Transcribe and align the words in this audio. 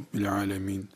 Rabbil 0.00 0.32
alemin. 0.32 0.88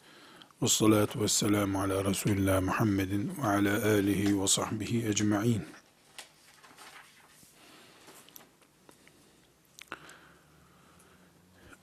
Ve 0.62 0.68
salatu 0.68 1.20
ve 1.20 1.28
selamu 1.28 1.82
ala 1.82 2.04
Resulillah 2.04 2.62
Muhammedin 2.62 3.32
ve 3.42 3.46
ala 3.46 3.84
alihi 3.84 4.42
ve 4.42 4.46
sahbihi 4.46 5.06
ecma'in. 5.08 5.62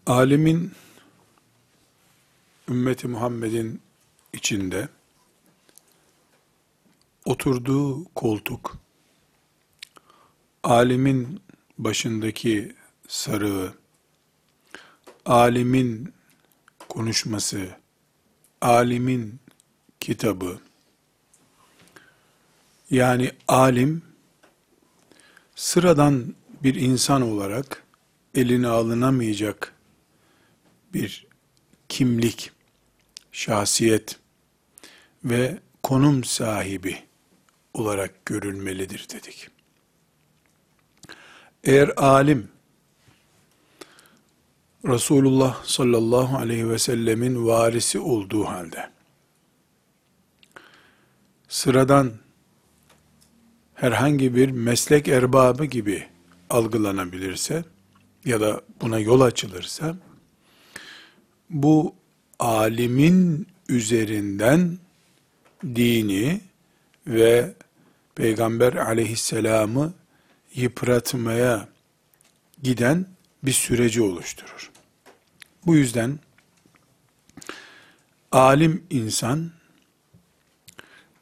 Alimin 0.06 0.72
ümmeti 2.70 3.08
Muhammed'in 3.08 3.82
içinde 4.34 4.90
oturduğu 7.26 8.06
koltuk, 8.06 8.78
alimin 10.64 11.42
başındaki 11.78 12.76
sarığı, 13.08 13.74
alimin 15.26 16.14
konuşması, 16.92 17.70
alimin 18.62 19.40
kitabı, 20.00 20.60
yani 22.90 23.32
alim, 23.48 24.02
sıradan 25.56 26.36
bir 26.64 26.76
insan 26.76 27.22
olarak 27.22 27.84
eline 28.36 28.68
alınamayacak 28.68 29.76
bir 30.94 31.28
kimlik, 31.90 32.52
şahsiyet 33.32 34.20
ve 35.24 35.60
konum 35.84 36.24
sahibi 36.24 37.04
olarak 37.74 38.26
görülmelidir 38.26 39.08
dedik. 39.14 39.50
Eğer 41.64 41.92
alim, 41.98 42.51
Resulullah 44.88 45.64
sallallahu 45.64 46.38
aleyhi 46.38 46.70
ve 46.70 46.80
sellemin 46.80 47.48
varisi 47.48 48.00
olduğu 48.00 48.44
halde, 48.44 48.90
sıradan 51.50 52.12
herhangi 53.76 54.36
bir 54.36 54.50
meslek 54.50 55.08
erbabı 55.08 55.66
gibi 55.66 56.08
algılanabilirse 56.50 57.64
ya 58.26 58.42
da 58.42 58.62
buna 58.82 59.00
yol 59.00 59.22
açılırsa, 59.22 59.96
bu 61.50 61.96
alimin 62.40 63.48
üzerinden 63.70 64.78
dini 65.64 66.42
ve 67.08 67.54
Peygamber 68.16 68.74
aleyhisselamı 68.74 69.94
yıpratmaya 70.56 71.68
giden 72.64 73.06
bir 73.44 73.52
süreci 73.52 74.02
oluşturur. 74.02 74.71
Bu 75.66 75.76
yüzden 75.76 76.20
alim 78.32 78.84
insan 78.90 79.52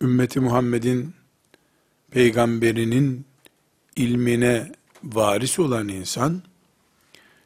ümmeti 0.01 0.39
Muhammed'in 0.39 1.13
peygamberinin 2.11 3.25
ilmine 3.95 4.71
varis 5.03 5.59
olan 5.59 5.87
insan 5.87 6.43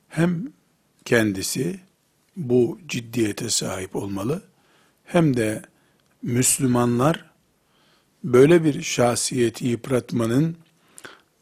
hem 0.10 0.54
kendisi 1.06 1.80
bu 2.36 2.80
ciddiyete 2.88 3.50
sahip 3.50 3.96
olmalı 3.96 4.42
hem 5.06 5.38
de 5.38 5.62
Müslümanlar 6.22 7.26
böyle 8.24 8.64
bir 8.64 8.82
şahsiyeti 8.82 9.68
yıpratmanın 9.68 10.58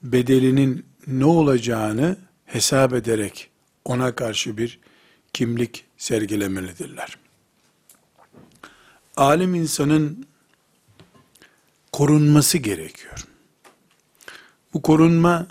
bedelinin 0.03 0.85
ne 1.07 1.25
olacağını 1.25 2.17
hesap 2.45 2.93
ederek 2.93 3.49
ona 3.85 4.15
karşı 4.15 4.57
bir 4.57 4.79
kimlik 5.33 5.85
sergilemelidirler. 5.97 7.17
Alim 9.17 9.55
insanın 9.55 10.27
korunması 11.91 12.57
gerekiyor. 12.57 13.27
Bu 14.73 14.81
korunma 14.81 15.47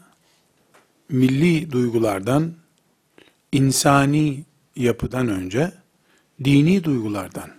milli 1.08 1.72
duygulardan, 1.72 2.54
insani 3.52 4.44
yapıdan 4.76 5.28
önce 5.28 5.72
dini 6.44 6.84
duygulardan, 6.84 7.50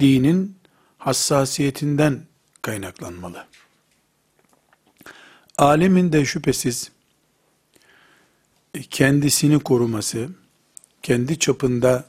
dinin 0.00 0.56
hassasiyetinden 0.98 2.26
kaynaklanmalı. 2.62 3.46
Alemin 5.58 6.12
de 6.12 6.24
şüphesiz 6.24 6.90
kendisini 8.90 9.58
koruması, 9.60 10.28
kendi 11.04 11.38
çapında 11.38 12.04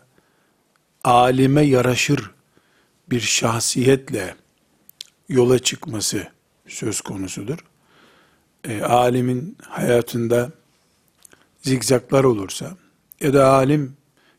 alime 1.04 1.62
yaraşır 1.62 2.32
bir 3.10 3.20
şahsiyetle 3.20 4.36
yola 5.30 5.60
çıkması 5.60 6.28
söz 6.68 7.02
konusudur. 7.02 7.60
E, 8.64 8.82
alimin 8.82 9.58
hayatında 9.70 10.52
zigzaklar 11.62 12.24
olursa 12.24 12.78
ya 13.22 13.34
da 13.34 13.52
alim 13.52 13.98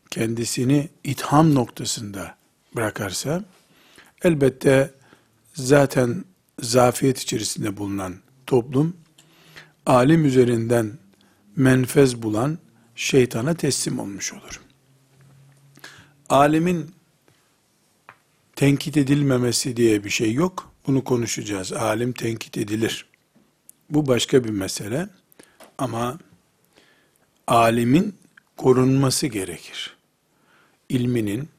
kendisini 0.09 0.89
itham 1.03 1.55
noktasında 1.55 2.35
bırakarsa 2.75 3.43
elbette 4.23 4.91
zaten 5.53 6.25
zafiyet 6.59 7.19
içerisinde 7.19 7.77
bulunan 7.77 8.15
toplum 8.45 8.97
alim 9.85 10.25
üzerinden 10.25 10.97
menfez 11.55 12.21
bulan 12.21 12.57
şeytana 12.97 13.53
teslim 13.53 13.99
olmuş 13.99 14.33
olur. 14.33 14.61
Alimin 16.29 16.91
tenkit 18.55 18.97
edilmemesi 18.97 19.77
diye 19.77 20.03
bir 20.03 20.09
şey 20.09 20.33
yok. 20.33 20.71
Bunu 20.87 21.03
konuşacağız. 21.03 21.73
Alim 21.73 22.13
tenkit 22.13 22.57
edilir. 22.57 23.05
Bu 23.89 24.07
başka 24.07 24.43
bir 24.43 24.49
mesele. 24.49 25.09
Ama 25.77 26.17
alimin 27.47 28.15
korunması 28.57 29.27
gerekir. 29.27 29.97
İlminin, 30.89 31.49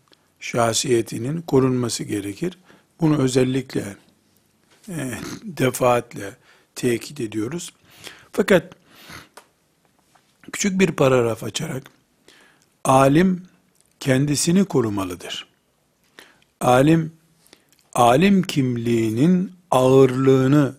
şahsiyetinin 0.41 1.43
korunması 1.43 2.05
gerekir. 2.05 2.59
Bunu 3.01 3.19
özellikle 3.19 3.97
e, 4.89 5.15
defaatle 5.43 6.37
tekit 6.75 7.21
ediyoruz. 7.21 7.73
Fakat 8.33 8.73
küçük 10.53 10.81
bir 10.81 10.93
paragraf 10.93 11.45
açarak 11.45 11.83
alim 12.85 13.43
kendisini 14.01 14.65
korumalıdır. 14.65 15.47
Alim 16.61 17.13
alim 17.95 18.43
kimliğinin 18.43 19.53
ağırlığını 19.71 20.75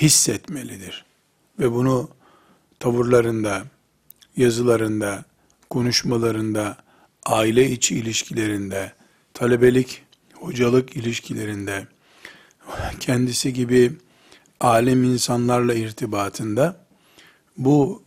hissetmelidir 0.00 1.04
ve 1.58 1.72
bunu 1.72 2.08
tavırlarında, 2.78 3.62
yazılarında, 4.36 5.24
konuşmalarında, 5.70 6.76
aile 7.26 7.70
içi 7.70 7.96
ilişkilerinde, 7.96 8.92
talebelik, 9.34 10.02
hocalık 10.32 10.96
ilişkilerinde, 10.96 11.86
kendisi 13.00 13.52
gibi 13.52 13.92
alem 14.60 15.04
insanlarla 15.04 15.74
irtibatında 15.74 16.86
bu 17.56 18.02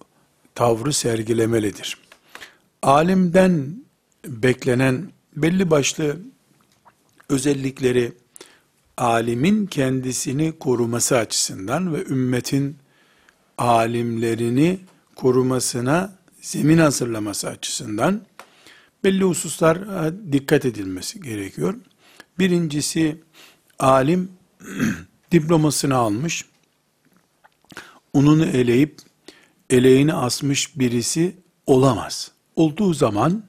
tavrı 0.60 0.94
sergilemelidir. 0.94 1.98
Alimden 2.82 3.84
beklenen 4.26 5.12
belli 5.36 5.72
başlı 5.72 6.20
özellikleri 7.30 8.12
alimin 8.98 9.66
kendisini 9.66 10.60
koruması 10.60 11.18
açısından 11.18 11.94
ve 11.94 12.06
ümmetin 12.06 12.78
alimlerini 13.58 14.80
korumasına 15.16 16.14
zemin 16.42 16.78
hazırlaması 16.78 17.50
açısından 17.50 18.22
belli 19.04 19.24
hususlar 19.24 19.80
dikkat 20.32 20.66
edilmesi 20.66 21.22
gerekiyor. 21.22 21.76
Birincisi 22.40 23.18
alim 23.80 24.32
diplomasını 25.32 25.96
almış, 25.96 26.46
ununu 28.14 28.46
eleyip 28.46 29.09
eleğini 29.70 30.14
asmış 30.14 30.80
birisi 30.80 31.38
olamaz. 31.66 32.32
Olduğu 32.56 32.94
zaman 32.94 33.44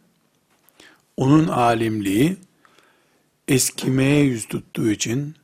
onun 1.16 1.48
alimliği 1.48 2.36
eskimeye 3.48 4.24
yüz 4.24 4.48
tuttuğu 4.48 4.90
için 4.90 5.34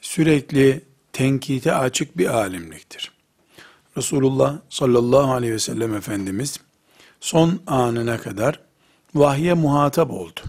sürekli 0.00 0.84
tenkite 1.12 1.74
açık 1.74 2.18
bir 2.18 2.26
alimliktir. 2.26 3.12
Resulullah 3.96 4.58
sallallahu 4.68 5.32
aleyhi 5.32 5.54
ve 5.54 5.58
sellem 5.58 5.94
Efendimiz 5.94 6.60
son 7.20 7.60
anına 7.66 8.18
kadar 8.18 8.60
vahye 9.14 9.54
muhatap 9.54 10.10
oldu. 10.10 10.40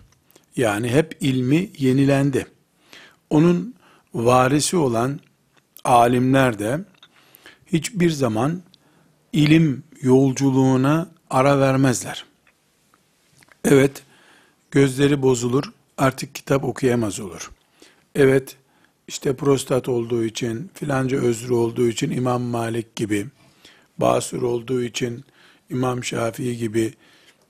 Yani 0.56 0.89
hep 0.89 1.18
ilmi 1.19 1.69
yenilendi. 1.77 2.48
Onun 3.30 3.75
varisi 4.13 4.77
olan 4.77 5.19
alimler 5.83 6.60
de 6.60 6.80
hiçbir 7.65 8.10
zaman 8.12 8.62
ilim 9.33 9.83
yolculuğuna 10.01 11.09
ara 11.30 11.59
vermezler. 11.59 12.25
Evet, 13.65 14.03
gözleri 14.71 15.21
bozulur, 15.21 15.63
artık 15.97 16.35
kitap 16.35 16.63
okuyamaz 16.63 17.19
olur. 17.19 17.51
Evet, 18.15 18.57
işte 19.07 19.35
prostat 19.35 19.89
olduğu 19.89 20.24
için, 20.24 20.71
filanca 20.74 21.18
özrü 21.18 21.53
olduğu 21.53 21.88
için 21.88 22.12
İmam 22.12 22.41
Malik 22.41 22.95
gibi, 22.95 23.27
basur 23.97 24.41
olduğu 24.41 24.83
için 24.83 25.24
İmam 25.69 26.03
Şafii 26.03 26.57
gibi 26.57 26.94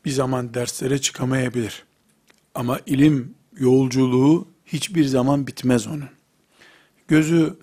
bir 0.06 0.12
zaman 0.12 0.54
derslere 0.54 1.02
çıkamayabilir. 1.02 1.84
Ama 2.56 2.80
ilim 2.86 3.36
yolculuğu 3.58 4.48
hiçbir 4.66 5.06
zaman 5.06 5.48
bitmez 5.48 5.88
onun. 5.88 6.10
Gözü 7.08 7.58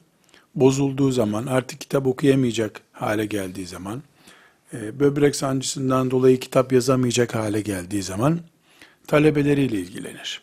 bozulduğu 0.54 1.12
zaman, 1.12 1.46
artık 1.46 1.80
kitap 1.80 2.06
okuyamayacak 2.06 2.80
hale 2.92 3.26
geldiği 3.26 3.66
zaman, 3.66 4.02
e, 4.74 5.00
böbrek 5.00 5.36
sancısından 5.36 6.10
dolayı 6.10 6.40
kitap 6.40 6.72
yazamayacak 6.72 7.34
hale 7.34 7.60
geldiği 7.60 8.02
zaman, 8.02 8.40
talebeleriyle 9.06 9.76
ilgilenir. 9.76 10.42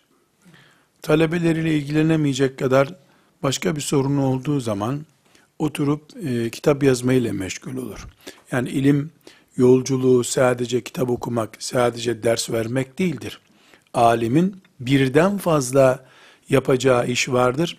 Talebeleriyle 1.02 1.78
ilgilenemeyecek 1.78 2.60
kadar 2.60 2.96
başka 3.44 3.76
bir 3.76 3.82
sorun 3.82 4.18
olduğu 4.18 4.60
zaman, 4.60 5.06
oturup 5.60 6.04
e, 6.26 6.50
kitap 6.50 6.84
yazmayla 6.84 7.34
meşgul 7.34 7.78
olur. 7.78 8.08
Yani 8.52 8.70
ilim 8.70 9.12
yolculuğu 9.58 10.24
sadece 10.24 10.82
kitap 10.82 11.10
okumak, 11.10 11.56
sadece 11.60 12.24
ders 12.24 12.50
vermek 12.50 13.00
değildir. 13.00 13.40
Alimin 13.94 14.62
birden 14.80 15.38
fazla 15.38 16.06
yapacağı 16.50 17.08
iş 17.08 17.30
vardır. 17.30 17.78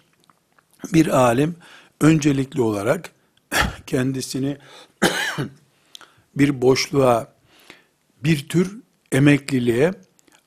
Bir 0.92 1.06
alim 1.06 1.56
öncelikli 2.00 2.60
olarak 2.60 3.10
kendisini 3.86 4.56
bir 6.38 6.62
boşluğa, 6.62 7.32
bir 8.24 8.48
tür 8.48 8.78
emekliliğe 9.12 9.92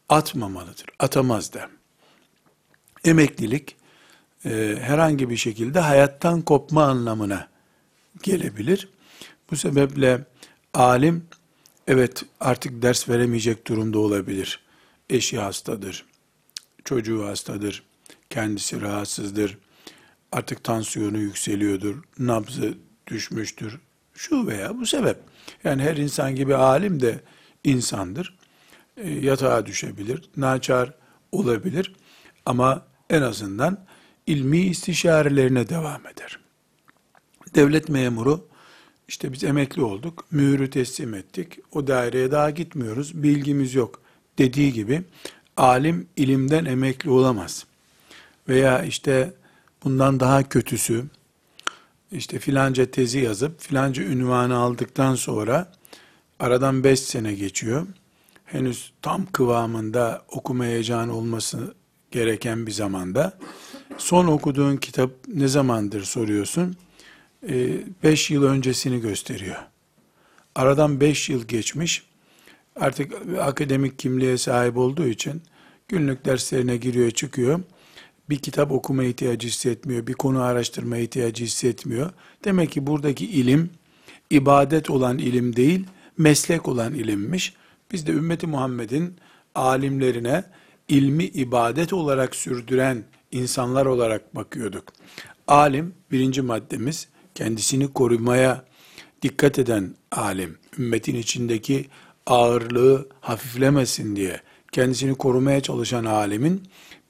atmamalıdır. 0.09 0.85
Atamaz 0.99 1.53
da. 1.53 1.69
Emeklilik 3.05 3.75
e, 4.45 4.77
herhangi 4.81 5.29
bir 5.29 5.37
şekilde 5.37 5.79
hayattan 5.79 6.41
kopma 6.41 6.83
anlamına 6.83 7.47
gelebilir. 8.23 8.89
Bu 9.51 9.55
sebeple 9.55 10.25
alim 10.73 11.25
evet 11.87 12.23
artık 12.39 12.81
ders 12.81 13.09
veremeyecek 13.09 13.67
durumda 13.67 13.99
olabilir. 13.99 14.59
Eşi 15.09 15.39
hastadır, 15.39 16.05
çocuğu 16.85 17.25
hastadır, 17.25 17.83
kendisi 18.29 18.81
rahatsızdır, 18.81 19.57
artık 20.31 20.63
tansiyonu 20.63 21.17
yükseliyordur, 21.17 22.03
nabzı 22.19 22.77
düşmüştür, 23.07 23.79
şu 24.21 24.47
veya 24.47 24.77
bu 24.79 24.85
sebep. 24.85 25.17
Yani 25.63 25.83
her 25.83 25.97
insan 25.97 26.35
gibi 26.35 26.55
alim 26.55 27.01
de 27.01 27.19
insandır. 27.63 28.37
E, 28.97 29.09
yatağa 29.09 29.65
düşebilir, 29.65 30.29
naçar 30.37 30.93
olabilir 31.31 31.95
ama 32.45 32.85
en 33.09 33.21
azından 33.21 33.85
ilmi 34.27 34.59
istişarelerine 34.59 35.69
devam 35.69 36.01
eder. 36.07 36.39
Devlet 37.55 37.89
memuru, 37.89 38.47
işte 39.07 39.33
biz 39.33 39.43
emekli 39.43 39.83
olduk, 39.83 40.25
mühürü 40.31 40.69
teslim 40.69 41.13
ettik, 41.13 41.59
o 41.71 41.87
daireye 41.87 42.31
daha 42.31 42.49
gitmiyoruz, 42.49 43.23
bilgimiz 43.23 43.73
yok 43.75 44.01
dediği 44.37 44.73
gibi, 44.73 45.03
alim 45.57 46.07
ilimden 46.15 46.65
emekli 46.65 47.09
olamaz. 47.09 47.65
Veya 48.47 48.83
işte 48.83 49.33
bundan 49.83 50.19
daha 50.19 50.49
kötüsü, 50.49 51.05
işte 52.11 52.39
filanca 52.39 52.91
tezi 52.91 53.19
yazıp 53.19 53.61
filanca 53.61 54.03
ünvanı 54.03 54.57
aldıktan 54.57 55.15
sonra 55.15 55.71
aradan 56.39 56.83
beş 56.83 56.99
sene 56.99 57.33
geçiyor. 57.33 57.87
Henüz 58.45 58.93
tam 59.01 59.25
kıvamında 59.25 60.21
okuma 60.31 60.65
heyecanı 60.65 61.15
olması 61.15 61.75
gereken 62.11 62.67
bir 62.67 62.71
zamanda 62.71 63.37
son 63.97 64.27
okuduğun 64.27 64.77
kitap 64.77 65.11
ne 65.27 65.47
zamandır 65.47 66.03
soruyorsun. 66.03 66.75
Ee, 67.49 67.77
beş 68.03 68.31
yıl 68.31 68.43
öncesini 68.43 69.01
gösteriyor. 69.01 69.57
Aradan 70.55 71.01
beş 71.01 71.29
yıl 71.29 71.43
geçmiş. 71.43 72.03
Artık 72.75 73.13
akademik 73.39 73.99
kimliğe 73.99 74.37
sahip 74.37 74.77
olduğu 74.77 75.07
için 75.07 75.41
günlük 75.87 76.25
derslerine 76.25 76.77
giriyor 76.77 77.11
çıkıyor 77.11 77.59
bir 78.31 78.39
kitap 78.39 78.71
okuma 78.71 79.03
ihtiyacı 79.03 79.47
hissetmiyor, 79.47 80.07
bir 80.07 80.13
konu 80.13 80.41
araştırma 80.41 80.97
ihtiyacı 80.97 81.43
hissetmiyor. 81.43 82.11
Demek 82.45 82.71
ki 82.71 82.87
buradaki 82.87 83.25
ilim, 83.25 83.69
ibadet 84.29 84.89
olan 84.89 85.17
ilim 85.17 85.55
değil, 85.55 85.85
meslek 86.17 86.67
olan 86.67 86.93
ilimmiş. 86.93 87.53
Biz 87.91 88.07
de 88.07 88.11
ümmeti 88.11 88.47
Muhammed'in 88.47 89.15
alimlerine 89.55 90.43
ilmi 90.87 91.23
ibadet 91.23 91.93
olarak 91.93 92.35
sürdüren 92.35 93.03
insanlar 93.31 93.85
olarak 93.85 94.35
bakıyorduk. 94.35 94.83
Alim, 95.47 95.93
birinci 96.11 96.41
maddemiz, 96.41 97.07
kendisini 97.35 97.93
korumaya 97.93 98.65
dikkat 99.21 99.59
eden 99.59 99.95
alim, 100.11 100.57
ümmetin 100.79 101.15
içindeki 101.15 101.85
ağırlığı 102.25 103.09
hafiflemesin 103.21 104.15
diye 104.15 104.41
kendisini 104.71 105.15
korumaya 105.15 105.61
çalışan 105.61 106.05
alimin 106.05 106.63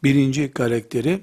birinci 0.04 0.52
karakteri 0.52 1.20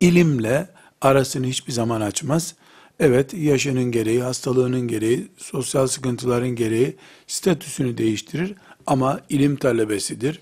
ilimle 0.00 0.68
arasını 1.00 1.46
hiçbir 1.46 1.72
zaman 1.72 2.00
açmaz. 2.00 2.54
Evet 3.00 3.34
yaşının 3.34 3.84
gereği, 3.92 4.22
hastalığının 4.22 4.88
gereği, 4.88 5.28
sosyal 5.36 5.86
sıkıntıların 5.86 6.48
gereği 6.48 6.96
statüsünü 7.26 7.98
değiştirir 7.98 8.54
ama 8.86 9.20
ilim 9.28 9.56
talebesidir, 9.56 10.40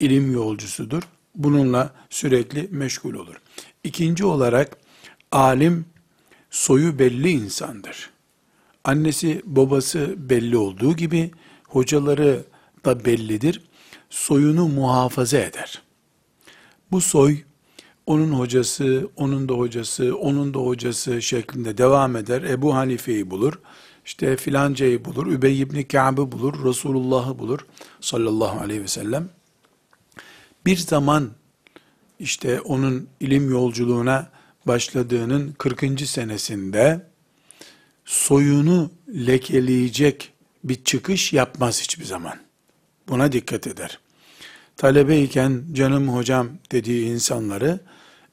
ilim 0.00 0.32
yolcusudur. 0.32 1.02
Bununla 1.34 1.94
sürekli 2.10 2.68
meşgul 2.70 3.14
olur. 3.14 3.34
İkinci 3.84 4.24
olarak 4.24 4.76
alim 5.32 5.86
soyu 6.50 6.98
belli 6.98 7.30
insandır. 7.30 8.10
Annesi 8.84 9.42
babası 9.44 10.14
belli 10.16 10.56
olduğu 10.56 10.96
gibi 10.96 11.30
hocaları 11.64 12.44
da 12.84 13.04
bellidir. 13.04 13.62
Soyunu 14.10 14.68
muhafaza 14.68 15.38
eder. 15.38 15.85
Bu 16.92 17.00
soy 17.00 17.38
onun 18.06 18.32
hocası, 18.32 19.08
onun 19.16 19.48
da 19.48 19.54
hocası, 19.54 20.16
onun 20.16 20.54
da 20.54 20.58
hocası 20.58 21.22
şeklinde 21.22 21.78
devam 21.78 22.16
eder. 22.16 22.42
Ebu 22.42 22.74
Hanife'yi 22.74 23.30
bulur, 23.30 23.58
işte 24.04 24.36
filancayı 24.36 25.04
bulur, 25.04 25.26
Übey 25.26 25.60
ibn 25.60 25.82
Ka'b'ı 25.82 26.32
bulur, 26.32 26.64
Resulullah'ı 26.64 27.38
bulur 27.38 27.66
sallallahu 28.00 28.60
aleyhi 28.60 28.82
ve 28.82 28.88
sellem. 28.88 29.28
Bir 30.66 30.76
zaman 30.76 31.30
işte 32.18 32.60
onun 32.60 33.08
ilim 33.20 33.50
yolculuğuna 33.50 34.30
başladığının 34.66 35.52
40. 35.58 36.00
senesinde 36.00 37.06
soyunu 38.04 38.90
lekeleyecek 39.08 40.32
bir 40.64 40.84
çıkış 40.84 41.32
yapmaz 41.32 41.82
hiçbir 41.82 42.04
zaman. 42.04 42.38
Buna 43.08 43.32
dikkat 43.32 43.66
eder 43.66 43.98
talebeyken 44.76 45.62
canım 45.72 46.08
hocam 46.08 46.48
dediği 46.72 47.06
insanları 47.06 47.80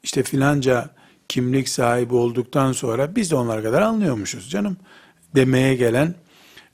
işte 0.04 0.24
filanca 0.24 0.90
kimlik 1.30 1.70
sahibi 1.70 2.16
olduktan 2.16 2.72
sonra 2.72 3.16
biz 3.16 3.32
de 3.32 3.36
onlar 3.36 3.64
kadar 3.64 3.82
anlıyormuşuz 3.82 4.50
canım 4.50 4.78
demeye 5.36 5.76
gelen 5.76 6.16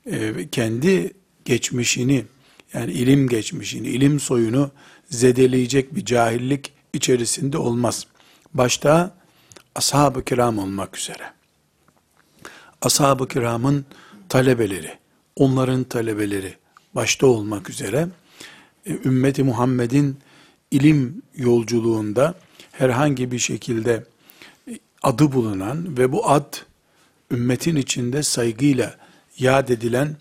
e, 0.06 0.50
kendi 0.52 1.14
geçmişini 1.46 2.26
yani 2.74 2.92
ilim 2.92 3.30
geçmişini, 3.30 3.88
ilim 3.88 4.20
soyunu 4.20 4.72
zedeleyecek 5.10 5.96
bir 5.96 6.06
cahillik 6.06 6.74
içerisinde 6.94 7.58
olmaz. 7.58 8.08
Başta 8.54 9.16
ashab-ı 9.76 10.26
kiram 10.26 10.58
olmak 10.60 10.98
üzere. 10.98 11.34
Ashab-ı 12.82 13.28
kiramın 13.28 13.86
talebeleri, 14.30 14.98
onların 15.36 15.84
talebeleri 15.84 16.56
başta 16.96 17.28
olmak 17.28 17.70
üzere 17.70 18.08
ümmeti 18.86 19.44
Muhammed'in 19.44 20.18
ilim 20.72 21.22
yolculuğunda 21.36 22.36
herhangi 22.72 23.32
bir 23.32 23.40
şekilde 23.40 24.04
e, 24.70 24.80
adı 25.04 25.32
bulunan 25.32 25.98
ve 25.98 26.12
bu 26.12 26.30
ad 26.30 26.54
ümmetin 27.32 27.76
içinde 27.76 28.24
saygıyla 28.24 28.96
yad 29.38 29.70
edilen 29.70 30.16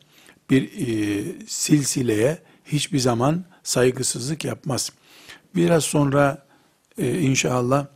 bir 0.50 0.62
e, 0.62 1.24
silsileye 1.46 2.38
hiçbir 2.64 2.98
zaman 2.98 3.44
saygısızlık 3.62 4.44
yapmaz. 4.44 4.92
Biraz 5.56 5.84
sonra 5.84 6.46
e, 6.98 7.20
inşallah 7.20 7.86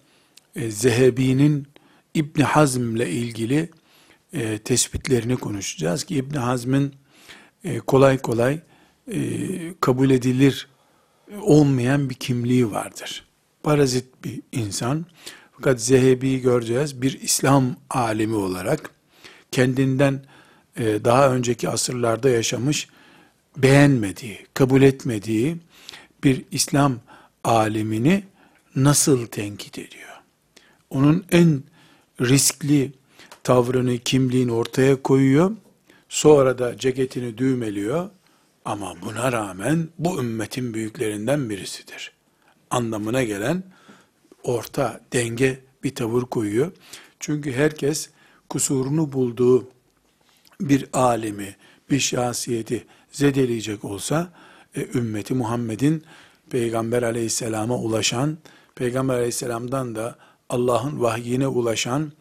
e, 0.56 0.70
Zehebi'nin 0.70 1.66
İbn 2.14 2.40
Hazm 2.40 2.96
ile 2.96 3.10
ilgili 3.10 3.70
e, 4.32 4.58
tespitlerini 4.58 5.36
konuşacağız 5.36 6.04
ki 6.04 6.16
İbn 6.16 6.36
Hazm'ın 6.36 6.92
e, 7.64 7.78
kolay 7.78 8.18
kolay 8.18 8.60
e, 9.08 9.18
kabul 9.80 10.10
edilir 10.10 10.68
olmayan 11.40 12.10
bir 12.10 12.14
kimliği 12.14 12.70
vardır. 12.70 13.24
Parazit 13.62 14.24
bir 14.24 14.40
insan. 14.52 15.06
Fakat 15.52 15.80
Zehebi'yi 15.80 16.40
göreceğiz 16.40 17.02
bir 17.02 17.20
İslam 17.20 17.76
alimi 17.90 18.34
olarak 18.34 18.90
kendinden 19.50 20.24
e, 20.76 21.04
daha 21.04 21.34
önceki 21.34 21.68
asırlarda 21.68 22.30
yaşamış 22.30 22.88
beğenmediği, 23.56 24.38
kabul 24.54 24.82
etmediği 24.82 25.56
bir 26.24 26.44
İslam 26.50 26.98
alimini 27.44 28.24
nasıl 28.76 29.26
tenkit 29.26 29.78
ediyor? 29.78 30.08
Onun 30.90 31.24
en 31.30 31.62
riskli 32.20 32.92
tavrını, 33.42 33.98
kimliğini 33.98 34.52
ortaya 34.52 35.02
koyuyor. 35.02 35.52
Sonra 36.08 36.58
da 36.58 36.78
ceketini 36.78 37.38
düğmeliyor. 37.38 38.10
Ama 38.64 38.94
buna 39.02 39.32
rağmen 39.32 39.88
bu 39.98 40.20
ümmetin 40.20 40.74
büyüklerinden 40.74 41.50
birisidir. 41.50 42.12
Anlamına 42.70 43.22
gelen 43.22 43.62
orta, 44.42 45.00
denge 45.12 45.60
bir 45.84 45.94
tavır 45.94 46.22
koyuyor. 46.22 46.72
Çünkü 47.20 47.52
herkes 47.52 48.10
kusurunu 48.48 49.12
bulduğu 49.12 49.68
bir 50.60 50.86
alimi, 50.92 51.56
bir 51.90 52.00
şahsiyeti 52.00 52.86
zedeleyecek 53.12 53.84
olsa, 53.84 54.32
e, 54.76 54.86
ümmeti 54.94 55.34
Muhammed'in 55.34 56.04
Peygamber 56.50 57.02
aleyhisselama 57.02 57.76
ulaşan, 57.76 58.38
Peygamber 58.74 59.14
aleyhisselamdan 59.14 59.94
da 59.94 60.18
Allah'ın 60.48 61.00
vahyine 61.00 61.46
ulaşan 61.46 62.12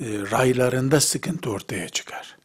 e, 0.00 0.04
raylarında 0.04 1.00
sıkıntı 1.00 1.50
ortaya 1.50 1.88
çıkar. 1.88 2.37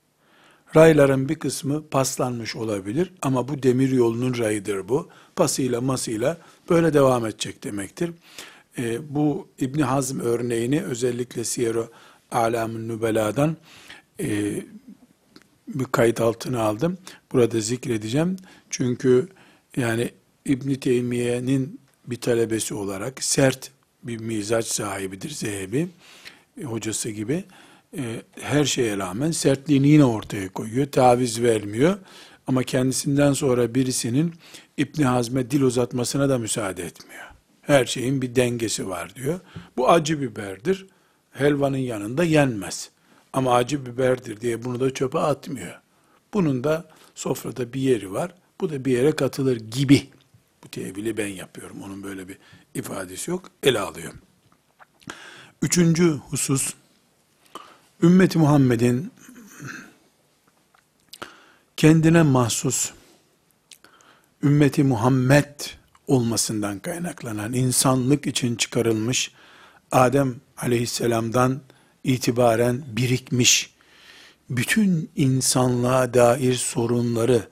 Rayların 0.75 1.29
bir 1.29 1.35
kısmı 1.35 1.87
paslanmış 1.89 2.55
olabilir 2.55 3.13
ama 3.21 3.47
bu 3.47 3.63
demir 3.63 3.91
yolunun 3.91 4.37
rayıdır 4.37 4.89
bu. 4.89 5.09
Pasıyla 5.35 5.81
masıyla 5.81 6.37
böyle 6.69 6.93
devam 6.93 7.25
edecek 7.25 7.63
demektir. 7.63 8.11
E, 8.77 9.15
bu 9.15 9.47
İbn 9.59 9.79
Hazm 9.79 10.19
örneğini 10.19 10.81
özellikle 10.81 11.43
Siyer-i 11.43 11.83
Alam'ın 12.31 12.89
Nübela'dan 12.89 13.57
e, 14.19 14.55
bir 15.67 15.85
kayıt 15.85 16.21
altına 16.21 16.61
aldım. 16.61 16.97
Burada 17.31 17.59
zikredeceğim. 17.59 18.37
Çünkü 18.69 19.27
yani 19.77 20.09
İbn 20.45 20.73
Teymiye'nin 20.73 21.79
bir 22.07 22.21
talebesi 22.21 22.73
olarak 22.73 23.23
sert 23.23 23.71
bir 24.03 24.17
mizaç 24.17 24.65
sahibidir 24.65 25.29
Zehebi, 25.29 25.87
e, 26.61 26.63
hocası 26.63 27.09
gibi. 27.09 27.43
E, 27.97 28.21
her 28.41 28.65
şeye 28.65 28.97
rağmen 28.97 29.31
sertliğini 29.31 29.87
yine 29.87 30.05
ortaya 30.05 30.49
koyuyor, 30.49 30.91
taviz 30.91 31.41
vermiyor. 31.41 31.97
Ama 32.47 32.63
kendisinden 32.63 33.33
sonra 33.33 33.75
birisinin 33.75 34.33
İbn 34.77 35.03
Hazm'e 35.03 35.51
dil 35.51 35.61
uzatmasına 35.61 36.29
da 36.29 36.37
müsaade 36.37 36.83
etmiyor. 36.83 37.23
Her 37.61 37.85
şeyin 37.85 38.21
bir 38.21 38.35
dengesi 38.35 38.89
var 38.89 39.15
diyor. 39.15 39.39
Bu 39.77 39.89
acı 39.89 40.21
biberdir. 40.21 40.87
Helvanın 41.31 41.77
yanında 41.77 42.23
yenmez. 42.23 42.89
Ama 43.33 43.55
acı 43.55 43.85
biberdir 43.85 44.41
diye 44.41 44.63
bunu 44.63 44.79
da 44.79 44.93
çöpe 44.93 45.19
atmıyor. 45.19 45.79
Bunun 46.33 46.63
da 46.63 46.89
sofrada 47.15 47.73
bir 47.73 47.81
yeri 47.81 48.11
var. 48.11 48.35
Bu 48.61 48.69
da 48.69 48.85
bir 48.85 48.91
yere 48.91 49.11
katılır 49.11 49.57
gibi. 49.57 50.07
Bu 50.63 50.67
tevili 50.67 51.17
ben 51.17 51.27
yapıyorum. 51.27 51.81
Onun 51.83 52.03
böyle 52.03 52.27
bir 52.27 52.37
ifadesi 52.75 53.31
yok. 53.31 53.49
Ele 53.63 53.79
alıyor. 53.79 54.13
Üçüncü 55.61 56.09
husus, 56.09 56.73
ümmeti 58.01 58.39
Muhammed'in 58.39 59.11
kendine 61.77 62.23
mahsus 62.23 62.91
ümmeti 64.43 64.83
Muhammed 64.83 65.59
olmasından 66.07 66.79
kaynaklanan 66.79 67.53
insanlık 67.53 68.27
için 68.27 68.55
çıkarılmış 68.55 69.31
Adem 69.91 70.35
aleyhisselamdan 70.57 71.61
itibaren 72.03 72.83
birikmiş 72.87 73.73
bütün 74.49 75.09
insanlığa 75.15 76.13
dair 76.13 76.55
sorunları 76.55 77.47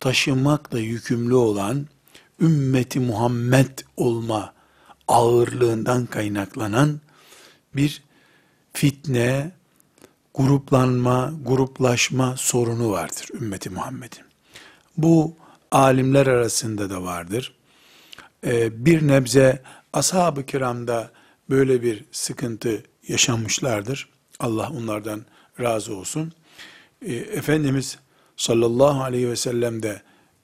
taşımakla 0.00 0.78
yükümlü 0.78 1.34
olan 1.34 1.86
ümmeti 2.40 3.00
Muhammed 3.00 3.78
olma 3.96 4.54
ağırlığından 5.08 6.06
kaynaklanan 6.06 7.00
bir 7.76 8.02
fitne, 8.72 9.50
gruplanma, 10.36 11.32
gruplaşma 11.44 12.36
sorunu 12.36 12.90
vardır 12.90 13.28
ümmeti 13.40 13.70
Muhammed'in. 13.70 14.24
Bu 14.96 15.36
alimler 15.70 16.26
arasında 16.26 16.90
da 16.90 17.02
vardır. 17.02 17.54
Ee, 18.46 18.84
bir 18.86 19.08
nebze 19.08 19.62
ashab-ı 19.92 20.46
kiramda 20.46 21.10
böyle 21.50 21.82
bir 21.82 22.04
sıkıntı 22.12 22.82
yaşamışlardır. 23.08 24.08
Allah 24.40 24.70
onlardan 24.70 25.24
razı 25.60 25.96
olsun. 25.96 26.32
Ee, 27.02 27.14
Efendimiz 27.14 27.98
sallallahu 28.36 29.02
aleyhi 29.02 29.30
ve 29.30 29.36
sellem 29.36 29.82
de 29.82 30.02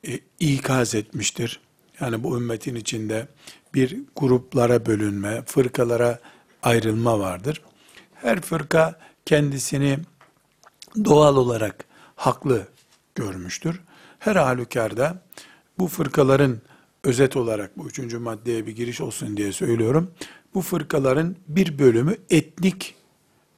e, 0.09 0.19
ikaz 0.41 0.95
etmiştir. 0.95 1.61
Yani 2.01 2.23
bu 2.23 2.37
ümmetin 2.37 2.75
içinde 2.75 3.29
bir 3.75 3.99
gruplara 4.17 4.87
bölünme, 4.87 5.43
fırkalara 5.47 6.19
ayrılma 6.63 7.19
vardır. 7.19 7.63
Her 8.15 8.41
fırka 8.41 8.99
kendisini 9.27 9.99
doğal 11.05 11.37
olarak 11.37 11.85
haklı 12.17 12.67
görmüştür. 13.15 13.81
Her 14.19 14.37
halükarda 14.37 15.23
bu 15.79 15.89
fırkaların 15.89 16.61
özet 17.05 17.37
olarak 17.37 17.79
bu 17.79 17.89
üçüncü 17.89 18.19
maddeye 18.19 18.67
bir 18.67 18.77
giriş 18.77 19.01
olsun 19.01 19.37
diye 19.37 19.53
söylüyorum. 19.53 20.11
Bu 20.55 20.63
fırkaların 20.63 21.37
bir 21.49 21.79
bölümü 21.79 22.17
etnik 22.31 22.95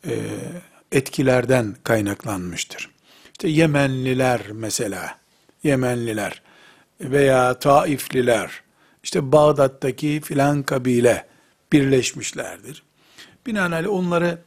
e, 0.07 0.19
etkilerden 0.93 1.77
kaynaklanmıştır. 1.85 2.91
İşte 3.33 3.49
Yemenliler 3.49 4.41
mesela, 4.53 5.19
Yemenliler 5.63 6.43
veya 7.01 7.59
Taifliler, 7.59 8.63
işte 9.03 9.33
Bağdat'taki 9.33 10.21
filan 10.21 10.63
kabile 10.63 11.27
birleşmişlerdir. 11.73 12.83
Binaenaleyh 13.47 13.91
onları 13.91 14.39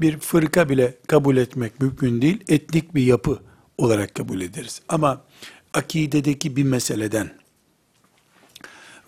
bir 0.00 0.18
fırka 0.18 0.68
bile 0.68 0.94
kabul 1.06 1.36
etmek 1.36 1.80
mümkün 1.80 2.22
değil, 2.22 2.44
etnik 2.48 2.94
bir 2.94 3.02
yapı 3.02 3.38
olarak 3.78 4.14
kabul 4.14 4.40
ederiz. 4.40 4.82
Ama 4.88 5.22
akidedeki 5.74 6.56
bir 6.56 6.64
meseleden 6.64 7.30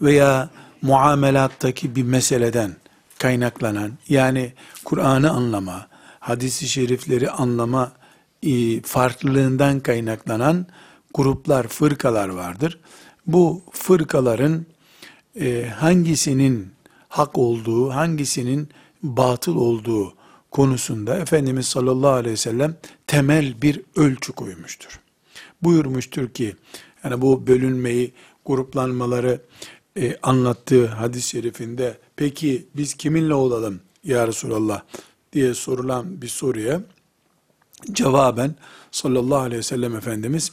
veya 0.02 0.50
muamelattaki 0.82 1.96
bir 1.96 2.02
meseleden 2.02 2.76
kaynaklanan, 3.18 3.92
yani 4.08 4.52
Kur'an'ı 4.84 5.30
anlama, 5.30 5.88
hadisi 6.20 6.68
şerifleri 6.68 7.30
anlama 7.30 7.92
e, 8.42 8.82
farklılığından 8.82 9.80
kaynaklanan 9.80 10.66
gruplar, 11.14 11.68
fırkalar 11.68 12.28
vardır. 12.28 12.78
Bu 13.26 13.62
fırkaların 13.72 14.66
e, 15.40 15.68
hangisinin 15.76 16.72
hak 17.08 17.38
olduğu, 17.38 17.90
hangisinin 17.90 18.68
batıl 19.02 19.56
olduğu 19.56 20.14
konusunda 20.50 21.18
Efendimiz 21.18 21.66
sallallahu 21.66 22.10
aleyhi 22.10 22.32
ve 22.32 22.36
sellem 22.36 22.76
temel 23.06 23.62
bir 23.62 23.80
ölçü 23.96 24.32
koymuştur. 24.32 25.00
Buyurmuştur 25.62 26.28
ki, 26.28 26.56
yani 27.04 27.20
bu 27.20 27.46
bölünmeyi, 27.46 28.12
gruplanmaları 28.44 29.40
e, 29.96 30.16
anlattığı 30.22 30.86
hadis-i 30.86 31.28
şerifinde, 31.28 31.98
peki 32.16 32.66
biz 32.76 32.94
kiminle 32.94 33.34
olalım 33.34 33.80
ya 34.04 34.28
Resulallah 34.28 34.82
diye 35.32 35.54
sorulan 35.54 36.22
bir 36.22 36.28
soruya, 36.28 36.82
cevaben 37.92 38.54
sallallahu 38.90 39.38
aleyhi 39.38 39.58
ve 39.58 39.62
sellem 39.62 39.96
Efendimiz, 39.96 40.52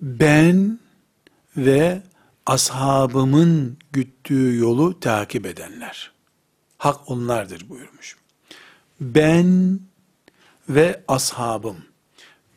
ben 0.00 0.78
ve 1.56 2.02
ashabımın 2.46 3.78
güttüğü 3.92 4.56
yolu 4.56 5.00
takip 5.00 5.46
edenler. 5.46 6.12
Hak 6.78 7.10
onlardır 7.10 7.68
buyurmuş. 7.68 8.16
Ben 9.00 9.80
ve 10.68 11.02
ashabım. 11.08 11.76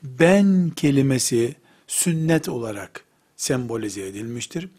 Ben 0.03 0.69
kelimesi 0.75 1.55
sünnet 1.87 2.49
olarak 2.49 3.03
sembolize 3.35 4.07
edilmiştir. 4.07 4.69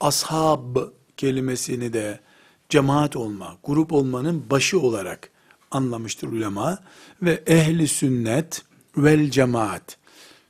Ashab 0.00 0.76
kelimesini 1.16 1.92
de 1.92 2.20
cemaat 2.68 3.16
olma, 3.16 3.56
grup 3.64 3.92
olmanın 3.92 4.50
başı 4.50 4.80
olarak 4.80 5.30
anlamıştır 5.70 6.28
ulema 6.28 6.78
ve 7.22 7.42
ehli 7.46 7.88
sünnet 7.88 8.62
vel 8.96 9.30
cemaat 9.30 9.96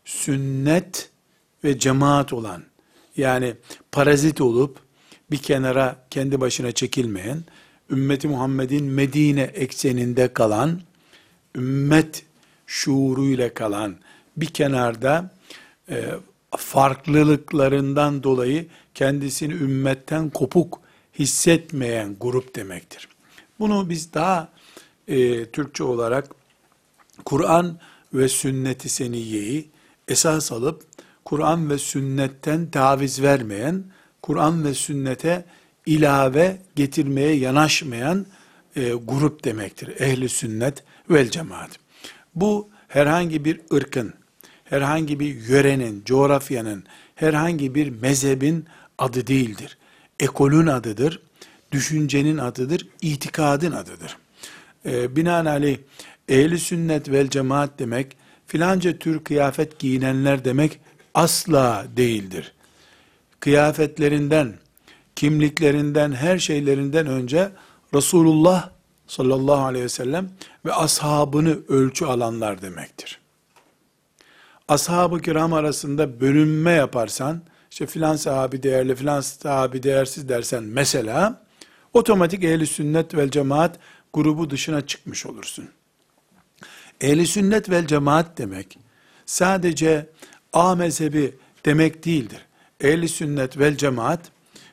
sünnet 0.05 1.11
ve 1.65 1.79
cemaat 1.79 2.33
olan 2.33 2.63
yani 3.17 3.55
parazit 3.93 4.41
olup 4.41 4.79
bir 5.31 5.39
kenara 5.39 6.07
kendi 6.11 6.41
başına 6.41 6.73
çekilmeyen 6.73 7.45
ümmeti 7.91 8.29
Muhammed'in 8.29 8.85
Medine 8.85 9.43
ekseninde 9.43 10.33
kalan 10.33 10.81
ümmet 11.57 12.25
şuuruyla 12.67 13.55
kalan 13.55 13.97
bir 14.37 14.47
kenarda 14.47 15.31
e, 15.89 16.11
farklılıklarından 16.57 18.23
dolayı 18.23 18.67
kendisini 18.95 19.53
ümmetten 19.53 20.31
kopuk 20.31 20.81
hissetmeyen 21.19 22.17
grup 22.21 22.57
demektir. 22.57 23.09
Bunu 23.59 23.91
biz 23.91 24.15
daha 24.15 24.49
e, 25.09 25.45
Türkçe 25.45 25.85
olarak 25.85 26.29
Kur'an 27.25 27.79
ve 28.15 28.29
sünnet-i 28.29 28.89
seniyeyi 28.89 29.69
esas 30.09 30.53
alıp 30.53 30.83
Kur'an 31.25 31.71
ve 31.71 31.79
sünnetten 31.79 32.71
taviz 32.71 33.23
vermeyen 33.23 33.85
Kur'an 34.23 34.65
ve 34.65 34.75
sünnete 34.75 35.45
ilave 35.87 36.57
getirmeye 36.77 37.35
yanaşmayan 37.37 38.27
e, 38.77 38.93
grup 38.93 39.45
demektir. 39.45 40.01
Ehli 40.01 40.29
sünnet 40.29 40.85
vel 41.11 41.31
cemaat. 41.31 41.71
Bu 42.35 42.69
herhangi 42.89 43.45
bir 43.45 43.61
ırkın, 43.73 44.15
herhangi 44.65 45.21
bir 45.21 45.35
yörenin, 45.35 46.03
coğrafyanın, 46.05 46.85
herhangi 47.15 47.75
bir 47.75 47.89
mezhebin 47.89 48.65
adı 48.99 49.27
değildir. 49.27 49.79
Ekolün 50.21 50.67
adıdır, 50.67 51.23
düşüncenin 51.73 52.39
adıdır, 52.39 52.89
itikadın 53.01 53.73
adıdır. 53.73 54.17
E, 54.87 55.17
binaenaleyh 55.17 55.79
ehli 56.29 56.59
sünnet 56.59 57.11
vel 57.11 57.29
cemaat 57.29 57.79
demek, 57.79 58.17
filanca 58.47 58.99
tür 58.99 59.25
kıyafet 59.25 59.79
giyinenler 59.79 60.45
demek 60.45 60.81
asla 61.15 61.87
değildir. 61.97 62.53
Kıyafetlerinden, 63.41 64.55
kimliklerinden, 65.17 66.13
her 66.13 66.39
şeylerinden 66.39 67.07
önce 67.07 67.51
Resulullah 67.95 68.71
sallallahu 69.07 69.65
aleyhi 69.65 69.85
ve 69.85 69.89
sellem 69.89 70.31
ve 70.65 70.73
ashabını 70.73 71.59
ölçü 71.69 72.05
alanlar 72.05 72.63
demektir. 72.63 73.21
Ashab-ı 74.69 75.21
kiram 75.21 75.53
arasında 75.53 76.21
bölünme 76.21 76.73
yaparsan, 76.73 77.43
işte 77.71 77.87
filan 77.87 78.17
sahabi 78.17 78.63
değerli, 78.63 78.95
filan 78.95 79.21
sahabi 79.21 79.83
değersiz 79.83 80.29
dersen 80.29 80.63
mesela, 80.63 81.43
otomatik 81.93 82.45
ehli 82.45 82.67
sünnet 82.67 83.15
vel 83.15 83.31
cemaat 83.31 83.79
grubu 84.13 84.51
dışına 84.51 84.87
çıkmış 84.87 85.27
olursun. 85.27 85.69
Ehli 87.01 87.27
sünnet 87.27 87.71
vel 87.71 87.87
cemaat 87.87 88.39
demek, 88.39 88.79
sadece 89.27 90.07
A 90.53 90.75
mezhebi 90.75 91.35
demek 91.65 92.05
değildir. 92.05 92.39
Ehli 92.81 93.09
sünnet 93.09 93.59
vel 93.59 93.77
cemaat, 93.77 94.21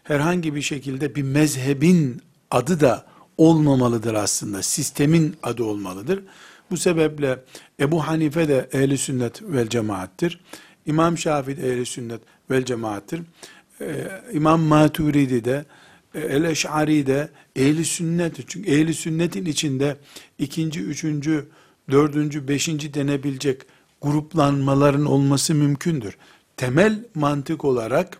herhangi 0.03 0.55
bir 0.55 0.62
şekilde 0.62 1.15
bir 1.15 1.24
mezhebin 1.24 2.22
adı 2.51 2.79
da 2.79 3.05
olmamalıdır 3.38 4.13
aslında. 4.13 4.63
Sistemin 4.63 5.36
adı 5.43 5.63
olmalıdır. 5.63 6.24
Bu 6.72 6.77
sebeple 6.77 7.39
Ebu 7.79 8.08
Hanife 8.08 8.48
de 8.48 8.70
ehli 8.74 8.98
sünnet 8.98 9.41
vel 9.43 9.67
cemaattir. 9.67 10.39
İmam 10.86 11.17
Şafii 11.17 11.58
de 11.58 11.74
ehli 11.74 11.86
sünnet 11.86 12.22
vel 12.51 12.65
cemaattir. 12.65 13.22
Ee, 13.81 14.08
İmam 14.34 14.62
Maturidi 14.62 15.46
de 15.46 15.65
e, 16.15 16.20
El-Eş'ari 16.20 17.08
de 17.08 17.29
ehli 17.55 17.86
sünnet. 17.86 18.36
Çünkü 18.48 18.72
ehli 18.72 18.93
sünnetin 18.93 19.46
içinde 19.46 19.98
ikinci, 20.39 20.79
üçüncü, 20.79 21.48
dördüncü, 21.92 22.48
beşinci 22.48 22.94
denebilecek 22.94 23.61
gruplanmaların 24.01 25.05
olması 25.05 25.55
mümkündür. 25.55 26.18
Temel 26.57 27.05
mantık 27.16 27.66
olarak 27.66 28.18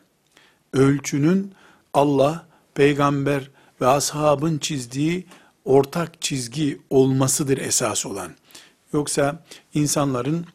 ölçünün 0.74 1.52
Allah, 1.94 2.48
peygamber 2.76 3.50
ve 3.82 3.88
ashabın 3.88 4.58
çizdiği 4.58 5.26
ortak 5.66 6.22
çizgi 6.22 6.82
olmasıdır 6.90 7.58
esas 7.58 8.06
olan. 8.06 8.32
Yoksa 8.94 9.44
insanların 9.74 10.46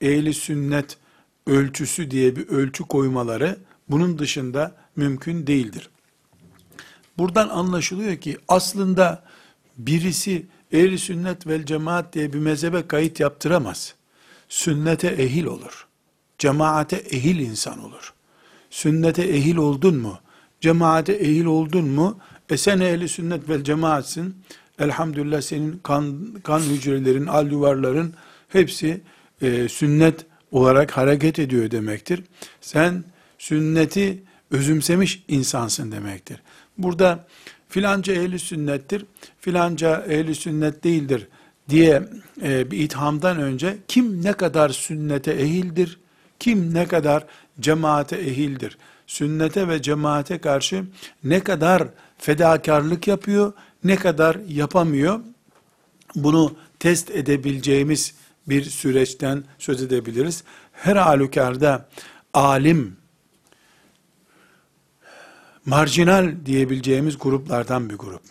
ehli 0.00 0.34
sünnet 0.34 0.98
ölçüsü 1.46 2.10
diye 2.10 2.36
bir 2.36 2.48
ölçü 2.48 2.84
koymaları 2.84 3.58
bunun 3.88 4.18
dışında 4.18 4.74
mümkün 4.96 5.46
değildir. 5.46 5.90
Buradan 7.18 7.48
anlaşılıyor 7.48 8.16
ki 8.16 8.38
aslında 8.48 9.24
birisi 9.78 10.46
ehli 10.72 10.98
sünnet 10.98 11.46
vel 11.46 11.66
cemaat 11.66 12.12
diye 12.12 12.32
bir 12.32 12.38
mezhebe 12.38 12.86
kayıt 12.86 13.20
yaptıramaz. 13.20 13.94
Sünnete 14.48 15.08
ehil 15.08 15.44
olur. 15.44 15.86
Cemaate 16.38 16.96
ehil 16.96 17.38
insan 17.38 17.84
olur. 17.84 18.14
Sünnete 18.70 19.22
ehil 19.22 19.56
oldun 19.56 19.96
mu? 19.96 20.18
Cemaate 20.66 21.12
ehil 21.12 21.44
oldun 21.44 21.88
mu? 21.88 22.18
E 22.50 22.56
sen 22.56 22.80
ehli 22.80 23.08
sünnet 23.08 23.48
vel 23.48 23.64
cemaatsin. 23.64 24.34
Elhamdülillah 24.78 25.40
senin 25.40 25.80
kan, 25.82 26.34
kan 26.44 26.60
hücrelerin, 26.60 27.26
al 27.26 27.50
yuvarların 27.50 28.14
hepsi 28.48 29.00
e, 29.42 29.68
sünnet 29.68 30.26
olarak 30.50 30.96
hareket 30.96 31.38
ediyor 31.38 31.70
demektir. 31.70 32.22
Sen 32.60 33.04
sünneti 33.38 34.22
özümsemiş 34.50 35.24
insansın 35.28 35.92
demektir. 35.92 36.42
Burada 36.78 37.26
filanca 37.68 38.12
ehli 38.12 38.38
sünnettir, 38.38 39.04
filanca 39.40 40.04
ehli 40.08 40.34
sünnet 40.34 40.84
değildir 40.84 41.28
diye 41.68 42.02
e, 42.42 42.70
bir 42.70 42.78
ithamdan 42.78 43.40
önce 43.40 43.76
kim 43.88 44.24
ne 44.24 44.32
kadar 44.32 44.68
sünnete 44.68 45.32
ehildir, 45.32 45.98
kim 46.40 46.74
ne 46.74 46.86
kadar 46.86 47.26
cemaate 47.60 48.16
ehildir, 48.16 48.78
sünnete 49.06 49.68
ve 49.68 49.82
cemaate 49.82 50.38
karşı 50.38 50.84
ne 51.24 51.40
kadar 51.40 51.88
fedakarlık 52.18 53.08
yapıyor, 53.08 53.52
ne 53.84 53.96
kadar 53.96 54.36
yapamıyor, 54.48 55.20
bunu 56.14 56.56
test 56.78 57.10
edebileceğimiz 57.10 58.14
bir 58.48 58.64
süreçten 58.64 59.44
söz 59.58 59.82
edebiliriz. 59.82 60.44
Her 60.72 60.96
halükarda 60.96 61.88
alim, 62.34 62.96
marjinal 65.66 66.34
diyebileceğimiz 66.46 67.18
gruplardan 67.18 67.90
bir 67.90 67.94
grup. 67.94 68.22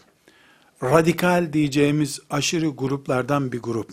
Radikal 0.84 1.54
diyeceğimiz 1.54 2.20
aşırı 2.30 2.68
gruplardan 2.68 3.52
bir 3.52 3.60
grup. 3.60 3.90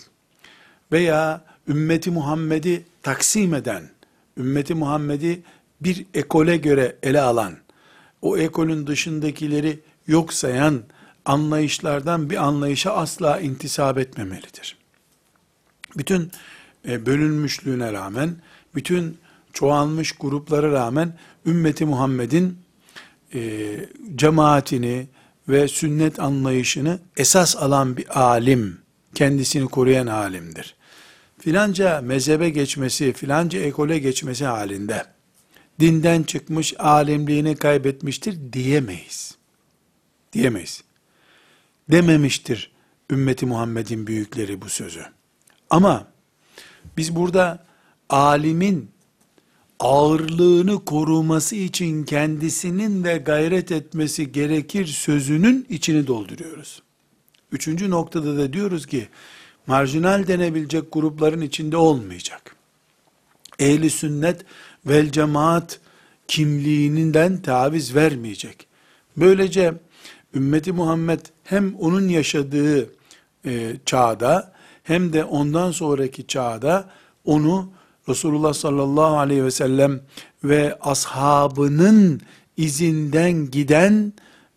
Veya 0.93 1.45
ümmeti 1.69 2.11
Muhammed'i 2.11 2.85
taksim 3.03 3.55
eden, 3.55 3.91
ümmeti 4.37 4.75
Muhammed'i 4.75 5.43
bir 5.81 6.07
ekole 6.15 6.57
göre 6.57 6.97
ele 7.03 7.21
alan, 7.21 7.57
o 8.23 8.39
ekolün 8.39 8.87
dışındakileri 8.87 9.81
yok 10.07 10.33
sayan 10.33 10.83
anlayışlardan 11.25 12.31
bir 12.31 12.37
anlayışa 12.37 12.93
asla 12.93 13.41
intisap 13.41 13.99
etmemelidir. 13.99 14.77
Bütün 15.97 16.31
e, 16.89 17.07
bölünmüşlüğüne 17.07 17.93
rağmen, 17.93 18.37
bütün 18.75 19.19
çoğalmış 19.53 20.13
gruplara 20.13 20.73
rağmen 20.73 21.19
ümmeti 21.47 21.85
Muhammed'in 21.85 22.59
e, 23.35 23.71
cemaatini 24.17 25.07
ve 25.49 25.69
sünnet 25.69 26.21
anlayışını 26.21 26.99
esas 27.17 27.57
alan 27.57 27.97
bir 27.97 28.21
alim, 28.21 28.79
kendisini 29.15 29.69
koruyan 29.69 30.07
alimdir. 30.07 30.75
Filanca 31.43 32.01
mezhebe 32.01 32.51
geçmesi, 32.51 33.13
filanca 33.13 33.59
ekole 33.59 33.99
geçmesi 33.99 34.45
halinde, 34.45 35.05
dinden 35.81 36.23
çıkmış, 36.23 36.75
alimliğini 36.79 37.57
kaybetmiştir 37.57 38.53
diyemeyiz. 38.53 39.35
Diyemeyiz. 40.33 40.85
Dememiştir 41.91 42.73
ümmeti 43.11 43.47
Muhammed'in 43.47 44.07
büyükleri 44.07 44.63
bu 44.63 44.69
sözü. 44.69 45.05
Ama 45.71 46.09
biz 46.97 47.17
burada 47.17 47.65
alimin 48.09 48.91
ağırlığını 49.81 50.85
koruması 50.85 51.57
için 51.57 52.05
kendisinin 52.05 53.05
de 53.05 53.17
gayret 53.17 53.73
etmesi 53.73 54.33
gerekir 54.33 54.87
sözünün 54.87 55.67
içini 55.69 56.07
dolduruyoruz. 56.07 56.83
Üçüncü 57.53 57.91
noktada 57.91 58.37
da 58.37 58.53
diyoruz 58.53 58.87
ki, 58.87 59.09
marjinal 59.67 60.27
denebilecek 60.27 60.93
grupların 60.93 61.41
içinde 61.41 61.77
olmayacak. 61.77 62.57
Ehli 63.59 63.91
sünnet 63.91 64.45
vel 64.87 65.11
cemaat 65.11 65.81
kimliğinden 66.29 67.43
taviz 67.43 67.95
vermeyecek. 67.95 68.67
Böylece 69.17 69.75
ümmeti 70.35 70.73
Muhammed 70.73 71.21
hem 71.45 71.75
onun 71.75 72.09
yaşadığı 72.09 72.91
e, 73.47 73.77
çağda 73.87 74.53
hem 74.83 75.13
de 75.13 75.25
ondan 75.25 75.71
sonraki 75.71 76.27
çağda 76.27 76.91
onu 77.25 77.73
Resulullah 78.09 78.55
sallallahu 78.55 79.19
aleyhi 79.19 79.45
ve 79.45 79.51
sellem 79.51 80.01
ve 80.45 80.79
ashabının 80.81 82.21
izinden 82.57 83.51
giden 83.51 84.13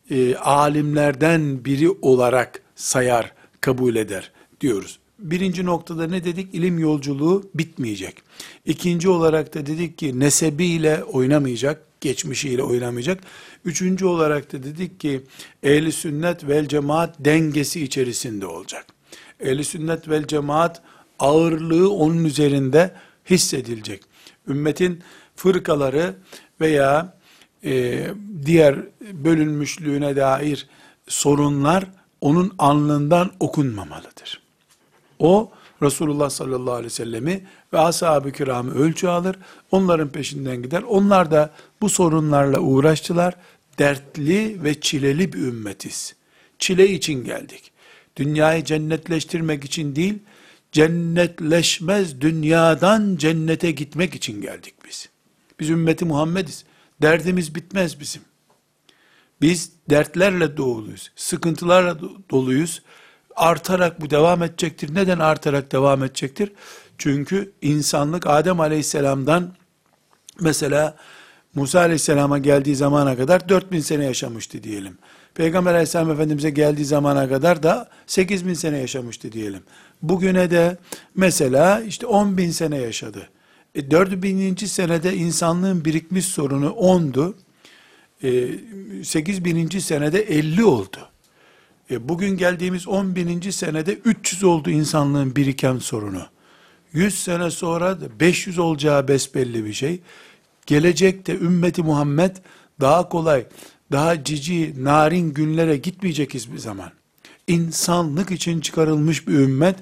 e, 0.10 0.36
alimlerden 0.36 1.66
biri 1.66 1.90
olarak 1.90 2.62
sayar, 2.76 3.34
kabul 3.62 3.96
eder 3.96 4.32
diyoruz. 4.66 5.00
Birinci 5.20 5.66
noktada 5.66 6.08
ne 6.08 6.24
dedik? 6.24 6.56
İlim 6.56 6.80
yolculuğu 6.80 7.50
bitmeyecek. 7.56 8.16
İkinci 8.66 9.10
olarak 9.10 9.54
da 9.54 9.66
dedik 9.66 9.98
ki 9.98 10.20
nesebiyle 10.20 11.04
oynamayacak, 11.04 12.02
geçmişiyle 12.02 12.64
oynamayacak. 12.64 13.24
Üçüncü 13.66 14.06
olarak 14.06 14.54
da 14.54 14.64
dedik 14.64 15.00
ki 15.00 15.22
ehli 15.64 15.92
sünnet 15.92 16.48
vel 16.48 16.68
cemaat 16.68 17.16
dengesi 17.20 17.84
içerisinde 17.84 18.46
olacak. 18.46 18.86
Ehli 19.40 19.64
sünnet 19.64 20.10
vel 20.10 20.28
cemaat 20.28 20.82
ağırlığı 21.20 21.94
onun 21.94 22.26
üzerinde 22.26 22.92
hissedilecek. 23.30 24.04
Ümmetin 24.48 25.02
fırkaları 25.36 26.16
veya 26.62 27.18
e, 27.64 28.06
diğer 28.46 28.76
bölünmüşlüğüne 29.12 30.16
dair 30.16 30.68
sorunlar 31.08 31.86
onun 32.22 32.56
alnından 32.58 33.32
okunmamalıdır. 33.40 34.45
O 35.20 35.52
Resulullah 35.82 36.30
sallallahu 36.30 36.74
aleyhi 36.74 36.86
ve 36.86 36.90
sellemi 36.90 37.44
ve 37.74 37.80
ashab-ı 37.80 38.32
kiramı 38.32 38.72
ölçü 38.72 39.08
alır. 39.08 39.36
Onların 39.72 40.10
peşinden 40.10 40.62
gider. 40.62 40.84
Onlar 40.88 41.32
da 41.32 41.54
bu 41.82 41.90
sorunlarla 41.90 42.60
uğraştılar. 42.60 43.34
Dertli 43.80 44.64
ve 44.64 44.82
çileli 44.82 45.34
bir 45.34 45.40
ümmetiz. 45.40 46.16
Çile 46.60 46.90
için 46.90 47.24
geldik. 47.24 47.72
Dünyayı 48.16 48.64
cennetleştirmek 48.64 49.66
için 49.66 49.96
değil, 49.96 50.20
cennetleşmez 50.72 52.22
dünyadan 52.22 53.16
cennete 53.16 53.72
gitmek 53.72 54.16
için 54.16 54.42
geldik 54.42 54.74
biz. 54.88 55.10
Biz 55.60 55.70
ümmeti 55.70 56.06
Muhammediz. 56.06 56.66
Derdimiz 57.02 57.56
bitmez 57.56 58.00
bizim. 58.00 58.22
Biz 59.42 59.72
dertlerle 59.90 60.58
doluyuz, 60.58 61.12
sıkıntılarla 61.16 62.00
doluyuz. 62.32 62.82
Artarak 63.36 64.02
bu 64.02 64.10
devam 64.10 64.44
edecektir. 64.44 64.96
Neden 64.96 65.20
artarak 65.20 65.72
devam 65.72 66.04
edecektir? 66.04 66.52
Çünkü 66.98 67.52
insanlık 67.62 68.28
Adem 68.28 68.60
Aleyhisselam'dan 68.60 69.54
mesela 70.40 70.96
Musa 71.56 71.80
Aleyhisselam'a 71.80 72.38
geldiği 72.38 72.76
zamana 72.76 73.18
kadar 73.18 73.50
4000 73.50 73.80
sene 73.80 74.06
yaşamıştı 74.06 74.64
diyelim. 74.64 74.98
Peygamber 75.36 75.72
Aleyhisselam 75.72 76.12
Efendimiz'e 76.12 76.50
geldiği 76.50 76.86
zamana 76.86 77.30
kadar 77.30 77.64
da 77.64 77.90
8000 78.08 78.54
sene 78.54 78.78
yaşamıştı 78.78 79.32
diyelim. 79.32 79.64
Bugüne 80.02 80.52
de 80.52 80.78
mesela 81.16 81.82
işte 81.82 82.06
10 82.06 82.38
bin 82.38 82.52
sene 82.52 82.78
yaşadı. 82.78 83.30
E, 83.76 83.92
4000. 83.92 84.56
senede 84.56 85.16
insanlığın 85.16 85.86
birikmiş 85.86 86.26
sorunu 86.26 86.66
10'du. 86.66 87.36
E, 88.24 89.04
8000. 89.04 89.80
senede 89.80 90.22
50 90.22 90.64
oldu. 90.64 90.98
E, 91.92 92.10
bugün 92.10 92.38
geldiğimiz 92.38 92.88
10 92.88 93.16
bininci 93.16 93.52
senede 93.52 93.94
300 93.94 94.44
oldu 94.44 94.70
insanlığın 94.70 95.36
biriken 95.36 95.78
sorunu. 95.78 96.22
100 96.94 97.24
sene 97.24 97.52
sonra 97.52 98.02
da 98.02 98.20
500 98.20 98.60
olacağı 98.60 99.08
besbelli 99.08 99.66
bir 99.66 99.74
şey. 99.74 100.00
Gelecekte 100.66 101.38
ümmeti 101.38 101.84
Muhammed 101.84 102.36
daha 102.82 103.10
kolay, 103.10 103.46
daha 103.92 104.24
cici, 104.24 104.74
narin 104.84 105.34
günlere 105.34 105.78
gitmeyecek 105.78 106.34
hiçbir 106.34 106.58
zaman. 106.58 106.92
İnsanlık 107.48 108.32
için 108.32 108.60
çıkarılmış 108.60 109.28
bir 109.28 109.34
ümmet, 109.34 109.76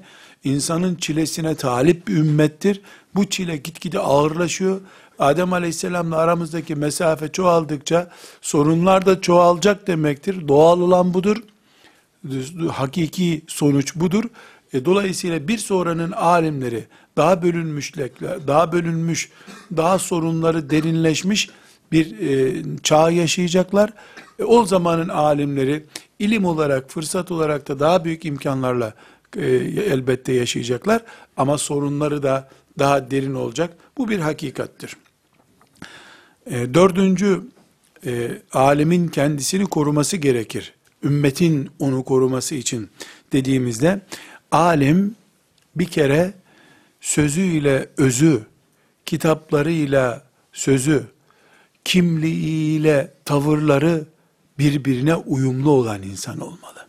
insanın 0.44 0.94
çilesine 0.94 1.54
talip 1.54 2.08
bir 2.08 2.16
ümmettir. 2.16 2.80
Bu 3.14 3.26
çile 3.26 3.56
gitgide 3.56 3.98
ağırlaşıyor. 3.98 4.80
Adem 5.18 5.52
Aleyhisselam'la 5.52 6.16
aramızdaki 6.16 6.74
mesafe 6.74 7.28
çoğaldıkça 7.28 8.10
sorunlar 8.40 9.06
da 9.06 9.20
çoğalacak 9.20 9.86
demektir. 9.86 10.48
Doğal 10.48 10.80
olan 10.80 11.14
budur. 11.14 11.36
Hakiki 12.68 13.42
sonuç 13.46 13.96
budur. 13.96 14.24
E, 14.72 14.84
dolayısıyla 14.84 15.48
bir 15.48 15.58
sonranın 15.58 16.12
alimleri 16.12 16.84
daha 17.16 17.42
bölünmüşlekler, 17.42 18.46
daha 18.46 18.72
bölünmüş, 18.72 19.30
daha 19.76 19.98
sorunları 19.98 20.70
derinleşmiş 20.70 21.50
bir 21.92 22.18
e, 22.20 22.62
çağ 22.82 23.10
yaşayacaklar. 23.10 23.92
E, 24.38 24.44
o 24.44 24.64
zamanın 24.64 25.08
alimleri 25.08 25.84
ilim 26.18 26.44
olarak, 26.44 26.90
fırsat 26.90 27.30
olarak 27.30 27.68
da 27.68 27.80
daha 27.80 28.04
büyük 28.04 28.24
imkanlarla 28.24 28.94
e, 29.36 29.46
elbette 29.90 30.32
yaşayacaklar. 30.32 31.02
Ama 31.36 31.58
sorunları 31.58 32.22
da 32.22 32.48
daha 32.78 33.10
derin 33.10 33.34
olacak. 33.34 33.76
Bu 33.98 34.08
bir 34.08 34.18
hakikattir. 34.18 34.96
E, 36.46 36.74
dördüncü, 36.74 37.42
e, 38.06 38.30
alimin 38.52 39.08
kendisini 39.08 39.66
koruması 39.66 40.16
gerekir. 40.16 40.74
Ümmetin 41.04 41.70
onu 41.78 42.04
koruması 42.04 42.54
için 42.54 42.90
dediğimizde, 43.32 44.00
alim 44.52 45.16
bir 45.76 45.86
kere 45.86 46.32
sözüyle 47.00 47.88
özü, 47.96 48.42
kitaplarıyla 49.06 50.24
sözü, 50.52 51.04
kimliğiyle 51.84 53.14
tavırları 53.24 54.04
birbirine 54.58 55.14
uyumlu 55.14 55.70
olan 55.70 56.02
insan 56.02 56.40
olmalı. 56.40 56.86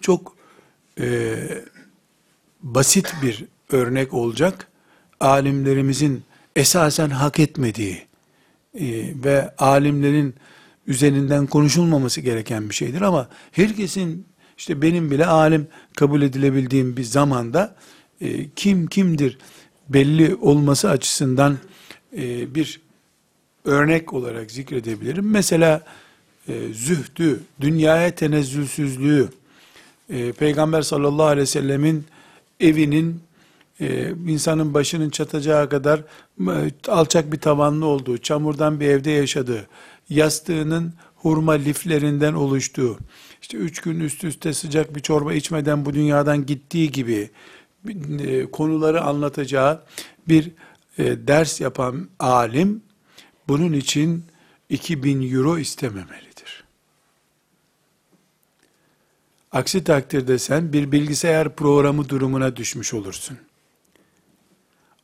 Çok 0.00 0.36
e, 1.00 1.36
basit 2.62 3.14
bir 3.22 3.44
örnek 3.70 4.14
olacak. 4.14 4.68
Alimlerimizin 5.20 6.24
esasen 6.56 7.10
hak 7.10 7.38
etmediği 7.38 8.06
e, 8.74 8.86
ve 9.24 9.54
alimlerin 9.58 10.34
üzerinden 10.86 11.46
konuşulmaması 11.46 12.20
gereken 12.20 12.70
bir 12.70 12.74
şeydir 12.74 13.00
ama 13.00 13.28
herkesin 13.52 14.26
işte 14.58 14.82
benim 14.82 15.10
bile 15.10 15.26
alim 15.26 15.66
kabul 15.96 16.22
edilebildiğim 16.22 16.96
bir 16.96 17.04
zamanda 17.04 17.76
e, 18.20 18.48
kim 18.56 18.86
kimdir 18.86 19.38
belli 19.88 20.34
olması 20.34 20.90
açısından 20.90 21.58
e, 22.16 22.54
bir 22.54 22.80
örnek 23.64 24.12
olarak 24.12 24.50
zikredebilirim. 24.50 25.30
Mesela 25.30 25.84
e, 26.48 26.72
zühdü, 26.72 27.40
dünyaya 27.60 28.14
tenezzülsüzlüğü, 28.14 29.28
e, 30.10 30.32
Peygamber 30.32 30.82
sallallahu 30.82 31.26
aleyhi 31.26 31.42
ve 31.42 31.46
sellemin 31.46 32.04
evinin 32.60 33.20
e, 33.80 34.10
insanın 34.10 34.74
başının 34.74 35.10
çatacağı 35.10 35.68
kadar 35.68 36.00
e, 36.40 36.70
alçak 36.88 37.32
bir 37.32 37.40
tavanlı 37.40 37.86
olduğu, 37.86 38.18
çamurdan 38.18 38.80
bir 38.80 38.86
evde 38.86 39.10
yaşadığı, 39.10 39.68
yastığının 40.14 40.94
hurma 41.16 41.52
liflerinden 41.52 42.32
oluştuğu, 42.32 42.98
işte 43.42 43.58
üç 43.58 43.80
gün 43.80 44.00
üst 44.00 44.24
üste 44.24 44.52
sıcak 44.52 44.96
bir 44.96 45.00
çorba 45.00 45.34
içmeden 45.34 45.84
bu 45.84 45.94
dünyadan 45.94 46.46
gittiği 46.46 46.90
gibi 46.90 47.30
e, 48.18 48.50
konuları 48.50 49.02
anlatacağı 49.02 49.82
bir 50.28 50.50
e, 50.98 51.26
ders 51.26 51.60
yapan 51.60 52.08
alim, 52.18 52.82
bunun 53.48 53.72
için 53.72 54.24
2000 54.68 55.34
euro 55.34 55.58
istememelidir. 55.58 56.64
Aksi 59.52 59.84
takdirde 59.84 60.38
sen 60.38 60.72
bir 60.72 60.92
bilgisayar 60.92 61.56
programı 61.56 62.08
durumuna 62.08 62.56
düşmüş 62.56 62.94
olursun. 62.94 63.38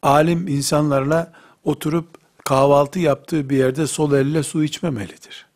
Alim 0.02 0.48
insanlarla 0.48 1.32
oturup 1.64 2.17
kahvaltı 2.48 2.98
yaptığı 2.98 3.50
bir 3.50 3.56
yerde 3.56 3.86
sol 3.86 4.12
elle 4.12 4.42
su 4.42 4.64
içmemelidir. 4.64 5.46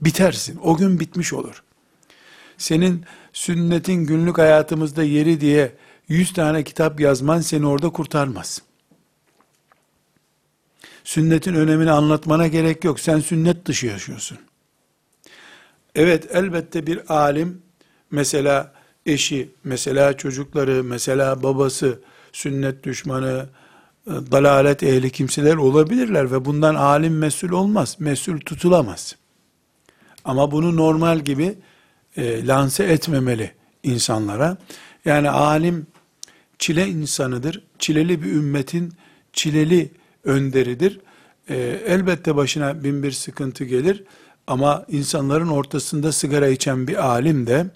Bitersin. 0.00 0.60
O 0.62 0.76
gün 0.76 1.00
bitmiş 1.00 1.32
olur. 1.32 1.62
Senin 2.58 3.04
sünnetin 3.32 3.94
günlük 3.94 4.38
hayatımızda 4.38 5.02
yeri 5.02 5.40
diye 5.40 5.72
100 6.08 6.32
tane 6.32 6.64
kitap 6.64 7.00
yazman 7.00 7.40
seni 7.40 7.66
orada 7.66 7.90
kurtarmaz. 7.90 8.62
Sünnetin 11.04 11.54
önemini 11.54 11.90
anlatmana 11.90 12.46
gerek 12.46 12.84
yok. 12.84 13.00
Sen 13.00 13.20
sünnet 13.20 13.66
dışı 13.66 13.86
yaşıyorsun. 13.86 14.38
Evet 15.94 16.28
elbette 16.30 16.86
bir 16.86 17.14
alim 17.14 17.62
mesela 18.10 18.72
eşi, 19.06 19.50
mesela 19.64 20.16
çocukları, 20.16 20.84
mesela 20.84 21.42
babası 21.42 22.00
sünnet 22.32 22.84
düşmanı, 22.84 23.48
dalalet 24.06 24.82
ehli 24.82 25.10
kimseler 25.10 25.56
olabilirler 25.56 26.32
ve 26.32 26.44
bundan 26.44 26.74
alim 26.74 27.18
mesul 27.18 27.50
olmaz, 27.50 27.96
mesul 27.98 28.38
tutulamaz. 28.38 29.16
Ama 30.24 30.50
bunu 30.50 30.76
normal 30.76 31.18
gibi 31.18 31.54
e, 32.16 32.46
lanse 32.46 32.84
etmemeli 32.84 33.52
insanlara. 33.82 34.56
Yani 35.04 35.30
alim 35.30 35.86
çile 36.58 36.88
insanıdır. 36.88 37.62
Çileli 37.78 38.22
bir 38.22 38.32
ümmetin 38.32 38.92
çileli 39.32 39.90
önderidir. 40.24 41.00
E, 41.48 41.56
elbette 41.86 42.36
başına 42.36 42.84
bin 42.84 43.02
bir 43.02 43.12
sıkıntı 43.12 43.64
gelir 43.64 44.04
ama 44.46 44.84
insanların 44.88 45.48
ortasında 45.48 46.12
sigara 46.12 46.48
içen 46.48 46.88
bir 46.88 47.06
alim 47.06 47.46
de 47.46 47.66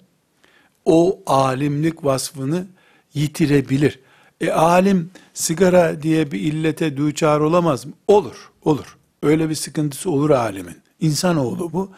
o 0.85 1.19
alimlik 1.25 2.05
vasfını 2.05 2.67
yitirebilir. 3.13 3.99
E 4.41 4.51
alim 4.51 5.11
sigara 5.33 6.01
diye 6.01 6.31
bir 6.31 6.39
illete 6.39 6.97
düçar 6.97 7.39
olamaz 7.39 7.85
mı? 7.85 7.93
Olur, 8.07 8.51
olur. 8.63 8.97
Öyle 9.23 9.49
bir 9.49 9.55
sıkıntısı 9.55 10.11
olur 10.11 10.29
alimin. 10.29 10.81
İnsanoğlu 10.99 11.73
bu. 11.73 11.91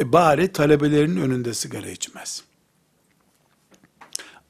E 0.00 0.12
bari 0.12 0.48
talebelerinin 0.48 1.20
önünde 1.20 1.54
sigara 1.54 1.90
içmez. 1.90 2.44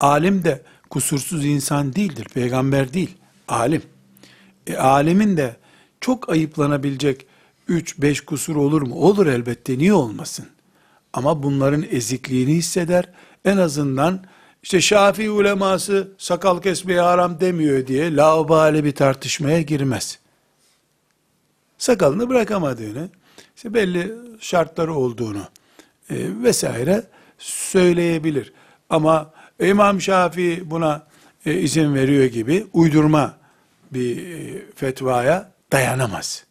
Alim 0.00 0.44
de 0.44 0.62
kusursuz 0.90 1.44
insan 1.44 1.94
değildir. 1.94 2.26
Peygamber 2.35 2.92
değil. 2.92 3.16
Alim. 3.48 3.83
E, 4.66 4.76
alimin 4.76 5.37
de 5.37 5.57
çok 6.00 6.28
ayıplanabilecek 6.30 7.26
3-5 7.68 8.24
kusur 8.24 8.57
olur 8.57 8.83
mu? 8.83 8.94
Olur 8.94 9.26
elbette. 9.26 9.78
Niye 9.78 9.92
olmasın? 9.94 10.46
Ama 11.12 11.42
bunların 11.42 11.85
ezikliğini 11.90 12.52
hisseder. 12.52 13.09
En 13.44 13.57
azından 13.57 14.24
işte 14.64 14.81
Şafii 14.81 15.31
uleması 15.31 16.09
sakal 16.18 16.62
kesmeye 16.62 17.00
haram 17.00 17.40
demiyor 17.40 17.87
diye 17.87 18.16
laubali 18.16 18.85
bir 18.85 18.94
tartışmaya 18.94 19.62
girmez. 19.62 20.18
Sakalını 21.79 22.29
bırakamadığını, 22.29 23.09
işte 23.57 23.74
belli 23.74 24.12
şartları 24.40 24.94
olduğunu 24.94 25.48
e, 26.11 26.14
vesaire 26.42 27.03
söyleyebilir. 27.38 28.53
Ama 28.90 29.33
İmam 29.61 30.00
Şafii 30.00 30.70
buna 30.70 31.07
e, 31.46 31.55
izin 31.55 31.94
veriyor 31.94 32.24
gibi 32.24 32.66
uydurma 32.72 33.37
bir 33.92 34.35
e, 34.35 34.62
fetvaya 34.74 35.53
dayanamaz. 35.72 36.44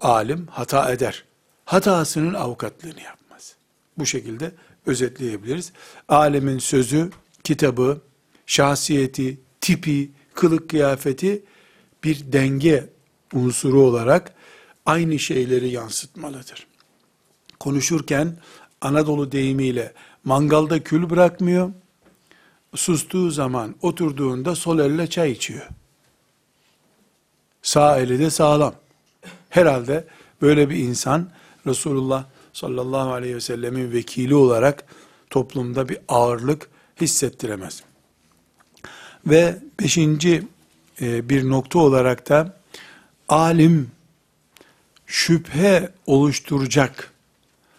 Alim 0.00 0.46
hata 0.46 0.92
eder. 0.92 1.24
Hatasının 1.64 2.34
avukatlığını 2.34 3.00
yapmaz. 3.00 3.54
Bu 3.98 4.06
şekilde 4.06 4.52
özetleyebiliriz. 4.86 5.72
Alemin 6.08 6.58
sözü, 6.58 7.10
kitabı, 7.44 8.00
şahsiyeti, 8.46 9.40
tipi, 9.60 10.10
kılık 10.34 10.70
kıyafeti 10.70 11.42
bir 12.04 12.32
denge 12.32 12.88
unsuru 13.34 13.82
olarak 13.82 14.34
aynı 14.86 15.18
şeyleri 15.18 15.68
yansıtmalıdır. 15.68 16.66
Konuşurken 17.60 18.36
Anadolu 18.80 19.32
deyimiyle 19.32 19.92
mangalda 20.24 20.82
kül 20.82 21.10
bırakmıyor, 21.10 21.72
sustuğu 22.74 23.30
zaman 23.30 23.74
oturduğunda 23.82 24.54
sol 24.54 24.78
elle 24.78 25.06
çay 25.06 25.32
içiyor. 25.32 25.66
Sağ 27.62 27.98
eli 27.98 28.18
de 28.18 28.30
sağlam. 28.30 28.74
Herhalde 29.48 30.04
böyle 30.42 30.70
bir 30.70 30.76
insan 30.76 31.30
Resulullah 31.66 32.24
sallallahu 32.58 33.12
aleyhi 33.12 33.36
ve 33.36 33.40
sellemin 33.40 33.92
vekili 33.92 34.34
olarak 34.34 34.84
toplumda 35.30 35.88
bir 35.88 35.98
ağırlık 36.08 36.68
hissettiremez. 37.00 37.82
Ve 39.26 39.58
beşinci 39.80 40.42
e, 41.00 41.28
bir 41.28 41.48
nokta 41.48 41.78
olarak 41.78 42.28
da 42.28 42.56
alim 43.28 43.90
şüphe 45.06 45.92
oluşturacak 46.06 47.12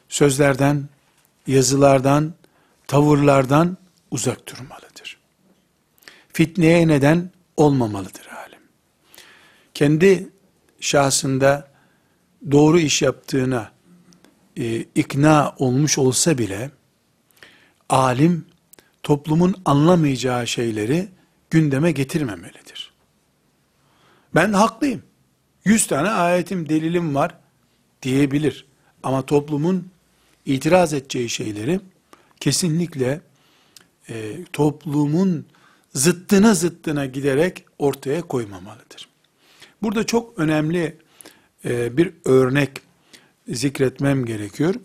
sözlerden, 0.10 0.89
yazılardan, 1.48 2.34
tavırlardan 2.88 3.78
uzak 4.12 4.48
durmalıdır. 4.48 5.18
Fitneye 6.34 6.88
neden 6.88 7.32
olmamalıdır 7.58 8.28
alim. 8.46 8.62
Kendi 9.74 10.30
şahsında 10.80 11.72
doğru 12.52 12.80
iş 12.80 13.02
yaptığına 13.02 13.79
e, 14.60 14.86
ikna 14.95 15.56
olmuş 15.58 15.98
olsa 15.98 16.38
bile 16.38 16.72
alim 17.89 18.45
toplumun 19.04 19.56
anlamayacağı 19.65 20.48
şeyleri 20.48 21.08
gündeme 21.50 21.91
getirmemelidir. 21.91 22.93
Ben 24.36 24.54
haklıyım. 24.54 25.04
Yüz 25.65 25.88
tane 25.88 26.10
ayetim, 26.10 26.69
delilim 26.69 27.15
var 27.15 27.38
diyebilir. 28.02 28.65
Ama 29.04 29.26
toplumun 29.26 29.88
itiraz 30.45 30.93
edeceği 30.93 31.30
şeyleri 31.30 31.80
kesinlikle 32.39 33.22
e, 34.10 34.43
toplumun 34.54 35.45
zıttına 35.93 36.54
zıttına 36.54 37.06
giderek 37.06 37.65
ortaya 37.80 38.22
koymamalıdır. 38.22 39.10
Burada 39.82 40.06
çok 40.06 40.39
önemli 40.39 40.98
e, 41.65 41.98
bir 41.98 42.13
örnek 42.26 42.88
zikretmem 43.49 44.25
gerekiyor. 44.25 44.75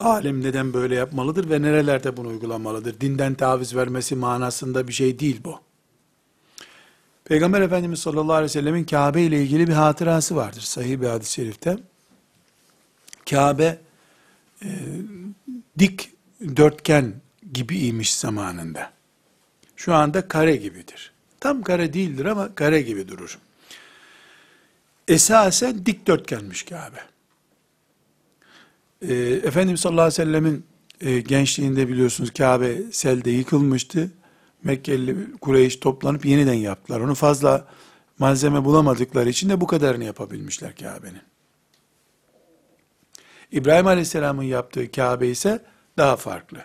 Alim 0.00 0.42
neden 0.42 0.72
böyle 0.72 0.94
yapmalıdır 0.94 1.50
ve 1.50 1.62
nerelerde 1.62 2.16
bunu 2.16 2.28
uygulamalıdır? 2.28 3.00
Dinden 3.00 3.34
taviz 3.34 3.76
vermesi 3.76 4.16
manasında 4.16 4.88
bir 4.88 4.92
şey 4.92 5.18
değil 5.18 5.40
bu. 5.44 5.60
Peygamber 7.24 7.60
Efendimiz 7.60 7.98
sallallahu 7.98 8.32
aleyhi 8.32 8.44
ve 8.44 8.52
sellemin 8.52 8.84
Kabe 8.84 9.22
ile 9.22 9.42
ilgili 9.42 9.66
bir 9.66 9.72
hatırası 9.72 10.36
vardır. 10.36 10.60
Sahih 10.60 11.00
bir 11.00 11.06
hadis-i 11.06 11.32
şerifte. 11.32 11.76
Kabe 13.30 13.78
e, 14.64 14.68
dik 15.78 16.12
dörtgen 16.56 17.14
gibiymiş 17.52 18.14
zamanında. 18.14 18.92
Şu 19.76 19.94
anda 19.94 20.28
kare 20.28 20.56
gibidir. 20.56 21.12
Tam 21.40 21.62
kare 21.62 21.92
değildir 21.92 22.24
ama 22.24 22.54
kare 22.54 22.82
gibi 22.82 23.08
durur. 23.08 23.38
Esasen 25.08 25.86
dikdörtgenmiş 25.86 26.62
Kabe. 26.62 27.00
Ee, 29.08 29.14
Efendimiz 29.44 29.80
sallallahu 29.80 30.02
aleyhi 30.02 30.20
ve 30.20 30.24
sellemin 30.24 30.66
e, 31.00 31.20
gençliğinde 31.20 31.88
biliyorsunuz 31.88 32.30
Kabe 32.30 32.92
selde 32.92 33.30
yıkılmıştı. 33.30 34.10
Mekkeli 34.64 35.16
Kureyş 35.40 35.76
toplanıp 35.76 36.24
yeniden 36.24 36.54
yaptılar. 36.54 37.00
Onu 37.00 37.14
fazla 37.14 37.66
malzeme 38.18 38.64
bulamadıkları 38.64 39.28
için 39.28 39.48
de 39.48 39.60
bu 39.60 39.66
kadarını 39.66 40.04
yapabilmişler 40.04 40.76
Kabe'nin. 40.76 41.22
İbrahim 43.52 43.86
Aleyhisselam'ın 43.86 44.42
yaptığı 44.42 44.92
Kabe 44.92 45.28
ise 45.28 45.64
daha 45.96 46.16
farklı. 46.16 46.64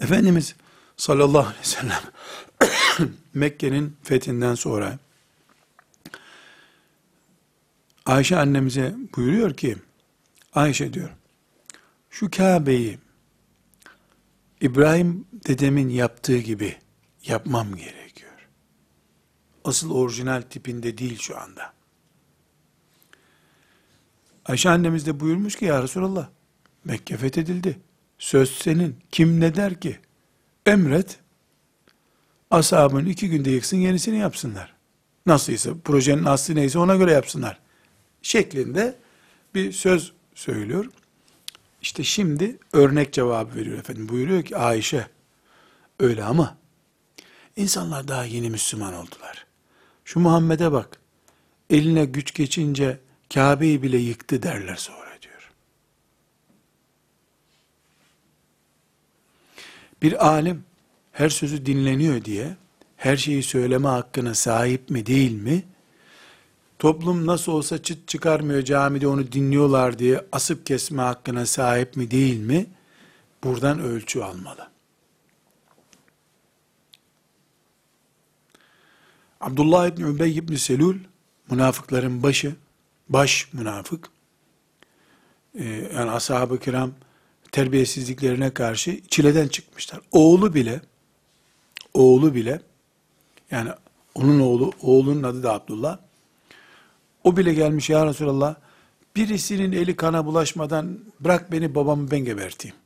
Efendimiz 0.00 0.54
sallallahu 0.96 1.46
aleyhi 1.46 1.60
ve 1.60 1.64
sellem 1.64 2.02
Mekke'nin 3.34 3.96
fethinden 4.02 4.54
sonra 4.54 4.98
Ayşe 8.06 8.38
annemize 8.38 8.94
buyuruyor 9.16 9.54
ki 9.54 9.76
Ayşe 10.52 10.92
diyor 10.92 11.10
şu 12.10 12.30
Kabe'yi 12.30 12.98
İbrahim 14.60 15.26
dedemin 15.48 15.88
yaptığı 15.88 16.38
gibi 16.38 16.76
yapmam 17.26 17.76
gerekiyor. 17.76 18.48
Asıl 19.64 19.90
orijinal 19.90 20.42
tipinde 20.42 20.98
değil 20.98 21.18
şu 21.18 21.40
anda. 21.40 21.72
Ayşe 24.46 24.70
annemiz 24.70 25.06
de 25.06 25.20
buyurmuş 25.20 25.56
ki 25.56 25.64
ya 25.64 25.82
Resulallah 25.82 26.28
Mekke 26.84 27.16
fethedildi. 27.16 27.78
Söz 28.18 28.50
senin. 28.50 28.96
Kim 29.10 29.40
ne 29.40 29.54
der 29.54 29.80
ki? 29.80 29.98
Emret. 30.66 31.18
Ashabın 32.50 33.06
iki 33.06 33.30
günde 33.30 33.50
yıksın 33.50 33.76
yenisini 33.76 34.18
yapsınlar. 34.18 34.74
Nasılsa 35.26 35.70
projenin 35.84 36.24
aslı 36.24 36.54
neyse 36.54 36.78
ona 36.78 36.96
göre 36.96 37.12
yapsınlar. 37.12 37.58
Şeklinde 38.22 38.98
bir 39.54 39.72
söz 39.72 40.12
söylüyor. 40.42 40.86
İşte 41.82 42.04
şimdi 42.04 42.58
örnek 42.72 43.12
cevabı 43.12 43.56
veriyor 43.56 43.78
efendim. 43.78 44.08
Buyuruyor 44.08 44.42
ki 44.42 44.56
Ayşe 44.56 45.06
öyle 46.00 46.24
ama 46.24 46.56
insanlar 47.56 48.08
daha 48.08 48.24
yeni 48.24 48.50
Müslüman 48.50 48.94
oldular. 48.94 49.46
Şu 50.04 50.20
Muhammed'e 50.20 50.72
bak. 50.72 51.00
Eline 51.70 52.04
güç 52.04 52.34
geçince 52.34 53.00
Kabe'yi 53.34 53.82
bile 53.82 53.98
yıktı 53.98 54.42
derler 54.42 54.76
sonra 54.76 55.22
diyor. 55.22 55.50
Bir 60.02 60.26
alim 60.26 60.64
her 61.12 61.28
sözü 61.28 61.66
dinleniyor 61.66 62.24
diye 62.24 62.56
her 62.96 63.16
şeyi 63.16 63.42
söyleme 63.42 63.88
hakkına 63.88 64.34
sahip 64.34 64.90
mi 64.90 65.06
değil 65.06 65.32
mi? 65.32 65.62
Toplum 66.82 67.26
nasıl 67.26 67.52
olsa 67.52 67.82
çıt 67.82 68.08
çıkarmıyor 68.08 68.62
camide 68.62 69.06
onu 69.06 69.32
dinliyorlar 69.32 69.98
diye 69.98 70.24
asıp 70.32 70.66
kesme 70.66 71.02
hakkına 71.02 71.46
sahip 71.46 71.96
mi 71.96 72.10
değil 72.10 72.40
mi? 72.40 72.66
Buradan 73.44 73.80
ölçü 73.80 74.20
almalı. 74.20 74.68
Abdullah 79.40 79.86
İbni 79.86 80.04
Übey 80.04 80.36
İbni 80.36 80.58
Selul, 80.58 80.96
münafıkların 81.50 82.22
başı, 82.22 82.56
baş 83.08 83.52
münafık, 83.52 84.08
ee, 85.54 85.90
yani 85.94 86.10
ashab-ı 86.10 86.58
kiram 86.58 86.92
terbiyesizliklerine 87.52 88.50
karşı 88.50 89.00
çileden 89.08 89.48
çıkmışlar. 89.48 90.00
Oğlu 90.12 90.54
bile, 90.54 90.80
oğlu 91.94 92.34
bile, 92.34 92.62
yani 93.50 93.70
onun 94.14 94.40
oğlu, 94.40 94.72
oğlunun 94.80 95.22
adı 95.22 95.42
da 95.42 95.52
Abdullah, 95.52 95.98
o 97.24 97.36
bile 97.36 97.54
gelmiş 97.54 97.90
ya 97.90 98.06
Resulallah, 98.06 98.54
birisinin 99.16 99.72
eli 99.72 99.96
kana 99.96 100.26
bulaşmadan 100.26 100.98
bırak 101.20 101.52
beni 101.52 101.74
babamı 101.74 102.10
ben 102.10 102.20
geberteyim. 102.20 102.76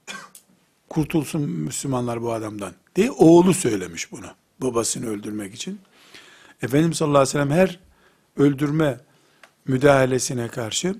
Kurtulsun 0.88 1.42
Müslümanlar 1.42 2.22
bu 2.22 2.32
adamdan. 2.32 2.72
diye 2.96 3.10
oğlu 3.10 3.54
söylemiş 3.54 4.12
bunu. 4.12 4.26
Babasını 4.60 5.06
öldürmek 5.06 5.54
için. 5.54 5.80
Efendimiz 6.62 6.96
sallallahu 6.96 7.18
aleyhi 7.18 7.28
ve 7.28 7.32
sellem 7.32 7.50
her 7.50 7.80
öldürme 8.36 9.00
müdahalesine 9.66 10.48
karşı 10.48 10.94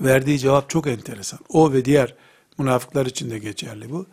verdiği 0.00 0.38
cevap 0.38 0.70
çok 0.70 0.86
enteresan. 0.86 1.40
O 1.48 1.72
ve 1.72 1.84
diğer 1.84 2.14
münafıklar 2.58 3.06
için 3.06 3.30
de 3.30 3.38
geçerli 3.38 3.90
bu. 3.90 4.06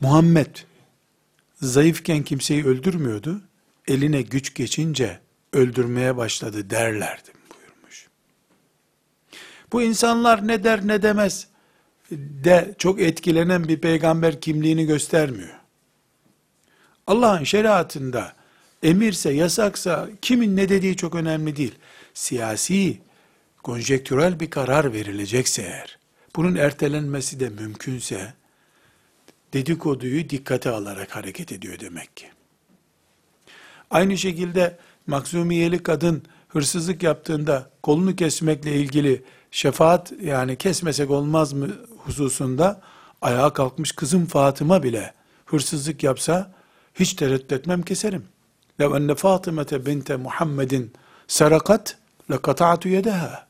Muhammed 0.00 0.56
zayıfken 1.60 2.22
kimseyi 2.22 2.64
öldürmüyordu. 2.66 3.40
Eline 3.88 4.22
güç 4.22 4.54
geçince 4.54 5.20
öldürmeye 5.56 6.16
başladı 6.16 6.70
derlerdi 6.70 7.30
buyurmuş. 7.54 8.08
Bu 9.72 9.82
insanlar 9.82 10.48
ne 10.48 10.64
der 10.64 10.86
ne 10.86 11.02
demez 11.02 11.48
de 12.44 12.74
çok 12.78 13.00
etkilenen 13.00 13.68
bir 13.68 13.80
peygamber 13.80 14.40
kimliğini 14.40 14.86
göstermiyor. 14.86 15.56
Allah'ın 17.06 17.44
şeriatında 17.44 18.36
emirse, 18.82 19.32
yasaksa 19.32 20.08
kimin 20.22 20.56
ne 20.56 20.68
dediği 20.68 20.96
çok 20.96 21.14
önemli 21.14 21.56
değil. 21.56 21.74
Siyasi, 22.14 23.00
konjektürel 23.62 24.40
bir 24.40 24.50
karar 24.50 24.92
verilecekse 24.92 25.62
eğer, 25.62 25.98
bunun 26.36 26.54
ertelenmesi 26.54 27.40
de 27.40 27.48
mümkünse, 27.48 28.34
dedikoduyu 29.52 30.30
dikkate 30.30 30.70
alarak 30.70 31.16
hareket 31.16 31.52
ediyor 31.52 31.80
demek 31.80 32.16
ki. 32.16 32.26
Aynı 33.90 34.18
şekilde 34.18 34.78
maksumiyeli 35.06 35.82
kadın 35.82 36.22
hırsızlık 36.48 37.02
yaptığında 37.02 37.70
kolunu 37.82 38.16
kesmekle 38.16 38.76
ilgili 38.76 39.24
şefaat 39.50 40.12
yani 40.22 40.56
kesmesek 40.56 41.10
olmaz 41.10 41.52
mı 41.52 41.68
hususunda 41.98 42.80
ayağa 43.22 43.52
kalkmış 43.52 43.92
kızım 43.92 44.26
Fatıma 44.26 44.82
bile 44.82 45.14
hırsızlık 45.46 46.02
yapsa 46.02 46.52
hiç 46.94 47.14
tereddüt 47.14 47.52
etmem 47.52 47.82
keserim. 47.82 48.24
Lev 48.80 48.94
enne 48.94 49.14
Fatımete 49.14 49.86
binte 49.86 50.16
Muhammedin 50.16 50.92
sarakat 51.26 51.98
le 52.30 52.38
kata'tu 52.42 52.88
yedeha. 52.88 53.46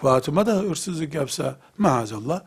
Fatıma 0.00 0.46
da 0.46 0.52
hırsızlık 0.52 1.14
yapsa 1.14 1.56
maazallah 1.78 2.40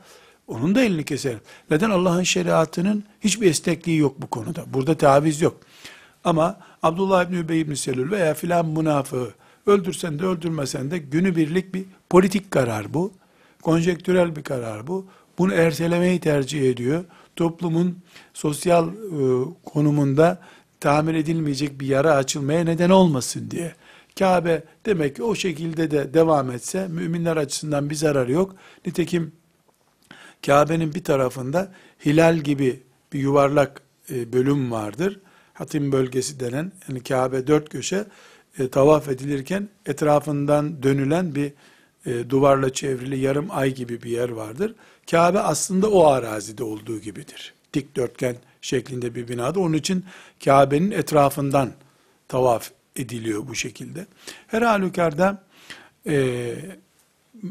onun 0.48 0.76
da 0.76 0.82
elini 0.82 1.06
keserim. 1.06 1.42
Neden 1.72 1.90
Allah'ın 1.90 2.24
şeriatının 2.24 3.04
hiçbir 3.22 3.50
esnekliği 3.50 3.98
yok 3.98 4.22
bu 4.22 4.28
konuda. 4.28 4.74
Burada 4.74 4.98
taviz 4.98 5.42
yok. 5.42 5.58
Ama 6.26 6.60
Abdullah 6.84 7.26
İbni 7.26 7.38
Übey 7.38 7.62
İbni 7.62 7.78
Selül 7.78 8.12
veya 8.12 8.34
filan 8.34 8.66
münafığı 8.66 9.34
öldürsen 9.68 10.20
de 10.20 10.26
öldürmesen 10.26 10.92
de 10.92 10.98
günübirlik 10.98 11.74
bir 11.74 11.86
politik 12.10 12.52
karar 12.52 12.94
bu. 12.94 13.12
Konjektürel 13.62 14.36
bir 14.36 14.44
karar 14.44 14.88
bu. 14.88 15.06
Bunu 15.38 15.54
ertelemeyi 15.54 16.20
tercih 16.20 16.72
ediyor. 16.72 17.04
Toplumun 17.36 17.98
sosyal 18.34 18.88
e, 18.88 18.94
konumunda 19.66 20.42
tamir 20.80 21.14
edilmeyecek 21.14 21.80
bir 21.80 21.88
yara 21.88 22.14
açılmaya 22.14 22.64
neden 22.64 22.90
olmasın 22.90 23.52
diye. 23.52 23.76
Kabe 24.20 24.64
demek 24.86 25.16
ki 25.16 25.24
o 25.24 25.36
şekilde 25.36 25.92
de 25.92 26.14
devam 26.14 26.52
etse 26.52 26.88
müminler 26.88 27.38
açısından 27.38 27.90
bir 27.90 27.96
zararı 27.96 28.32
yok. 28.32 28.56
Nitekim 28.86 29.32
Kabe'nin 30.46 30.96
bir 30.96 31.04
tarafında 31.04 31.72
hilal 32.06 32.38
gibi 32.38 32.84
bir 33.14 33.20
yuvarlak 33.20 33.82
e, 34.10 34.34
bölüm 34.34 34.72
vardır. 34.72 35.20
Hatim 35.56 35.92
bölgesi 35.92 36.40
denen 36.40 36.72
yani 36.88 37.04
Kabe 37.04 37.48
dört 37.48 37.70
köşe 37.70 38.06
e, 38.60 38.70
tavaf 38.70 39.08
edilirken 39.08 39.70
etrafından 39.86 40.84
dönülen 40.84 41.36
bir 41.36 41.52
e, 42.06 42.30
duvarla 42.30 42.74
çevrili 42.74 43.20
yarım 43.20 43.48
ay 43.50 43.74
gibi 43.74 44.02
bir 44.02 44.10
yer 44.10 44.30
vardır. 44.30 44.76
Kabe 45.12 45.40
aslında 45.40 45.90
o 45.92 46.06
arazide 46.06 46.64
olduğu 46.64 47.00
gibidir. 47.00 47.54
Dikdörtgen 47.74 48.36
şeklinde 48.62 49.16
bir 49.16 49.28
binada. 49.28 49.60
Onun 49.60 49.74
için 49.74 50.06
Kabe'nin 50.46 50.92
etrafından 50.92 51.72
tavaf 52.28 52.72
ediliyor 52.96 53.48
bu 53.48 53.56
şekilde. 53.56 54.06
Her 54.48 54.62
halükarda 54.62 55.44
e, 56.08 56.56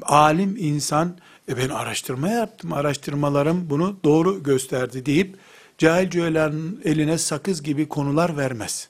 alim 0.02 0.56
insan 0.58 1.18
e 1.48 1.56
ben 1.56 1.68
araştırma 1.68 2.28
yaptım, 2.28 2.72
araştırmalarım 2.72 3.70
bunu 3.70 3.96
doğru 4.04 4.42
gösterdi 4.42 5.06
deyip 5.06 5.36
cahil 5.78 6.10
cühelerin 6.10 6.80
eline 6.84 7.18
sakız 7.18 7.62
gibi 7.62 7.88
konular 7.88 8.36
vermez. 8.36 8.88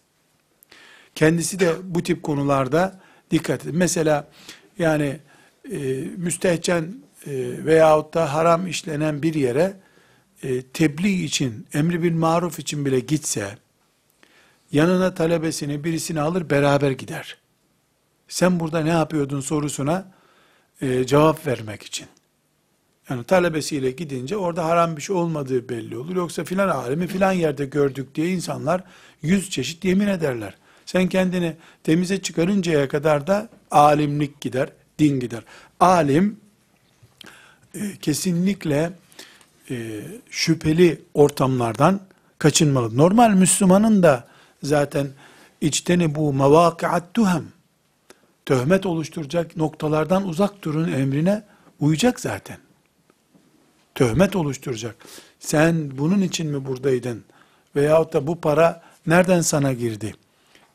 Kendisi 1.14 1.60
de 1.60 1.72
bu 1.82 2.02
tip 2.02 2.22
konularda 2.22 3.00
dikkat 3.30 3.64
edin. 3.64 3.76
Mesela 3.76 4.28
yani 4.78 5.20
e, 5.72 5.78
müstehcen 6.16 6.94
e, 7.26 7.32
veyahut 7.64 8.14
da 8.14 8.34
haram 8.34 8.66
işlenen 8.66 9.22
bir 9.22 9.34
yere 9.34 9.76
e, 10.42 10.62
tebliğ 10.62 11.24
için, 11.24 11.66
emri 11.74 12.02
bil 12.02 12.12
maruf 12.12 12.58
için 12.58 12.84
bile 12.84 13.00
gitse, 13.00 13.58
yanına 14.72 15.14
talebesini 15.14 15.84
birisini 15.84 16.20
alır 16.20 16.50
beraber 16.50 16.90
gider. 16.90 17.38
Sen 18.28 18.60
burada 18.60 18.80
ne 18.80 18.90
yapıyordun 18.90 19.40
sorusuna 19.40 20.12
e, 20.80 21.06
cevap 21.06 21.46
vermek 21.46 21.82
için. 21.82 22.06
Yani 23.10 23.24
talebesiyle 23.24 23.90
gidince 23.90 24.36
orada 24.36 24.64
haram 24.64 24.96
bir 24.96 25.02
şey 25.02 25.16
olmadığı 25.16 25.68
belli 25.68 25.96
olur. 25.96 26.16
Yoksa 26.16 26.44
filan 26.44 26.68
alemi 26.68 27.06
filan 27.06 27.32
yerde 27.32 27.64
gördük 27.64 28.14
diye 28.14 28.28
insanlar 28.28 28.84
yüz 29.22 29.50
çeşit 29.50 29.84
yemin 29.84 30.06
ederler. 30.06 30.54
Sen 30.86 31.08
kendini 31.08 31.56
temize 31.82 32.22
çıkarıncaya 32.22 32.88
kadar 32.88 33.26
da 33.26 33.48
alimlik 33.70 34.40
gider, 34.40 34.68
din 34.98 35.20
gider. 35.20 35.42
Alim 35.80 36.36
e, 37.74 37.96
kesinlikle 37.96 38.92
e, 39.70 40.04
şüpheli 40.30 41.02
ortamlardan 41.14 42.00
kaçınmalı. 42.38 42.96
Normal 42.96 43.30
Müslümanın 43.30 44.02
da 44.02 44.28
zaten 44.62 45.08
içteni 45.60 46.14
bu 46.14 46.32
mevâkiat 46.32 47.14
tuhem 47.14 47.44
töhmet 48.46 48.86
oluşturacak 48.86 49.56
noktalardan 49.56 50.28
uzak 50.28 50.62
durun 50.62 50.92
emrine 50.92 51.42
uyacak 51.80 52.20
zaten. 52.20 52.63
Töhmet 53.94 54.36
oluşturacak. 54.36 54.96
Sen 55.40 55.98
bunun 55.98 56.20
için 56.20 56.46
mi 56.46 56.66
buradaydın? 56.66 57.24
Veyahut 57.76 58.12
da 58.12 58.26
bu 58.26 58.40
para 58.40 58.82
nereden 59.06 59.40
sana 59.40 59.72
girdi? 59.72 60.14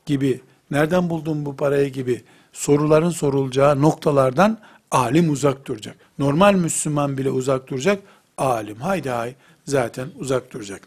Gibi, 0.05 0.41
nereden 0.71 1.10
buldun 1.10 1.45
bu 1.45 1.55
parayı 1.55 1.89
gibi 1.89 2.23
soruların 2.53 3.10
sorulacağı 3.10 3.82
noktalardan 3.82 4.60
alim 4.91 5.29
uzak 5.29 5.65
duracak. 5.65 5.95
Normal 6.19 6.53
Müslüman 6.53 7.17
bile 7.17 7.29
uzak 7.29 7.67
duracak. 7.67 8.03
Alim 8.38 8.77
haydi 8.77 9.10
hay 9.10 9.36
zaten 9.65 10.10
uzak 10.19 10.53
duracak. 10.53 10.82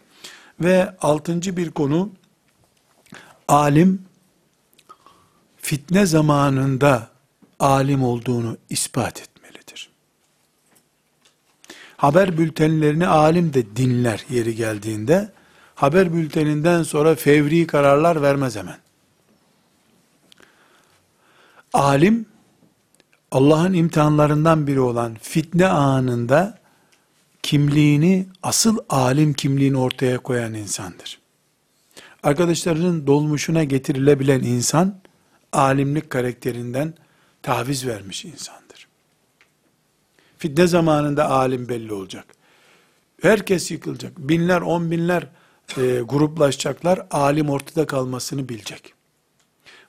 Ve 0.59 0.95
altıncı 1.01 1.57
bir 1.57 1.71
konu 1.71 2.09
alim 3.47 4.01
fitne 5.57 6.05
zamanında 6.05 7.07
alim 7.59 8.03
olduğunu 8.03 8.57
ispat 8.69 9.11
etmelidir. 9.11 9.32
Haber 12.03 12.37
bültenlerini 12.37 13.07
alim 13.07 13.53
de 13.53 13.75
dinler 13.75 14.25
yeri 14.29 14.55
geldiğinde, 14.55 15.31
haber 15.75 16.13
bülteninden 16.13 16.83
sonra 16.83 17.15
fevri 17.15 17.67
kararlar 17.67 18.21
vermez 18.21 18.55
hemen. 18.55 18.77
Alim, 21.73 22.25
Allah'ın 23.31 23.73
imtihanlarından 23.73 24.67
biri 24.67 24.79
olan 24.79 25.17
fitne 25.21 25.67
anında 25.67 26.59
kimliğini, 27.43 28.27
asıl 28.43 28.77
alim 28.89 29.33
kimliğini 29.33 29.77
ortaya 29.77 30.17
koyan 30.17 30.53
insandır. 30.53 31.19
Arkadaşlarının 32.23 33.07
dolmuşuna 33.07 33.63
getirilebilen 33.63 34.39
insan, 34.39 34.99
alimlik 35.53 36.09
karakterinden 36.09 36.93
taviz 37.43 37.87
vermiş 37.87 38.25
insandır. 38.25 38.62
Fitne 40.43 40.67
zamanında 40.67 41.29
alim 41.29 41.69
belli 41.69 41.93
olacak. 41.93 42.25
Herkes 43.21 43.71
yıkılacak. 43.71 44.17
Binler, 44.17 44.61
on 44.61 44.91
binler 44.91 45.27
e, 45.77 45.99
gruplaşacaklar. 45.99 47.07
Alim 47.11 47.49
ortada 47.49 47.85
kalmasını 47.85 48.49
bilecek. 48.49 48.93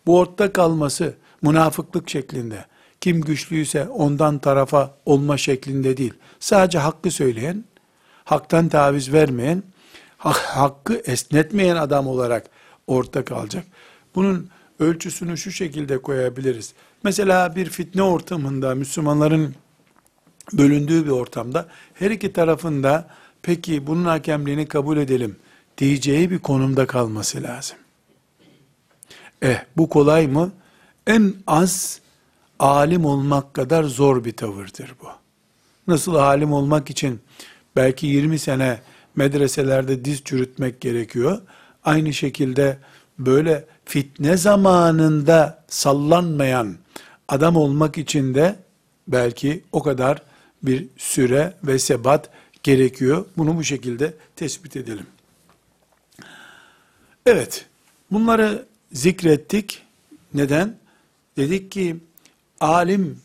Bu 0.07 0.19
ortada 0.19 0.53
kalması 0.53 1.15
münafıklık 1.43 2.11
şeklinde, 2.11 2.65
kim 3.01 3.21
güçlüyse 3.21 3.89
ondan 3.89 4.39
tarafa 4.39 4.95
olma 5.07 5.37
şeklinde 5.37 5.97
değil. 5.97 6.15
Sadece 6.41 6.79
hakkı 6.79 7.11
söyleyen, 7.11 7.65
haktan 8.25 8.69
taviz 8.69 9.13
vermeyen, 9.13 9.63
hakkı 10.19 10.95
esnetmeyen 10.95 11.77
adam 11.77 12.07
olarak 12.07 12.47
ortada 12.87 13.25
kalacak. 13.25 13.65
Bunun 14.15 14.49
ölçüsünü 14.79 15.37
şu 15.37 15.51
şekilde 15.51 16.03
koyabiliriz. 16.03 16.75
Mesela 17.03 17.57
bir 17.57 17.71
fitne 17.71 18.03
ortamında, 18.03 18.75
Müslümanların 18.75 19.55
bölündüğü 20.53 21.05
bir 21.05 21.11
ortamda, 21.11 21.69
her 21.95 22.11
iki 22.11 22.33
tarafında 22.33 23.09
peki 23.43 23.87
bunun 23.87 24.05
hakemliğini 24.05 24.67
kabul 24.67 24.97
edelim 24.97 25.37
diyeceği 25.79 26.31
bir 26.31 26.39
konumda 26.39 26.87
kalması 26.87 27.43
lazım. 27.43 27.77
Eh 29.43 29.65
bu 29.77 29.89
kolay 29.89 30.27
mı? 30.27 30.53
En 31.07 31.35
az 31.47 32.01
alim 32.59 33.05
olmak 33.05 33.55
kadar 33.55 33.85
zor 33.85 34.25
bir 34.25 34.37
tavırdır 34.37 34.95
bu. 35.03 35.09
Nasıl 35.89 36.15
alim 36.15 36.53
olmak 36.53 36.91
için 36.91 37.21
belki 37.77 38.07
20 38.07 38.39
sene 38.39 38.81
medreselerde 39.17 40.05
diz 40.05 40.25
çürütmek 40.25 40.81
gerekiyor. 40.81 41.41
Aynı 41.85 42.13
şekilde 42.13 42.79
böyle 43.19 43.65
fitne 43.85 44.37
zamanında 44.37 45.65
sallanmayan 45.69 46.77
adam 47.29 47.57
olmak 47.57 47.99
için 47.99 48.35
de 48.35 48.57
belki 49.09 49.65
o 49.73 49.83
kadar 49.83 50.23
bir 50.67 50.87
süre 50.97 51.55
ve 51.65 51.79
sebat 51.79 52.31
gerekiyor. 52.63 53.27
Bunu 53.37 53.57
bu 53.57 53.65
şekilde 53.65 54.15
tespit 54.37 54.77
edelim. 54.77 55.07
Evet, 57.27 57.67
bunları 58.11 58.67
zikrettik. 58.93 59.83
Neden? 60.35 60.77
Dedik 61.37 61.71
ki 61.73 61.97
alim 62.61 63.21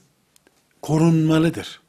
korunmalıdır. 0.81 1.81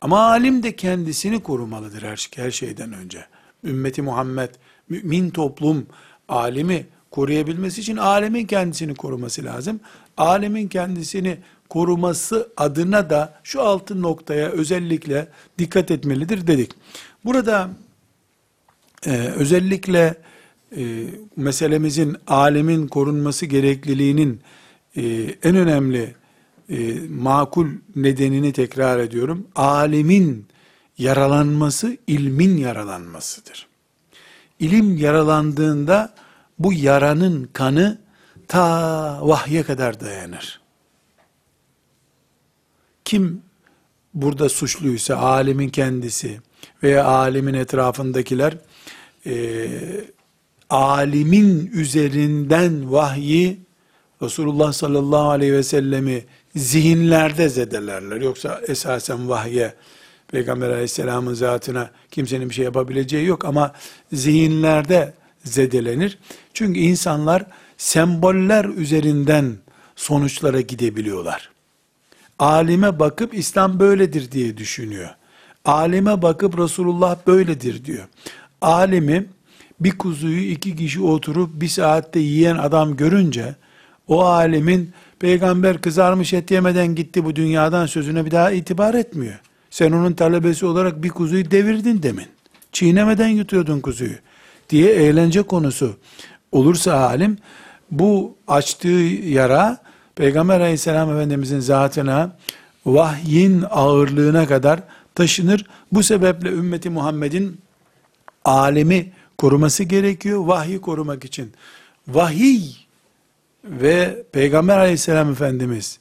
Ama 0.00 0.20
alim 0.20 0.62
de 0.62 0.76
kendisini 0.76 1.42
korumalıdır 1.42 2.02
her, 2.02 2.28
her 2.36 2.50
şeyden 2.50 2.92
önce. 2.92 3.26
Ümmeti 3.64 4.02
Muhammed, 4.02 4.50
mümin 4.88 5.30
toplum 5.30 5.86
alimi 6.28 6.86
koruyabilmesi 7.10 7.80
için 7.80 7.96
alemin 7.96 8.46
kendisini 8.46 8.94
koruması 8.94 9.44
lazım. 9.44 9.80
Alemin 10.18 10.68
kendisini 10.68 11.38
koruması 11.68 12.48
adına 12.56 13.10
da 13.10 13.40
şu 13.42 13.62
altın 13.62 14.02
noktaya 14.02 14.48
özellikle 14.48 15.28
dikkat 15.58 15.90
etmelidir 15.90 16.46
dedik. 16.46 16.70
Burada 17.24 17.70
Ee, 19.06 19.10
özellikle 19.36 20.14
e, 20.76 21.06
meselemizin 21.36 22.16
alemin 22.26 22.86
korunması 22.86 23.46
gerekliliğinin 23.46 24.40
e, 24.96 25.02
en 25.42 25.56
önemli 25.56 26.14
e, 26.68 26.94
makul 27.08 27.68
nedenini 27.96 28.52
tekrar 28.52 28.98
ediyorum. 28.98 29.46
Alemin 29.54 30.46
yaralanması 30.98 31.96
ilmin 32.06 32.56
yaralanmasıdır. 32.56 33.66
İlim 34.60 34.96
yaralandığında 34.96 36.14
bu 36.58 36.72
yaranın 36.72 37.48
kanı 37.52 37.98
ta 38.48 39.18
vahye 39.22 39.62
kadar 39.62 40.00
dayanır. 40.00 40.60
Kim 43.04 43.42
burada 44.14 44.48
suçluysa 44.48 45.16
alimin 45.16 45.68
kendisi 45.68 46.40
veya 46.82 47.04
alimin 47.04 47.54
etrafındakiler 47.54 48.56
e, 49.26 49.68
alimin 50.70 51.70
üzerinden 51.74 52.92
vahyi 52.92 53.60
Resulullah 54.22 54.72
sallallahu 54.72 55.30
aleyhi 55.30 55.52
ve 55.52 55.62
sellemi 55.62 56.24
zihinlerde 56.56 57.48
zedelerler. 57.48 58.20
Yoksa 58.20 58.60
esasen 58.68 59.28
vahye 59.28 59.74
Peygamber 60.28 60.68
aleyhisselamın 60.70 61.34
zatına 61.34 61.90
kimsenin 62.10 62.50
bir 62.50 62.54
şey 62.54 62.64
yapabileceği 62.64 63.26
yok 63.26 63.44
ama 63.44 63.72
zihinlerde 64.12 65.14
zedelenir. 65.48 66.18
Çünkü 66.54 66.80
insanlar 66.80 67.46
semboller 67.76 68.64
üzerinden 68.64 69.56
sonuçlara 69.96 70.60
gidebiliyorlar. 70.60 71.50
Alime 72.38 72.98
bakıp 72.98 73.34
İslam 73.34 73.80
böyledir 73.80 74.32
diye 74.32 74.56
düşünüyor. 74.56 75.10
Alime 75.64 76.22
bakıp 76.22 76.58
Resulullah 76.58 77.16
böyledir 77.26 77.84
diyor. 77.84 78.08
Alimi 78.60 79.26
bir 79.80 79.98
kuzuyu 79.98 80.40
iki 80.40 80.76
kişi 80.76 81.00
oturup 81.00 81.60
bir 81.60 81.68
saatte 81.68 82.20
yiyen 82.20 82.56
adam 82.56 82.96
görünce 82.96 83.54
o 84.08 84.24
alimin 84.24 84.92
peygamber 85.18 85.80
kızarmış 85.80 86.32
et 86.32 86.50
yemeden 86.50 86.94
gitti 86.94 87.24
bu 87.24 87.36
dünyadan 87.36 87.86
sözüne 87.86 88.24
bir 88.24 88.30
daha 88.30 88.50
itibar 88.50 88.94
etmiyor. 88.94 89.40
Sen 89.70 89.92
onun 89.92 90.12
talebesi 90.12 90.66
olarak 90.66 91.02
bir 91.02 91.08
kuzuyu 91.08 91.50
devirdin 91.50 92.02
demin. 92.02 92.26
Çiğnemeden 92.72 93.28
yutuyordun 93.28 93.80
kuzuyu 93.80 94.14
diye 94.68 94.90
eğlence 94.92 95.42
konusu 95.42 95.96
olursa 96.52 96.94
alim 96.94 97.38
bu 97.90 98.36
açtığı 98.48 98.88
yara 99.28 99.78
Peygamber 100.14 100.60
aleyhisselam 100.60 101.16
efendimizin 101.16 101.60
zatına 101.60 102.36
vahyin 102.86 103.64
ağırlığına 103.70 104.46
kadar 104.46 104.80
taşınır. 105.14 105.66
Bu 105.92 106.02
sebeple 106.02 106.48
ümmeti 106.48 106.90
Muhammed'in 106.90 107.60
alemi 108.44 109.12
koruması 109.38 109.84
gerekiyor 109.84 110.44
vahyi 110.46 110.80
korumak 110.80 111.24
için. 111.24 111.52
Vahiy 112.08 112.62
ve 113.64 114.22
Peygamber 114.32 114.78
aleyhisselam 114.78 115.32
efendimiz 115.32 115.98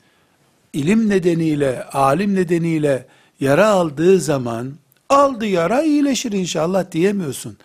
ilim 0.74 1.10
nedeniyle, 1.10 1.84
alim 1.84 2.36
nedeniyle 2.36 3.06
yara 3.40 3.68
aldığı 3.68 4.20
zaman 4.20 4.74
aldı 5.10 5.46
yara 5.46 5.82
iyileşir 5.82 6.32
inşallah 6.32 6.92
diyemiyorsun. 6.92 7.58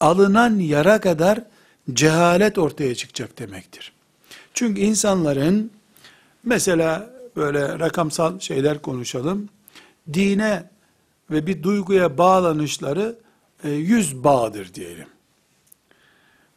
Alınan 0.00 0.58
yara 0.58 1.00
kadar 1.00 1.44
cehalet 1.92 2.58
ortaya 2.58 2.94
çıkacak 2.94 3.38
demektir. 3.38 3.92
Çünkü 4.54 4.80
insanların 4.80 5.70
mesela 6.44 7.10
böyle 7.36 7.78
rakamsal 7.78 8.40
şeyler 8.40 8.82
konuşalım. 8.82 9.48
Dine 10.12 10.64
ve 11.30 11.46
bir 11.46 11.62
duyguya 11.62 12.18
bağlanışları 12.18 13.16
e, 13.64 13.70
yüz 13.70 14.24
bağdır 14.24 14.74
diyelim. 14.74 15.06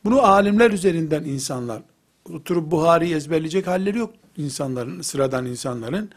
Bunu 0.06 0.22
alimler 0.26 0.72
üzerinden 0.72 1.24
insanlar 1.24 1.82
oturup 2.34 2.72
Buhari'yi 2.72 3.16
ezberleyecek 3.16 3.68
halleri 3.68 3.98
yok 3.98 4.14
insanların, 4.38 5.02
sıradan 5.02 5.46
insanların. 5.46 6.10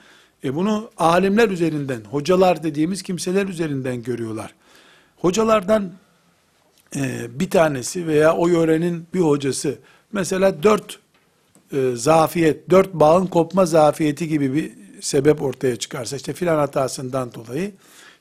E 0.45 0.55
bunu 0.55 0.91
alimler 0.97 1.49
üzerinden, 1.49 2.01
hocalar 2.11 2.63
dediğimiz 2.63 3.03
kimseler 3.03 3.47
üzerinden 3.47 4.03
görüyorlar. 4.03 4.55
Hocalardan 5.17 5.93
e, 6.97 7.27
bir 7.41 7.51
tanesi 7.51 8.07
veya 8.07 8.37
o 8.37 8.49
yörenin 8.49 9.07
bir 9.15 9.21
hocası, 9.21 9.79
mesela 10.13 10.63
dört 10.63 10.99
e, 11.73 11.93
zafiyet, 11.95 12.71
dört 12.71 12.95
bağın 12.95 13.27
kopma 13.27 13.67
zafiyeti 13.67 14.29
gibi 14.29 14.55
bir 14.55 14.73
sebep 15.01 15.43
ortaya 15.43 15.77
çıkarsa, 15.77 16.17
işte 16.17 16.33
filan 16.33 16.59
hatasından 16.59 17.35
dolayı, 17.35 17.73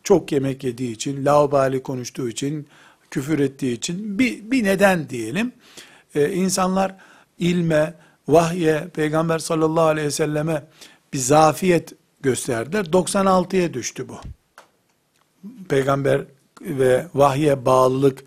çok 0.03 0.31
yemek 0.31 0.63
yediği 0.63 0.91
için, 0.91 1.25
laubali 1.25 1.83
konuştuğu 1.83 2.29
için, 2.29 2.67
küfür 3.11 3.39
ettiği 3.39 3.73
için, 3.73 4.19
bir, 4.19 4.51
bir 4.51 4.63
neden 4.63 5.09
diyelim, 5.09 5.51
e, 6.15 6.33
insanlar 6.33 6.95
ilme, 7.39 7.93
vahye, 8.27 8.87
Peygamber 8.93 9.39
sallallahu 9.39 9.85
aleyhi 9.85 10.07
ve 10.07 10.11
selleme 10.11 10.63
bir 11.13 11.17
zafiyet 11.17 11.93
gösterdiler. 12.21 12.85
96'ya 12.85 13.73
düştü 13.73 14.09
bu. 14.09 14.17
Peygamber 15.69 16.21
ve 16.61 17.05
vahye 17.13 17.65
bağlılık 17.65 18.23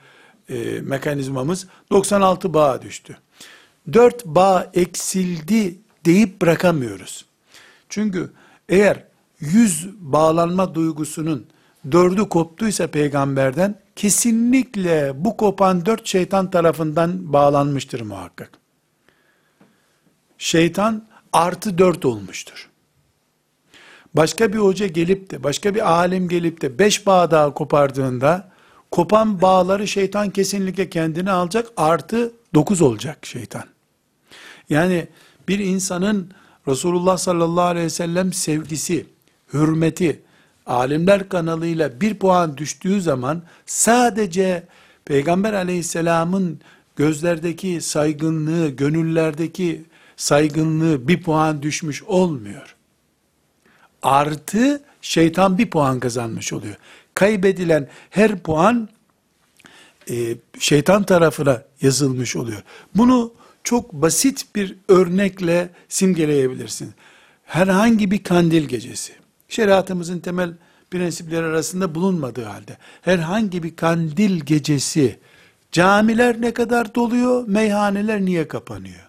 e, 0.49 0.81
mekanizmamız 0.81 1.67
96 1.91 2.55
bağa 2.55 2.83
düştü. 2.83 3.19
4 3.93 4.27
bağ 4.27 4.71
eksildi 4.75 5.79
deyip 6.05 6.43
bırakamıyoruz. 6.43 7.25
Çünkü 7.89 8.31
eğer 8.69 9.05
yüz 9.41 9.89
bağlanma 9.99 10.75
duygusunun 10.75 11.47
dördü 11.93 12.29
koptuysa 12.29 12.87
peygamberden 12.87 13.75
kesinlikle 13.97 15.25
bu 15.25 15.37
kopan 15.37 15.87
dört 15.87 16.07
şeytan 16.07 16.51
tarafından 16.51 17.33
bağlanmıştır 17.33 18.01
muhakkak. 18.01 18.51
Şeytan 20.39 21.09
artı 21.33 21.79
dört 21.79 22.05
olmuştur. 22.05 22.69
Başka 24.15 24.53
bir 24.53 24.59
hoca 24.59 24.87
gelip 24.87 25.31
de, 25.31 25.45
başka 25.45 25.75
bir 25.75 25.93
alim 25.93 26.29
gelip 26.29 26.61
de 26.61 26.79
beş 26.79 27.07
bağ 27.07 27.31
daha 27.31 27.55
kopardığında, 27.55 28.48
kopan 28.91 29.43
bağları 29.43 29.89
şeytan 29.89 30.31
kesinlikle 30.31 30.91
kendine 30.91 31.31
alacak, 31.31 31.69
artı 31.77 32.33
dokuz 32.55 32.83
olacak 32.83 33.27
şeytan. 33.27 33.65
Yani 34.71 35.09
bir 35.49 35.59
insanın 35.59 36.31
Resulullah 36.69 37.17
sallallahu 37.17 37.65
aleyhi 37.65 37.87
ve 37.87 37.91
sellem 37.91 38.33
sevgisi, 38.33 39.07
hürmeti, 39.53 40.23
alimler 40.67 41.29
kanalıyla 41.29 42.01
bir 42.01 42.15
puan 42.15 42.57
düştüğü 42.57 43.01
zaman 43.01 43.43
sadece 43.67 44.67
Peygamber 45.05 45.53
aleyhisselamın 45.53 46.61
gözlerdeki 46.97 47.81
saygınlığı, 47.81 48.69
gönüllerdeki 48.69 49.85
saygınlığı 50.17 51.09
bir 51.09 51.23
puan 51.23 51.63
düşmüş 51.63 52.03
olmuyor. 52.03 52.77
Artı 54.03 54.83
şeytan 55.01 55.59
bir 55.59 55.71
puan 55.71 56.01
kazanmış 56.01 56.53
oluyor. 56.53 56.77
Kaybedilen 57.19 57.89
her 58.11 58.39
puan 58.39 58.89
e, 60.11 60.37
şeytan 60.59 61.03
tarafına 61.03 61.63
yazılmış 61.83 62.37
oluyor. 62.37 62.63
Bunu 62.95 63.33
çok 63.65 63.93
basit 63.93 64.55
bir 64.55 64.77
örnekle 64.89 65.71
simgeleyebilirsin. 65.89 66.95
Herhangi 67.45 68.11
bir 68.11 68.23
kandil 68.23 68.65
gecesi, 68.65 69.13
şeriatımızın 69.49 70.19
temel 70.19 70.53
prensipleri 70.91 71.47
arasında 71.47 71.95
bulunmadığı 71.95 72.45
halde, 72.45 72.79
herhangi 73.03 73.63
bir 73.63 73.77
kandil 73.77 74.41
gecesi, 74.41 75.19
camiler 75.73 76.41
ne 76.41 76.53
kadar 76.55 76.95
doluyor, 76.95 77.49
meyhaneler 77.49 78.21
niye 78.21 78.49
kapanıyor? 78.49 79.09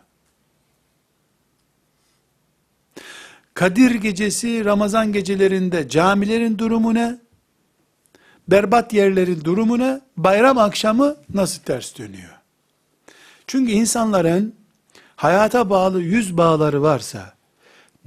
Kadir 3.53 3.95
gecesi, 3.95 4.65
Ramazan 4.65 5.13
gecelerinde 5.13 5.89
camilerin 5.89 6.57
durumu 6.57 6.93
ne? 6.93 7.28
Berbat 8.51 8.93
yerlerin 8.93 9.43
durumu 9.43 9.79
ne? 9.79 10.01
Bayram 10.17 10.57
akşamı 10.57 11.15
nasıl 11.33 11.61
ters 11.61 11.97
dönüyor? 11.97 12.39
Çünkü 13.47 13.71
insanların 13.71 14.55
hayata 15.15 15.69
bağlı 15.69 16.01
yüz 16.01 16.37
bağları 16.37 16.81
varsa, 16.81 17.33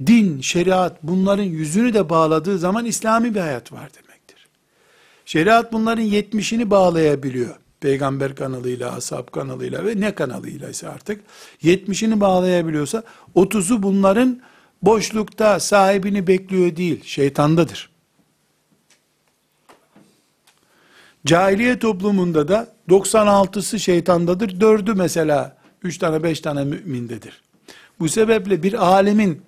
din, 0.05 0.41
şeriat 0.41 1.03
bunların 1.03 1.43
yüzünü 1.43 1.93
de 1.93 2.09
bağladığı 2.09 2.59
zaman 2.59 2.85
İslami 2.85 3.35
bir 3.35 3.39
hayat 3.39 3.71
var 3.71 3.89
demektir. 3.93 4.47
Şeriat 5.25 5.73
bunların 5.73 6.03
yetmişini 6.03 6.69
bağlayabiliyor. 6.69 7.55
Peygamber 7.79 8.35
kanalıyla, 8.35 8.95
ashab 8.95 9.31
kanalıyla 9.31 9.85
ve 9.85 10.01
ne 10.01 10.15
kanalıyla 10.15 10.69
ise 10.69 10.89
artık 10.89 11.21
yetmişini 11.61 12.21
bağlayabiliyorsa 12.21 13.03
otuzu 13.35 13.83
bunların 13.83 14.41
boşlukta 14.81 15.59
sahibini 15.59 16.27
bekliyor 16.27 16.75
değil, 16.75 17.03
şeytandadır. 17.03 17.92
Cahiliye 21.25 21.79
toplumunda 21.79 22.47
da 22.47 22.67
96'sı 22.89 23.79
şeytandadır, 23.79 24.49
4'ü 24.49 24.95
mesela 24.95 25.57
3 25.83 25.97
tane 25.97 26.23
5 26.23 26.39
tane 26.39 26.63
mümindedir. 26.63 27.41
Bu 27.99 28.09
sebeple 28.09 28.63
bir 28.63 28.85
alemin 28.93 29.41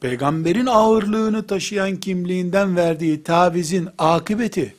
peygamberin 0.00 0.66
ağırlığını 0.66 1.46
taşıyan 1.46 1.96
kimliğinden 1.96 2.76
verdiği 2.76 3.22
tavizin 3.22 3.88
akıbeti 3.98 4.74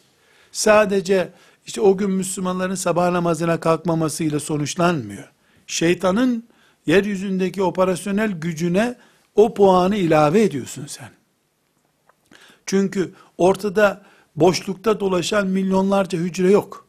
sadece 0.51 1.29
işte 1.65 1.81
o 1.81 1.97
gün 1.97 2.11
Müslümanların 2.11 2.75
sabah 2.75 3.11
namazına 3.11 3.59
kalkmamasıyla 3.59 4.39
sonuçlanmıyor. 4.39 5.31
Şeytanın 5.67 6.43
yeryüzündeki 6.85 7.63
operasyonel 7.63 8.31
gücüne 8.31 8.95
o 9.35 9.53
puanı 9.53 9.95
ilave 9.95 10.43
ediyorsun 10.43 10.85
sen. 10.87 11.09
Çünkü 12.65 13.13
ortada 13.37 14.01
boşlukta 14.35 14.99
dolaşan 14.99 15.47
milyonlarca 15.47 16.19
hücre 16.19 16.51
yok. 16.51 16.87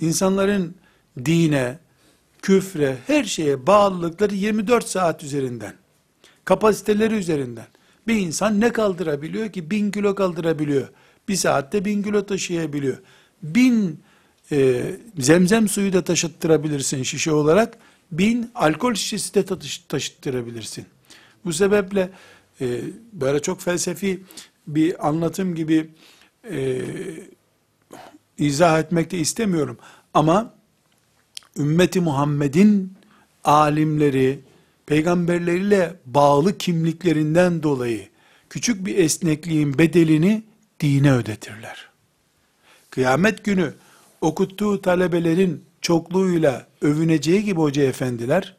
İnsanların 0.00 0.74
dine, 1.24 1.78
küfre, 2.42 2.98
her 3.06 3.24
şeye 3.24 3.66
bağlılıkları 3.66 4.34
24 4.34 4.88
saat 4.88 5.24
üzerinden. 5.24 5.74
Kapasiteleri 6.44 7.14
üzerinden. 7.14 7.66
Bir 8.06 8.16
insan 8.16 8.60
ne 8.60 8.72
kaldırabiliyor 8.72 9.52
ki? 9.52 9.70
Bin 9.70 9.90
kilo 9.90 10.14
kaldırabiliyor. 10.14 10.88
Bir 11.28 11.36
saatte 11.36 11.84
bin 11.84 12.02
kilo 12.02 12.26
taşıyabiliyor. 12.26 12.98
Bin 13.42 14.00
e, 14.52 14.84
zemzem 15.18 15.68
suyu 15.68 15.92
da 15.92 16.04
taşıttırabilirsin 16.04 17.02
şişe 17.02 17.32
olarak. 17.32 17.78
Bin 18.12 18.50
alkol 18.54 18.94
şişesi 18.94 19.34
de 19.34 19.44
taşıttırabilirsin. 19.88 20.86
Bu 21.44 21.52
sebeple 21.52 22.10
e, 22.60 22.80
böyle 23.12 23.42
çok 23.42 23.60
felsefi 23.60 24.22
bir 24.68 25.08
anlatım 25.08 25.54
gibi 25.54 25.90
e, 26.50 26.82
izah 28.38 28.78
etmek 28.78 29.10
de 29.10 29.18
istemiyorum. 29.18 29.78
Ama 30.14 30.54
ümmeti 31.56 32.00
Muhammed'in 32.00 32.92
alimleri, 33.44 34.40
peygamberleriyle 34.86 35.94
bağlı 36.06 36.58
kimliklerinden 36.58 37.62
dolayı 37.62 38.08
küçük 38.50 38.86
bir 38.86 38.98
esnekliğin 38.98 39.78
bedelini 39.78 40.42
dine 40.80 41.12
ödetirler. 41.12 41.88
Kıyamet 42.90 43.44
günü 43.44 43.74
okuttuğu 44.20 44.82
talebelerin 44.82 45.64
çokluğuyla 45.80 46.66
övüneceği 46.82 47.44
gibi 47.44 47.60
hoca 47.60 47.82
efendiler, 47.82 48.56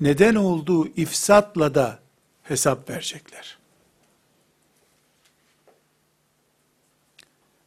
neden 0.00 0.34
olduğu 0.34 0.88
ifsatla 0.88 1.74
da 1.74 1.98
hesap 2.42 2.90
verecekler. 2.90 3.59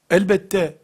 Elbette 0.10 0.78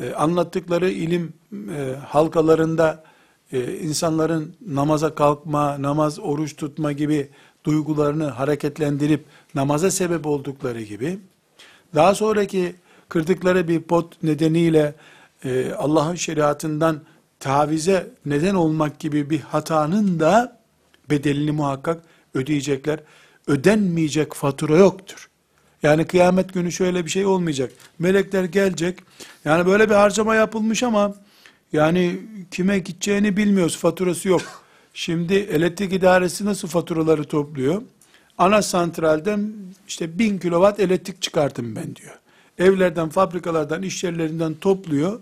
e, 0.00 0.12
anlattıkları 0.12 0.90
ilim 0.90 1.32
e, 1.52 1.94
halkalarında 2.06 3.04
e, 3.52 3.78
insanların 3.78 4.56
namaza 4.66 5.14
kalkma, 5.14 5.82
namaz, 5.82 6.18
oruç 6.18 6.56
tutma 6.56 6.92
gibi 6.92 7.28
duygularını 7.64 8.24
hareketlendirip 8.24 9.24
namaza 9.54 9.90
sebep 9.90 10.26
oldukları 10.26 10.82
gibi, 10.82 11.18
daha 11.94 12.14
sonraki 12.14 12.74
kırdıkları 13.08 13.68
bir 13.68 13.82
pot 13.82 14.22
nedeniyle 14.22 14.94
e, 15.44 15.72
Allah'ın 15.72 16.14
şeriatından 16.14 17.00
tavize 17.40 18.10
neden 18.26 18.54
olmak 18.54 18.98
gibi 18.98 19.30
bir 19.30 19.40
hatanın 19.40 20.20
da 20.20 20.60
bedelini 21.10 21.50
muhakkak 21.50 22.02
ödeyecekler. 22.34 23.00
Ödenmeyecek 23.46 24.34
fatura 24.34 24.76
yoktur. 24.76 25.30
Yani 25.82 26.06
kıyamet 26.06 26.54
günü 26.54 26.72
şöyle 26.72 27.04
bir 27.04 27.10
şey 27.10 27.26
olmayacak. 27.26 27.72
Melekler 27.98 28.44
gelecek. 28.44 28.98
Yani 29.44 29.66
böyle 29.66 29.90
bir 29.90 29.94
harcama 29.94 30.34
yapılmış 30.34 30.82
ama 30.82 31.14
yani 31.72 32.18
kime 32.50 32.78
gideceğini 32.78 33.36
bilmiyoruz. 33.36 33.76
Faturası 33.76 34.28
yok. 34.28 34.42
Şimdi 34.94 35.34
elektrik 35.34 35.92
idaresi 35.92 36.44
nasıl 36.44 36.68
faturaları 36.68 37.24
topluyor? 37.24 37.82
Ana 38.38 38.62
santralden 38.62 39.52
işte 39.88 40.18
bin 40.18 40.38
kilowatt 40.38 40.80
elektrik 40.80 41.22
çıkartın 41.22 41.76
ben 41.76 41.96
diyor. 41.96 42.18
Evlerden, 42.58 43.08
fabrikalardan, 43.08 43.82
iş 43.82 44.04
yerlerinden 44.04 44.54
topluyor. 44.54 45.20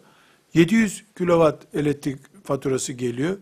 700 0.55 1.05
kilowatt 1.19 1.75
elektrik 1.75 2.19
faturası 2.45 2.93
geliyor. 2.93 3.37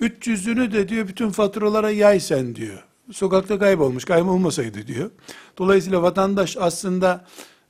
300'ünü 0.00 0.72
de 0.72 0.88
diyor 0.88 1.08
bütün 1.08 1.30
faturalara 1.30 1.90
yay 1.90 2.20
sen 2.20 2.54
diyor. 2.54 2.84
Sokakta 3.12 3.58
kaybolmuş, 3.58 4.04
kaybolmasaydı 4.04 4.86
diyor. 4.86 5.10
Dolayısıyla 5.58 6.02
vatandaş 6.02 6.56
aslında 6.56 7.24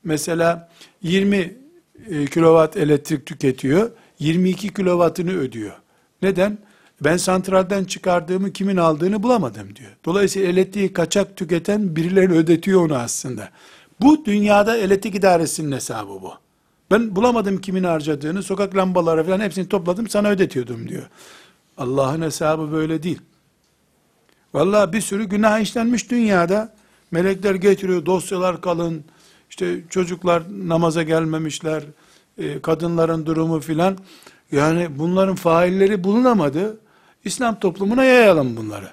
mesela 0.05 0.69
20 1.03 1.37
e, 2.11 2.25
kilowatt 2.25 2.77
elektrik 2.77 3.27
tüketiyor. 3.27 3.91
22 4.19 4.75
kilowattını 4.75 5.33
ödüyor. 5.33 5.73
Neden? 6.23 6.59
Ben 7.05 7.17
santralden 7.17 7.85
çıkardığımı 7.85 8.53
kimin 8.53 8.77
aldığını 8.77 9.23
bulamadım 9.23 9.77
diyor. 9.77 9.91
Dolayısıyla 10.05 10.49
elektriği 10.49 10.93
kaçak 10.93 11.37
tüketen 11.37 11.97
birileri 11.97 12.33
ödetiyor 12.33 12.85
onu 12.85 12.95
aslında. 12.95 13.51
Bu 14.01 14.25
dünyada 14.25 14.77
elektrik 14.77 15.15
idaresinin 15.15 15.73
hesabı 15.73 16.11
bu. 16.11 16.33
Ben 16.91 17.17
bulamadım 17.17 17.61
kimin 17.61 17.85
harcadığını, 17.85 18.43
sokak 18.43 18.77
lambaları 18.77 19.25
falan 19.25 19.41
hepsini 19.41 19.69
topladım 19.69 20.09
sana 20.09 20.29
ödetiyordum 20.29 20.89
diyor. 20.89 21.09
Allah'ın 21.79 22.23
hesabı 22.23 22.73
böyle 22.73 23.03
değil. 23.03 23.21
Vallahi 24.57 24.93
bir 24.93 25.01
sürü 25.01 25.25
günah 25.25 25.61
işlenmiş 25.61 26.11
dünyada. 26.11 26.75
Melekler 27.11 27.55
getiriyor, 27.55 28.07
dosyalar 28.07 28.61
kalın, 28.61 29.05
işte 29.51 29.81
çocuklar 29.91 30.43
namaza 30.69 31.03
gelmemişler, 31.03 31.83
e, 32.39 32.63
kadınların 32.63 33.27
durumu 33.27 33.61
filan. 33.61 33.99
Yani 34.53 34.99
bunların 34.99 35.35
failleri 35.35 36.05
bulunamadı. 36.05 36.81
İslam 37.25 37.61
toplumuna 37.61 38.05
yayalım 38.05 38.57
bunları. 38.57 38.89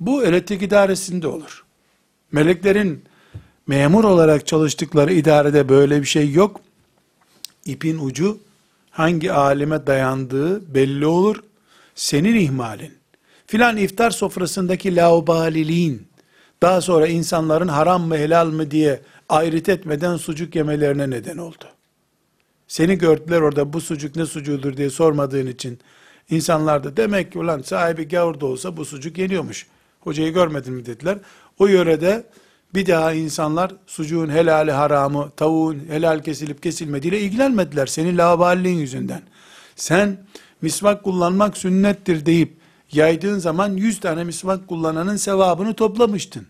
Bu 0.00 0.24
elektrik 0.24 0.62
idaresinde 0.62 1.28
olur. 1.28 1.64
Meleklerin 2.32 3.04
memur 3.66 4.04
olarak 4.04 4.46
çalıştıkları 4.46 5.12
idarede 5.12 5.68
böyle 5.68 6.00
bir 6.00 6.06
şey 6.06 6.32
yok. 6.32 6.60
İpin 7.64 7.98
ucu 7.98 8.38
hangi 8.90 9.32
alime 9.32 9.86
dayandığı 9.86 10.74
belli 10.74 11.06
olur. 11.06 11.36
Senin 11.94 12.34
ihmalin. 12.34 13.01
Filan 13.52 13.76
iftar 13.76 14.10
sofrasındaki 14.10 14.96
laubaliliğin, 14.96 16.06
daha 16.62 16.80
sonra 16.80 17.06
insanların 17.06 17.68
haram 17.68 18.02
mı 18.02 18.16
helal 18.16 18.46
mı 18.46 18.70
diye 18.70 19.00
ayrıt 19.28 19.68
etmeden 19.68 20.16
sucuk 20.16 20.56
yemelerine 20.56 21.10
neden 21.10 21.38
oldu. 21.38 21.64
Seni 22.68 22.98
gördüler 22.98 23.40
orada 23.40 23.72
bu 23.72 23.80
sucuk 23.80 24.16
ne 24.16 24.26
sucuğudur 24.26 24.76
diye 24.76 24.90
sormadığın 24.90 25.46
için 25.46 25.78
insanlar 26.30 26.84
da 26.84 26.96
demek 26.96 27.32
ki 27.32 27.38
ulan 27.38 27.62
sahibi 27.62 28.08
gavur 28.08 28.40
da 28.40 28.46
olsa 28.46 28.76
bu 28.76 28.84
sucuk 28.84 29.18
yeniyormuş. 29.18 29.66
Hocayı 30.00 30.32
görmedin 30.32 30.74
mi 30.74 30.86
dediler. 30.86 31.18
O 31.58 31.66
yörede 31.66 32.24
bir 32.74 32.86
daha 32.86 33.12
insanlar 33.12 33.72
sucuğun 33.86 34.28
helali 34.28 34.72
haramı, 34.72 35.30
tavuğun 35.36 35.82
helal 35.88 36.22
kesilip 36.22 36.62
kesilmediğiyle 36.62 37.20
ilgilenmediler 37.20 37.86
senin 37.86 38.18
lavalliğin 38.18 38.78
yüzünden. 38.78 39.22
Sen 39.76 40.18
misvak 40.62 41.04
kullanmak 41.04 41.56
sünnettir 41.56 42.26
deyip 42.26 42.61
yaydığın 42.92 43.38
zaman 43.38 43.76
100 43.76 44.00
tane 44.00 44.24
misvak 44.24 44.68
kullananın 44.68 45.16
sevabını 45.16 45.74
toplamıştın. 45.74 46.46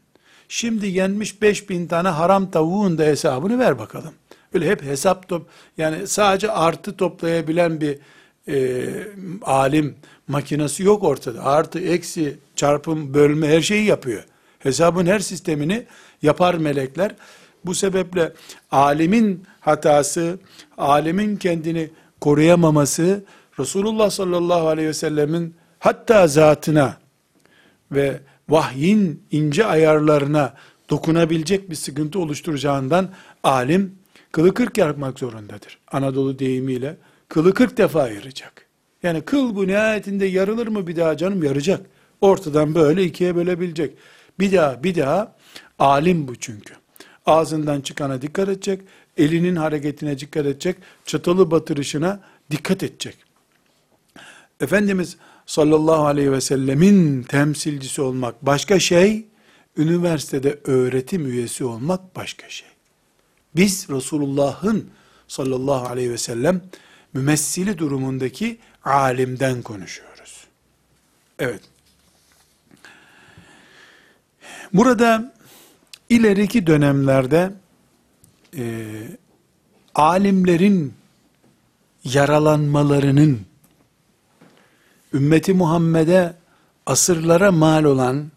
Şimdi 0.49 0.87
yenmiş 0.87 1.43
5000 1.43 1.87
tane 1.87 2.09
haram 2.09 2.51
tavuğun 2.51 2.99
da 2.99 3.03
hesabını 3.03 3.59
ver 3.59 3.79
bakalım. 3.79 4.13
Öyle 4.55 4.71
hep 4.71 4.83
hesap 4.83 5.29
top 5.29 5.47
yani 5.79 6.07
sadece 6.07 6.51
artı 6.51 6.97
toplayabilen 6.97 7.81
bir 7.81 7.99
e, 8.49 8.87
alim 9.43 9.95
makinesi 10.29 10.83
yok 10.83 11.03
ortada. 11.05 11.45
Artı, 11.45 11.79
eksi, 11.79 12.39
çarpım, 12.57 13.15
bölme 13.15 13.49
her 13.49 13.61
şeyi 13.61 13.85
yapıyor. 13.85 14.25
Hesabın 14.59 15.07
her 15.07 15.19
sistemini 15.19 15.87
yapar 16.23 16.55
melekler. 16.55 17.15
Bu 17.65 17.75
sebeple 17.75 18.33
alimin 18.71 19.45
hatası, 19.61 20.39
alimin 20.79 21.37
kendini 21.37 21.91
koruyamaması, 22.21 23.25
Resulullah 23.59 24.11
sallallahu 24.11 24.69
aleyhi 24.69 24.89
ve 24.89 24.95
sellemin 24.95 25.55
hatta 25.83 26.27
zatına 26.27 26.97
ve 27.93 28.21
vahyin 28.49 29.23
ince 29.31 29.67
ayarlarına 29.67 30.55
dokunabilecek 30.91 31.71
bir 31.71 31.75
sıkıntı 31.75 32.19
oluşturacağından 32.19 33.11
alim 33.43 33.95
kılı 34.33 34.55
kırk 34.55 34.79
yapmak 34.79 35.19
zorundadır. 35.19 35.79
Anadolu 35.93 36.39
deyimiyle 36.39 36.97
kılı 37.29 37.55
kırk 37.55 37.77
defa 37.77 38.03
ayıracak. 38.03 38.67
Yani 39.03 39.21
kıl 39.21 39.57
bu 39.57 39.67
nihayetinde 39.67 40.27
yarılır 40.27 40.67
mı 40.67 40.87
bir 40.87 40.97
daha 40.97 41.17
canım 41.17 41.43
yaracak. 41.43 41.87
Ortadan 42.21 42.75
böyle 42.75 43.05
ikiye 43.05 43.37
bölebilecek. 43.37 43.95
Bir 44.39 44.53
daha 44.53 44.85
bir 44.85 44.95
daha 44.95 45.37
alim 45.79 46.29
bu 46.29 46.37
çünkü. 46.37 46.75
Ağzından 47.27 47.81
çıkana 47.81 48.23
dikkat 48.23 48.49
edecek, 48.49 48.81
elinin 49.17 49.57
hareketine 49.57 50.19
dikkat 50.19 50.47
edecek, 50.47 50.77
çatalı 51.05 51.51
batırışına 51.51 52.21
dikkat 52.51 52.83
edecek. 52.83 53.17
Efendimiz 54.61 55.17
sallallahu 55.47 56.07
aleyhi 56.07 56.33
ve 56.33 56.41
sellemin 56.41 57.23
temsilcisi 57.23 58.03
olmak 58.03 58.47
başka 58.47 58.81
şey, 58.81 59.27
üniversitede 59.77 60.59
öğretim 60.65 61.27
üyesi 61.27 61.65
olmak 61.65 62.17
başka 62.17 62.49
şey. 62.49 62.69
Biz 63.57 63.89
Resulullah'ın 63.91 64.91
sallallahu 65.29 65.87
aleyhi 65.87 66.11
ve 66.11 66.19
sellem 66.19 66.63
mümessili 67.13 67.79
durumundaki 67.79 68.59
alimden 68.85 69.63
konuşuyoruz. 69.63 70.47
Evet. 71.39 71.61
Burada 74.73 75.35
ileriki 76.09 76.67
dönemlerde 76.67 77.53
e, 78.57 78.85
alimlerin 79.95 80.95
yaralanmalarının 82.05 83.41
ümmeti 85.15 85.53
Muhammed'e 85.53 86.35
asırlara 86.87 87.53
mal 87.53 87.85
olan 87.85 88.31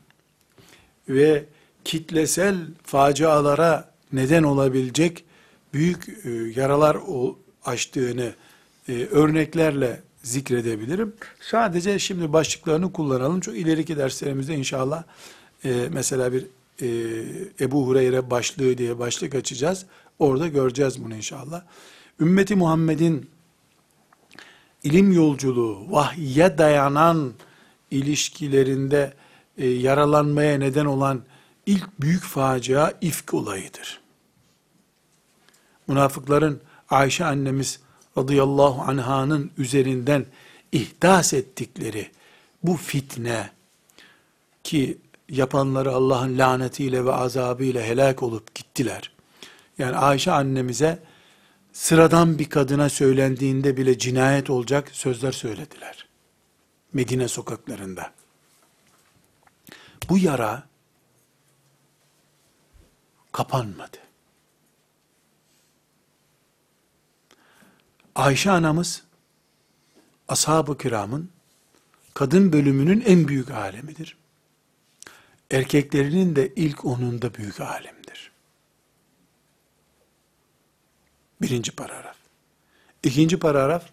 ve 1.09 1.45
kitlesel 1.83 2.55
facialara 2.83 3.91
neden 4.13 4.43
olabilecek 4.43 5.25
büyük 5.73 6.09
e, 6.25 6.29
yaralar 6.55 6.97
açtığını 7.65 8.33
e, 8.89 9.05
örneklerle 9.05 10.01
zikredebilirim. 10.23 11.13
Sadece 11.41 11.99
şimdi 11.99 12.33
başlıklarını 12.33 12.93
kullanalım. 12.93 13.39
Çok 13.39 13.57
ileriki 13.57 13.97
derslerimizde 13.97 14.55
inşallah 14.55 15.03
e, 15.65 15.87
mesela 15.91 16.33
bir 16.33 16.45
Ebu 17.59 17.87
Hureyre 17.87 18.29
başlığı 18.29 18.77
diye 18.77 18.99
başlık 18.99 19.35
açacağız. 19.35 19.85
Orada 20.19 20.47
göreceğiz 20.47 21.03
bunu 21.03 21.15
inşallah. 21.15 21.61
Ümmeti 22.19 22.55
Muhammed'in 22.55 23.29
ilim 24.85 25.11
yolculuğu, 25.11 25.91
vahye 25.91 26.57
dayanan 26.57 27.33
ilişkilerinde 27.91 29.13
e, 29.57 29.67
yaralanmaya 29.67 30.57
neden 30.57 30.85
olan 30.85 31.21
ilk 31.65 32.01
büyük 32.01 32.23
facia 32.23 32.93
ifk 33.01 33.33
olayıdır. 33.33 33.99
Münafıkların 35.87 36.61
Ayşe 36.89 37.25
annemiz 37.25 37.79
radıyallahu 38.17 38.81
anhanın 38.81 39.51
üzerinden 39.57 40.25
ihdas 40.71 41.33
ettikleri 41.33 42.11
bu 42.63 42.75
fitne 42.75 43.49
ki 44.63 44.97
yapanları 45.29 45.91
Allah'ın 45.91 46.37
lanetiyle 46.37 47.05
ve 47.05 47.13
azabıyla 47.13 47.83
helak 47.83 48.23
olup 48.23 48.55
gittiler. 48.55 49.11
Yani 49.77 49.97
Ayşe 49.97 50.31
annemize 50.31 50.99
sıradan 51.75 52.39
bir 52.39 52.49
kadına 52.49 52.89
söylendiğinde 52.89 53.77
bile 53.77 53.97
cinayet 53.97 54.49
olacak 54.49 54.89
sözler 54.91 55.31
söylediler. 55.31 56.07
Medine 56.93 57.27
sokaklarında. 57.27 58.13
Bu 60.09 60.17
yara 60.17 60.63
kapanmadı. 63.31 63.97
Ayşe 68.15 68.51
anamız 68.51 69.03
ashab-ı 70.27 70.77
kiramın 70.77 71.29
kadın 72.13 72.53
bölümünün 72.53 73.01
en 73.01 73.27
büyük 73.27 73.51
alemidir. 73.51 74.17
Erkeklerinin 75.51 76.35
de 76.35 76.53
ilk 76.55 76.85
onunda 76.85 77.33
büyük 77.33 77.61
alemdir. 77.61 77.94
Birinci 81.41 81.71
paragraf. 81.71 82.15
İkinci 83.03 83.39
paragraf, 83.39 83.85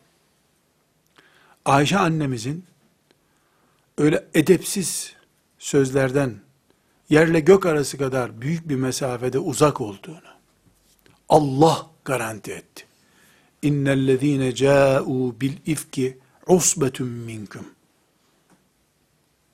Ayşe 1.64 1.98
annemizin 1.98 2.64
öyle 3.98 4.28
edepsiz 4.34 5.12
sözlerden 5.58 6.40
yerle 7.08 7.40
gök 7.40 7.66
arası 7.66 7.98
kadar 7.98 8.40
büyük 8.40 8.68
bir 8.68 8.76
mesafede 8.76 9.38
uzak 9.38 9.80
olduğunu 9.80 10.32
Allah 11.28 11.90
garanti 12.04 12.52
etti. 12.52 12.86
İnnellezîne 13.62 14.50
câ'û 14.50 15.40
bil 15.40 15.52
ifki 15.66 16.18
usbetun 16.46 17.08
minkum. 17.08 17.66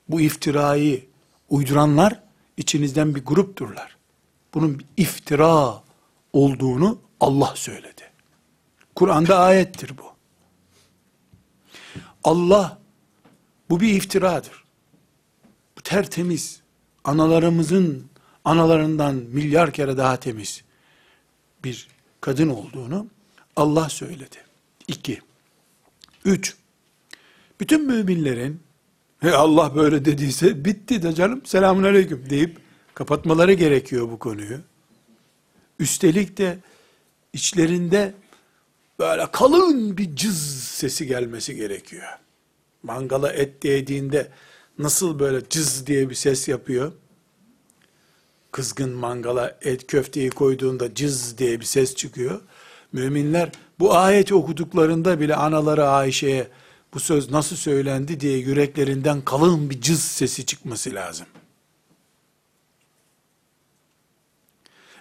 Bu 0.09 0.21
iftirayı 0.21 1.05
uyduranlar 1.49 2.23
içinizden 2.57 3.15
bir 3.15 3.25
grupturlar. 3.25 3.97
Bunun 4.55 4.79
bir 4.79 4.85
iftira 4.97 5.83
olduğunu 6.33 6.99
Allah 7.21 7.53
söyledi. 7.57 8.03
Kur'an'da 8.95 9.39
ayettir 9.39 9.99
bu. 9.99 10.13
Allah 12.25 12.79
bu 13.71 13.81
bir 13.81 13.95
iftiradır. 13.95 14.65
Bu 15.79 15.83
tertemiz. 15.83 16.61
Analarımızın 17.05 18.07
analarından 18.45 19.15
milyar 19.15 19.73
kere 19.73 19.97
daha 19.97 20.17
temiz 20.17 20.63
bir 21.65 21.89
kadın 22.21 22.49
olduğunu 22.49 23.07
Allah 23.57 23.89
söyledi. 23.89 24.37
İki. 24.89 25.21
Üç. 26.25 26.57
Bütün 27.61 27.87
müminlerin 27.87 28.61
He 29.21 29.33
Allah 29.33 29.75
böyle 29.75 30.05
dediyse 30.05 30.65
bitti 30.65 31.03
de 31.03 31.15
canım 31.15 31.43
selamun 31.45 31.83
aleyküm 31.83 32.31
deyip 32.31 32.59
kapatmaları 32.95 33.53
gerekiyor 33.53 34.11
bu 34.11 34.19
konuyu. 34.19 34.61
Üstelik 35.79 36.39
de 36.39 36.59
içlerinde 37.33 38.15
böyle 38.99 39.31
kalın 39.33 39.97
bir 39.97 40.17
cız 40.17 40.65
sesi 40.65 41.07
gelmesi 41.07 41.57
gerekiyor. 41.57 42.19
Mangala 42.83 43.33
et 43.33 43.63
değdiğinde 43.63 44.31
nasıl 44.79 45.19
böyle 45.19 45.49
cız 45.49 45.87
diye 45.87 46.11
bir 46.11 46.15
ses 46.15 46.49
yapıyor? 46.49 46.93
Kızgın 48.53 48.91
mangala 48.91 49.59
et 49.63 49.87
köfteyi 49.87 50.31
koyduğunda 50.31 50.95
cız 50.95 51.39
diye 51.39 51.61
bir 51.61 51.65
ses 51.65 51.95
çıkıyor. 51.95 52.41
Müminler 52.93 53.53
bu 53.79 53.97
ayeti 53.97 54.35
okuduklarında 54.35 55.21
bile 55.21 55.37
anaları 55.37 55.89
Ayşe'ye 55.89 56.49
bu 56.95 57.01
söz 57.01 57.31
nasıl 57.31 57.57
söylendi 57.57 58.21
diye 58.21 58.39
yüreklerinden 58.39 59.21
kalın 59.21 59.71
bir 59.71 59.81
cız 59.81 60.03
sesi 60.03 60.47
çıkması 60.47 60.95
lazım. 60.95 61.27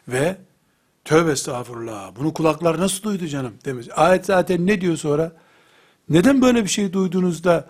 Ve 0.07 0.37
tövbe 1.07 1.31
estağfurullah 1.31 2.11
bunu 2.15 2.33
kulaklar 2.33 2.79
nasıl 2.79 3.03
duydu 3.03 3.27
canım 3.27 3.53
demiş. 3.65 3.87
Ayet 3.95 4.25
zaten 4.25 4.67
ne 4.67 4.81
diyor 4.81 4.97
sonra? 4.97 5.31
Neden 6.09 6.41
böyle 6.41 6.63
bir 6.63 6.69
şey 6.69 6.93
duyduğunuzda 6.93 7.67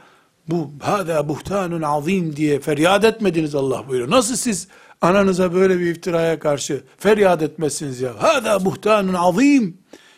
bu 0.48 0.72
hada 0.82 1.30
buhtanun 1.30 1.82
azim 1.82 2.36
diye 2.36 2.60
feryat 2.60 3.04
etmediniz 3.04 3.56
Allah 3.56 3.88
buyuruyor. 3.88 4.12
Nasıl 4.12 4.36
siz 4.36 4.68
ananıza 5.02 5.54
böyle 5.54 5.80
bir 5.80 5.86
iftiraya 5.86 6.40
karşı 6.40 6.84
feryat 6.98 7.42
etmezsiniz 7.42 8.02
ya? 8.02 8.24
Hada 8.24 8.66
buhtanun 8.66 9.14
azim. 9.14 9.78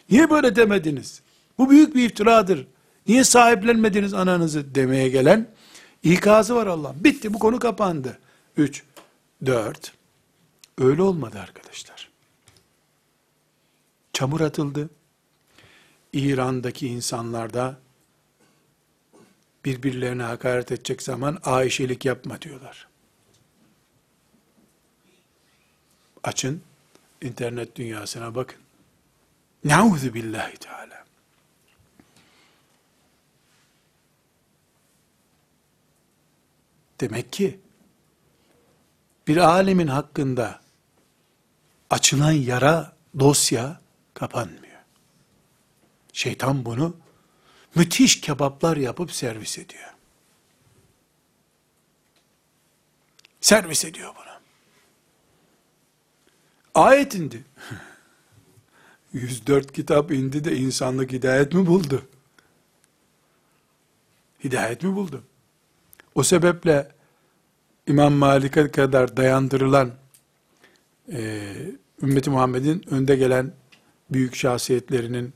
Niye 0.10 0.30
böyle 0.30 0.56
demediniz? 0.56 1.22
Bu 1.58 1.70
büyük 1.70 1.96
bir 1.96 2.06
iftiradır. 2.06 2.68
Niye 3.08 3.24
sahiplenmediniz 3.24 4.14
ananızı 4.14 4.76
demeye 4.76 5.10
gelen 5.10 5.48
ikazı 6.04 6.56
var 6.56 6.68
Allah. 6.68 6.94
Bitti 6.96 7.34
bu 7.34 7.40
konu 7.40 7.60
kapandı. 7.60 8.20
Üç, 8.58 8.84
dört. 9.46 9.94
Öyle 10.78 11.02
olmadı 11.02 11.40
arkadaşlar. 11.40 11.99
Çamur 14.20 14.42
atıldı. 14.42 14.90
İran'daki 16.14 16.88
insanlarda 16.88 17.80
birbirlerine 19.66 20.24
hakaret 20.24 20.72
edecek 20.72 21.02
zaman 21.02 21.40
Ayşelik 21.44 22.06
yapma 22.06 22.42
diyorlar. 22.42 22.88
Açın, 26.24 26.62
internet 27.22 27.76
dünyasına 27.76 28.36
bakın. 28.36 28.60
Nauzu 29.64 30.14
billahi 30.14 30.58
teala. 30.58 31.06
Demek 37.00 37.34
ki 37.34 37.60
bir 39.28 39.38
alemin 39.38 39.88
hakkında 39.88 40.62
açılan 41.90 42.32
yara 42.32 42.94
dosya 43.20 43.80
kapanmıyor. 44.20 44.80
Şeytan 46.14 46.66
bunu 46.66 46.98
müthiş 47.76 48.22
kebaplar 48.22 48.78
yapıp 48.78 49.12
servis 49.12 49.58
ediyor. 49.58 49.94
Servis 53.42 53.86
ediyor 53.86 54.14
bunu. 54.16 54.40
Ayet 56.74 57.16
indi. 57.16 57.44
104 59.14 59.72
kitap 59.72 60.12
indi 60.12 60.44
de 60.44 60.56
insanlık 60.56 61.12
hidayet 61.12 61.54
mi 61.54 61.68
buldu? 61.68 62.08
Hidayet 64.44 64.84
mi 64.84 64.96
buldu? 64.96 65.24
O 66.16 66.24
sebeple 66.24 66.92
İmam 67.88 68.14
Malik'e 68.14 68.72
kadar 68.72 69.18
dayandırılan 69.18 69.92
e, 71.12 71.54
ümmeti 72.02 72.30
Muhammed'in 72.30 72.94
önde 72.94 73.16
gelen 73.16 73.54
büyük 74.12 74.36
şahsiyetlerinin 74.36 75.34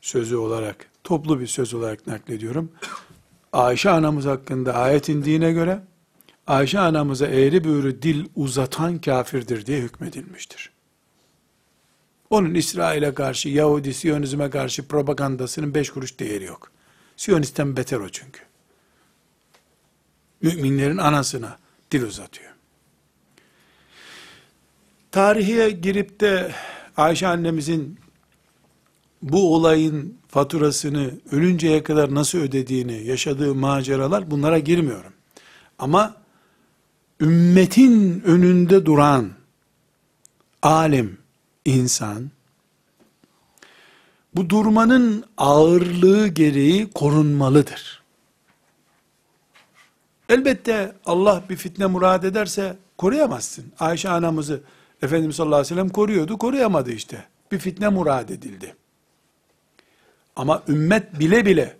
sözü 0.00 0.36
olarak, 0.36 0.90
toplu 1.04 1.40
bir 1.40 1.46
söz 1.46 1.74
olarak 1.74 2.06
naklediyorum. 2.06 2.72
Ayşe 3.52 3.90
anamız 3.90 4.24
hakkında 4.24 4.74
ayet 4.74 5.08
indiğine 5.08 5.52
göre, 5.52 5.80
Ayşe 6.46 6.80
anamıza 6.80 7.26
eğri 7.26 7.64
büğrü 7.64 8.02
dil 8.02 8.26
uzatan 8.36 9.00
kafirdir 9.00 9.66
diye 9.66 9.80
hükmedilmiştir. 9.80 10.70
Onun 12.30 12.54
İsrail'e 12.54 13.14
karşı, 13.14 13.48
Yahudi, 13.48 13.94
Siyonizme 13.94 14.50
karşı 14.50 14.88
propagandasının 14.88 15.74
beş 15.74 15.90
kuruş 15.90 16.20
değeri 16.20 16.44
yok. 16.44 16.72
Siyonisten 17.16 17.76
beter 17.76 17.98
o 18.00 18.08
çünkü. 18.08 18.40
Müminlerin 20.42 20.96
anasına 20.96 21.58
dil 21.90 22.02
uzatıyor. 22.02 22.50
Tarihe 25.12 25.70
girip 25.70 26.20
de 26.20 26.52
Ayşe 26.96 27.26
annemizin 27.26 27.98
bu 29.24 29.54
olayın 29.54 30.18
faturasını 30.28 31.10
ölünceye 31.30 31.82
kadar 31.82 32.14
nasıl 32.14 32.38
ödediğini, 32.38 33.06
yaşadığı 33.06 33.54
maceralar 33.54 34.30
bunlara 34.30 34.58
girmiyorum. 34.58 35.12
Ama 35.78 36.16
ümmetin 37.20 38.20
önünde 38.20 38.86
duran 38.86 39.30
alim 40.62 41.18
insan 41.64 42.30
bu 44.34 44.50
durmanın 44.50 45.24
ağırlığı 45.38 46.28
gereği 46.28 46.90
korunmalıdır. 46.90 48.02
Elbette 50.28 50.92
Allah 51.06 51.42
bir 51.50 51.56
fitne 51.56 51.86
murad 51.86 52.22
ederse 52.22 52.76
koruyamazsın. 52.98 53.64
Ayşe 53.78 54.08
anamızı 54.10 54.60
Efendimiz 55.02 55.36
sallallahu 55.36 55.56
aleyhi 55.56 55.72
ve 55.72 55.74
sellem 55.74 55.88
koruyordu, 55.88 56.38
koruyamadı 56.38 56.92
işte. 56.92 57.24
Bir 57.52 57.58
fitne 57.58 57.88
murad 57.88 58.28
edildi. 58.28 58.74
Ama 60.36 60.62
ümmet 60.68 61.18
bile 61.18 61.46
bile 61.46 61.76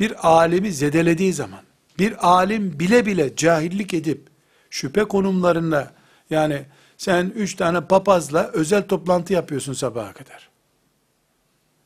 bir 0.00 0.28
alimi 0.28 0.72
zedelediği 0.72 1.32
zaman, 1.32 1.60
bir 1.98 2.28
alim 2.28 2.78
bile 2.78 3.06
bile 3.06 3.36
cahillik 3.36 3.94
edip, 3.94 4.28
şüphe 4.70 5.04
konumlarında, 5.04 5.94
yani 6.30 6.64
sen 6.96 7.32
üç 7.36 7.54
tane 7.54 7.80
papazla 7.80 8.50
özel 8.52 8.88
toplantı 8.88 9.32
yapıyorsun 9.32 9.72
sabaha 9.72 10.12
kadar. 10.12 10.48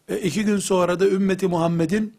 E 0.09 0.19
iki 0.19 0.45
gün 0.45 0.59
sonra 0.59 1.01
da 1.01 1.07
ümmeti 1.07 1.49
Muhammed'in 1.49 2.15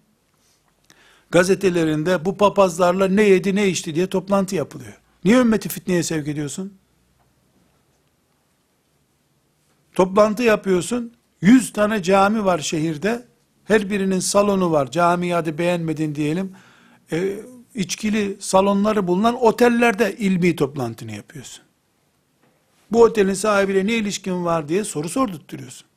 gazetelerinde 1.32 2.26
bu 2.26 2.38
papazlarla 2.38 3.08
ne 3.08 3.24
yedi 3.24 3.56
ne 3.56 3.68
içti 3.68 3.95
diye 3.95 4.08
toplantı 4.08 4.56
yapılıyor. 4.56 4.93
Niye 5.24 5.38
ümmeti 5.38 5.70
fitneye 5.70 6.04
sevk 6.04 6.28
ediyorsun? 6.28 6.78
Toplantı 9.93 10.43
yapıyorsun. 10.43 11.14
Yüz 11.41 11.74
tane 11.74 12.04
cami 12.04 12.45
var 12.45 12.60
şehirde. 12.60 13.26
Her 13.66 13.89
birinin 13.89 14.20
salonu 14.20 14.72
var. 14.72 14.91
Camiyi 14.91 15.34
hadi 15.34 15.57
beğenmedin 15.57 16.16
diyelim. 16.16 16.51
E, 17.11 17.39
içkili 17.76 18.38
salonları 18.39 19.07
bulunan 19.07 19.43
otellerde 19.43 20.16
ilmi 20.18 20.55
toplantını 20.55 21.11
yapıyorsun. 21.11 21.64
Bu 22.91 23.03
otelin 23.03 23.34
sahibiyle 23.34 23.86
ne 23.86 23.93
ilişkin 23.93 24.45
var 24.45 24.70
diye 24.70 24.84
soru 24.84 25.09
sordurtturuyorsun. 25.09 25.88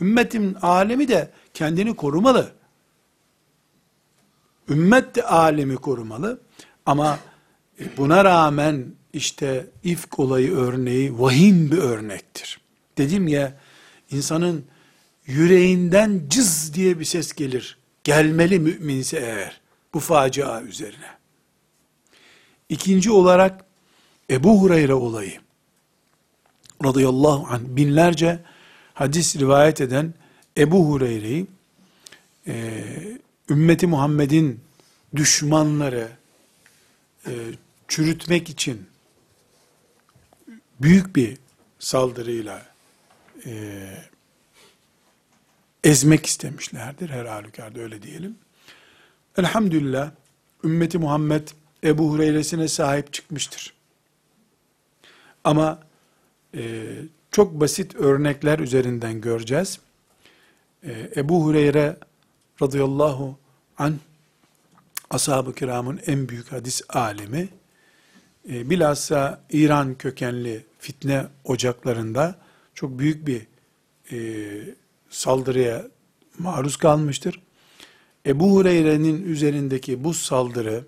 Ümmetin 0.00 0.54
alemi 0.62 1.08
de 1.08 1.30
kendini 1.54 1.96
korumalı. 1.96 2.52
Ümmet 4.68 5.14
de 5.14 5.22
alemi 5.22 5.76
korumalı. 5.76 6.40
Ama 6.86 7.18
buna 7.96 8.24
rağmen 8.24 8.84
işte 9.12 9.66
ifk 9.84 10.18
olayı 10.18 10.52
örneği 10.56 11.18
vahim 11.20 11.70
bir 11.70 11.78
örnektir. 11.78 12.60
Dedim 12.98 13.28
ya 13.28 13.54
insanın 14.10 14.64
yüreğinden 15.26 16.22
cız 16.28 16.74
diye 16.74 17.00
bir 17.00 17.04
ses 17.04 17.32
gelir. 17.32 17.78
Gelmeli 18.04 18.58
müminse 18.58 19.16
eğer 19.18 19.60
bu 19.94 20.00
facia 20.00 20.62
üzerine. 20.62 21.10
İkinci 22.68 23.10
olarak 23.10 23.64
Ebu 24.30 24.60
Hureyre 24.60 24.94
olayı 24.94 25.40
radıyallahu 26.84 27.46
anh 27.50 27.60
binlerce 27.60 28.38
hadis 28.94 29.36
rivayet 29.36 29.80
eden 29.80 30.14
Ebu 30.56 30.88
Hureyre'yi 30.88 31.46
e, 32.46 32.84
ümmeti 33.50 33.86
Muhammed'in 33.86 34.60
düşmanları 35.16 36.08
e, 37.26 37.32
çürütmek 37.88 38.50
için 38.50 38.86
büyük 40.80 41.16
bir 41.16 41.38
saldırıyla 41.78 42.66
e, 43.46 43.52
ezmek 45.84 46.26
istemişlerdir. 46.26 47.10
Her 47.10 47.24
halükarda 47.24 47.80
öyle 47.80 48.02
diyelim. 48.02 48.36
Elhamdülillah 49.38 50.10
ümmeti 50.64 50.98
Muhammed 50.98 51.48
Ebu 51.84 52.10
Hureyre'sine 52.10 52.68
sahip 52.68 53.12
çıkmıştır. 53.12 53.74
Ama 55.44 55.82
e, 56.54 56.84
çok 57.30 57.60
basit 57.60 57.94
örnekler 57.94 58.58
üzerinden 58.58 59.20
göreceğiz. 59.20 59.80
E, 60.82 61.10
Ebu 61.16 61.44
Hureyre 61.44 61.96
radıyallahu 62.62 63.38
an 63.78 63.98
ashab-ı 65.10 65.54
kiramın 65.54 66.00
en 66.06 66.28
büyük 66.28 66.52
hadis 66.52 66.82
alimi, 66.88 67.48
e, 68.48 68.70
bilhassa 68.70 69.44
İran 69.50 69.94
kökenli 69.94 70.66
fitne 70.78 71.26
ocaklarında 71.44 72.38
çok 72.74 72.98
büyük 72.98 73.26
bir 73.26 73.46
e, 74.12 74.18
saldırıya 75.12 75.86
maruz 76.38 76.76
kalmıştır. 76.76 77.40
Ebu 78.26 78.50
Hureyre'nin 78.50 79.24
üzerindeki 79.24 80.04
bu 80.04 80.14
saldırı 80.14 80.84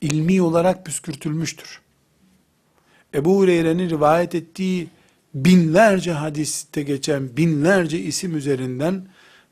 ilmi 0.00 0.42
olarak 0.42 0.86
püskürtülmüştür. 0.86 1.80
Ebu 3.14 3.36
Hureyre'nin 3.36 3.90
rivayet 3.90 4.34
ettiği 4.34 4.88
binlerce 5.34 6.12
hadiste 6.12 6.82
geçen 6.82 7.36
binlerce 7.36 7.98
isim 7.98 8.36
üzerinden 8.36 9.06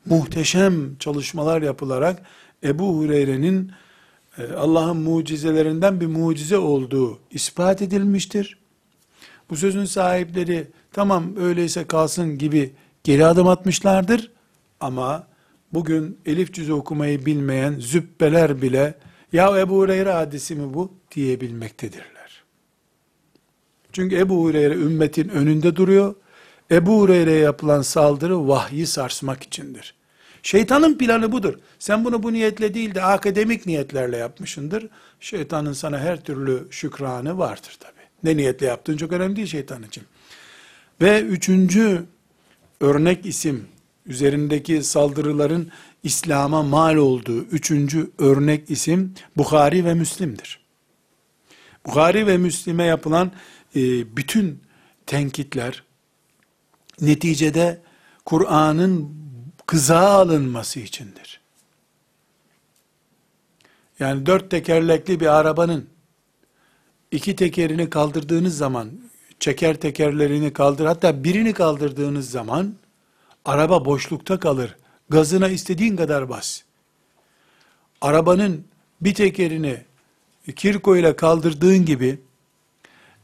muhteşem 0.05 0.97
çalışmalar 0.97 1.61
yapılarak 1.61 2.21
Ebu 2.63 2.97
Hureyre'nin 2.97 3.71
e, 4.37 4.53
Allah'ın 4.53 4.97
mucizelerinden 4.97 6.01
bir 6.01 6.07
mucize 6.07 6.57
olduğu 6.57 7.19
ispat 7.31 7.81
edilmiştir. 7.81 8.57
Bu 9.49 9.55
sözün 9.55 9.85
sahipleri 9.85 10.67
tamam 10.91 11.35
öyleyse 11.37 11.83
kalsın 11.83 12.37
gibi 12.37 12.73
geri 13.03 13.25
adım 13.25 13.47
atmışlardır. 13.47 14.31
Ama 14.79 15.27
bugün 15.73 16.17
elif 16.25 16.53
cüzü 16.53 16.73
okumayı 16.73 17.25
bilmeyen 17.25 17.75
zübbeler 17.79 18.61
bile 18.61 18.93
ya 19.33 19.59
Ebu 19.59 19.77
Hureyre 19.77 20.11
hadisi 20.11 20.55
mi 20.55 20.73
bu 20.73 20.93
diyebilmektedirler. 21.15 22.43
Çünkü 23.91 24.15
Ebu 24.15 24.43
Hureyre 24.43 24.73
ümmetin 24.73 25.29
önünde 25.29 25.75
duruyor. 25.75 26.15
Ebu 26.71 26.99
Hureyre'ye 26.99 27.39
yapılan 27.39 27.81
saldırı 27.81 28.47
vahyi 28.47 28.87
sarsmak 28.87 29.43
içindir. 29.43 29.95
Şeytanın 30.43 30.97
planı 30.97 31.31
budur. 31.31 31.53
Sen 31.79 32.05
bunu 32.05 32.23
bu 32.23 32.33
niyetle 32.33 32.73
değil 32.73 32.95
de 32.95 33.03
akademik 33.03 33.65
niyetlerle 33.65 34.17
yapmışındır. 34.17 34.89
Şeytanın 35.19 35.73
sana 35.73 35.99
her 35.99 36.23
türlü 36.23 36.67
şükranı 36.69 37.37
vardır 37.37 37.77
tabi. 37.79 37.99
Ne 38.23 38.37
niyetle 38.37 38.65
yaptığın 38.65 38.97
çok 38.97 39.11
önemli 39.11 39.35
değil 39.35 39.47
şeytan 39.47 39.83
için. 39.83 40.03
Ve 41.01 41.21
üçüncü 41.21 42.05
örnek 42.83 43.25
isim, 43.25 43.67
üzerindeki 44.05 44.83
saldırıların 44.83 45.71
İslam'a 46.03 46.63
mal 46.63 46.95
olduğu 46.95 47.41
üçüncü 47.41 48.11
örnek 48.17 48.69
isim 48.69 49.13
Bukhari 49.37 49.85
ve 49.85 49.93
Müslim'dir. 49.93 50.59
Bukhari 51.85 52.27
ve 52.27 52.37
Müslim'e 52.37 52.83
yapılan 52.83 53.31
e, 53.75 53.81
bütün 54.17 54.61
tenkitler 55.05 55.83
neticede 57.01 57.81
Kur'an'ın 58.25 59.15
kıza 59.65 59.99
alınması 59.99 60.79
içindir. 60.79 61.41
Yani 63.99 64.25
dört 64.25 64.51
tekerlekli 64.51 65.19
bir 65.19 65.39
arabanın 65.39 65.89
iki 67.11 67.35
tekerini 67.35 67.89
kaldırdığınız 67.89 68.57
zaman, 68.57 68.91
çeker 69.43 69.75
tekerlerini 69.75 70.53
kaldır, 70.53 70.85
hatta 70.85 71.23
birini 71.23 71.53
kaldırdığınız 71.53 72.29
zaman, 72.29 72.75
araba 73.45 73.85
boşlukta 73.85 74.39
kalır. 74.39 74.75
Gazına 75.09 75.49
istediğin 75.49 75.95
kadar 75.95 76.29
bas. 76.29 76.61
Arabanın 78.01 78.65
bir 79.01 79.13
tekerini 79.13 79.77
kirko 80.55 80.97
ile 80.97 81.15
kaldırdığın 81.15 81.85
gibi, 81.85 82.19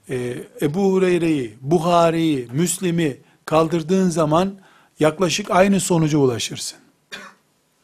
e, 0.10 0.38
Ebu 0.62 0.92
Hureyre'yi, 0.92 1.58
Buhari'yi, 1.62 2.48
Müslim'i 2.52 3.18
kaldırdığın 3.46 4.10
zaman, 4.10 4.60
yaklaşık 5.00 5.52
aynı 5.52 5.80
sonuca 5.80 6.18
ulaşırsın. 6.18 6.80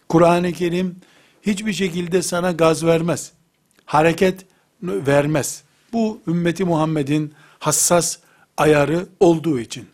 Kur'an-ı 0.10 0.52
Kerim 0.52 0.96
hiçbir 1.42 1.74
şekilde 1.74 2.22
sana 2.22 2.52
gaz 2.52 2.86
vermez. 2.86 3.32
Hareket 3.86 4.46
vermez. 4.84 5.64
Bu 5.94 6.22
ümmeti 6.28 6.66
Muhammed'in 6.66 7.34
hassas 7.60 8.25
ayarı 8.58 9.06
olduğu 9.20 9.60
için. 9.60 9.88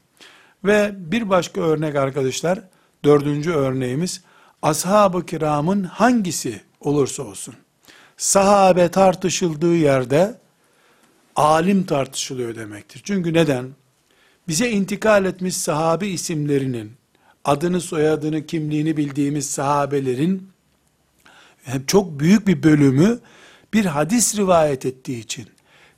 Ve 0.64 0.92
bir 0.96 1.30
başka 1.30 1.62
örnek 1.62 1.96
arkadaşlar, 1.96 2.60
dördüncü 3.04 3.52
örneğimiz, 3.52 4.22
ashab-ı 4.62 5.26
kiramın 5.26 5.84
hangisi 5.84 6.62
olursa 6.80 7.24
olsun, 7.24 7.56
sahabe 8.18 8.92
tartışıldığı 8.92 9.76
yerde, 9.76 10.40
alim 11.36 11.84
tartışılıyor 11.84 12.56
demektir. 12.56 13.02
Çünkü 13.06 13.34
neden? 13.34 13.70
Bize 14.48 14.70
intikal 14.70 15.26
etmiş 15.26 15.58
sahabi 15.58 16.08
isimlerinin, 16.08 16.92
adını 17.46 17.82
soyadını 17.82 18.46
kimliğini 18.46 18.98
bildiğimiz 18.98 19.50
sahabelerin 19.50 20.52
çok 21.88 22.20
büyük 22.20 22.48
bir 22.48 22.64
bölümü 22.64 23.20
bir 23.74 23.86
hadis 23.86 24.38
rivayet 24.38 24.86
ettiği 24.86 25.20
için 25.20 25.48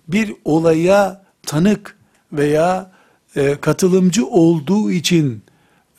bir 0.08 0.36
olaya 0.46 1.26
tanık 1.46 1.98
veya 2.34 2.92
e, 3.36 3.56
katılımcı 3.62 4.28
olduğu 4.28 4.92
için 4.92 5.44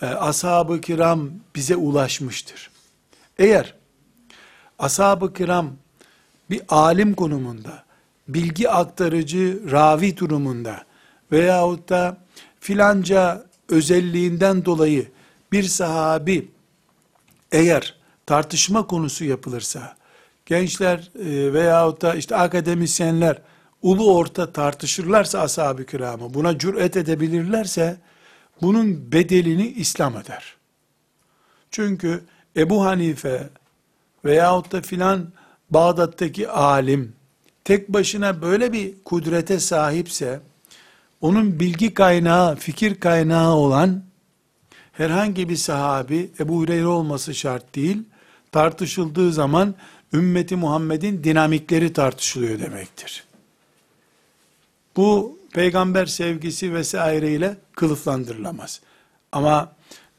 e, 0.02 0.06
ashab-ı 0.06 0.80
kiram 0.80 1.30
bize 1.56 1.76
ulaşmıştır. 1.76 2.70
Eğer 3.38 3.74
ashab-ı 4.78 5.32
kiram 5.32 5.70
bir 6.50 6.62
alim 6.68 7.14
konumunda, 7.14 7.84
bilgi 8.28 8.70
aktarıcı 8.70 9.70
ravi 9.70 10.16
durumunda 10.16 10.84
veyahut 11.32 11.88
da 11.88 12.16
filanca 12.60 13.46
özelliğinden 13.68 14.64
dolayı 14.64 15.08
bir 15.52 15.62
sahabi 15.62 16.48
eğer 17.52 17.94
tartışma 18.26 18.86
konusu 18.86 19.24
yapılırsa, 19.24 19.96
gençler 20.46 21.10
e, 21.18 21.52
veyahut 21.52 22.02
da 22.02 22.14
işte 22.14 22.36
akademisyenler 22.36 23.42
ulu 23.84 24.14
orta 24.14 24.52
tartışırlarsa 24.52 25.40
ashab-ı 25.40 25.86
kiramı, 25.86 26.34
buna 26.34 26.58
cüret 26.58 26.96
edebilirlerse, 26.96 27.96
bunun 28.62 29.12
bedelini 29.12 29.68
İslam 29.68 30.14
öder. 30.14 30.56
Çünkü 31.70 32.24
Ebu 32.56 32.84
Hanife 32.84 33.48
veyahut 34.24 34.72
da 34.72 34.82
filan 34.82 35.28
Bağdat'taki 35.70 36.48
alim 36.48 37.12
tek 37.64 37.88
başına 37.88 38.42
böyle 38.42 38.72
bir 38.72 38.94
kudrete 39.04 39.60
sahipse, 39.60 40.40
onun 41.20 41.60
bilgi 41.60 41.94
kaynağı, 41.94 42.56
fikir 42.56 43.00
kaynağı 43.00 43.54
olan 43.54 44.04
herhangi 44.92 45.48
bir 45.48 45.56
sahabi, 45.56 46.30
Ebu 46.40 46.56
Hureyre 46.56 46.86
olması 46.86 47.34
şart 47.34 47.74
değil, 47.74 48.02
tartışıldığı 48.52 49.32
zaman 49.32 49.74
ümmeti 50.12 50.56
Muhammed'in 50.56 51.24
dinamikleri 51.24 51.92
tartışılıyor 51.92 52.58
demektir. 52.58 53.24
Bu 54.96 55.38
peygamber 55.52 56.06
sevgisi 56.06 56.74
vesaireyle 56.74 57.56
kılıflandırılamaz. 57.72 58.80
Ama 59.32 59.72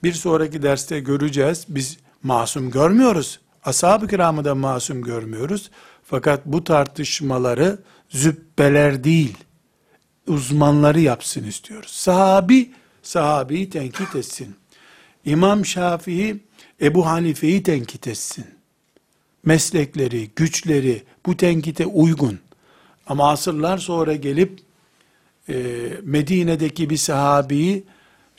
bir 0.04 0.14
sonraki 0.14 0.64
derste 0.64 1.00
göreceğiz. 1.00 1.66
Biz 1.70 1.98
masum 2.24 2.72
görmüyoruz. 2.72 3.40
Ashab-ı 3.64 4.08
kiramı 4.08 4.46
da 4.46 4.56
masum 4.56 5.02
görmüyoruz. 5.02 5.72
Fakat 6.04 6.46
bu 6.46 6.64
tartışmaları 6.64 7.80
zübbeler 8.10 9.04
değil, 9.04 9.38
uzmanları 10.28 11.00
yapsın 11.00 11.44
istiyoruz. 11.44 11.92
Sahabi, 11.92 12.72
sahabeyi 13.04 13.70
tenkit 13.70 14.16
etsin. 14.16 14.56
İmam 15.26 15.66
Şafii, 15.66 16.44
Ebu 16.82 17.06
Hanife'yi 17.06 17.64
tenkit 17.64 18.08
etsin. 18.08 18.46
Meslekleri, 19.46 20.30
güçleri 20.36 21.04
bu 21.26 21.38
tenkite 21.38 21.86
uygun. 21.86 22.40
Ama 23.08 23.30
asırlar 23.30 23.78
sonra 23.78 24.16
gelip 24.16 24.60
e, 25.50 25.88
Medine'deki 26.04 26.90
bir 26.90 26.98
sahabiyi 26.98 27.84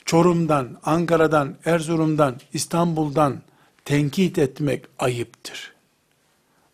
Çorum'dan, 0.05 0.77
Ankara'dan, 0.83 1.55
Erzurum'dan, 1.65 2.35
İstanbul'dan 2.53 3.41
tenkit 3.85 4.37
etmek 4.37 4.85
ayıptır. 4.99 5.73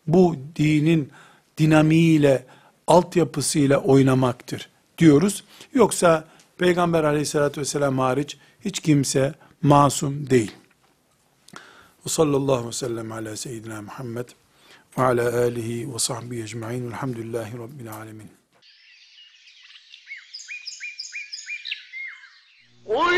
Bu 0.06 0.36
dinin 0.56 1.10
dinamiğiyle, 1.58 2.46
altyapısıyla 2.86 3.78
oynamaktır 3.78 4.68
diyoruz. 4.98 5.44
Yoksa 5.72 6.24
Peygamber 6.58 7.04
aleyhissalatü 7.04 7.60
vesselam 7.60 7.98
hariç 7.98 8.36
hiç 8.64 8.80
kimse 8.80 9.34
masum 9.62 10.30
değil. 10.30 10.52
Ve 12.06 12.10
sallallahu 12.10 12.52
aleyhi 12.52 12.68
ve 12.68 12.72
sellem 12.72 13.12
ala 13.12 13.36
seyyidina 13.36 13.82
Muhammed 13.82 14.28
ve 14.98 15.02
ala 15.02 15.38
alihi 15.38 15.94
ve 15.94 15.98
sahbihi 15.98 16.42
ecma'in 16.42 16.86
velhamdülillahi 16.86 17.58
rabbil 17.58 17.92
alemin. 17.92 18.43
قل 22.88 23.14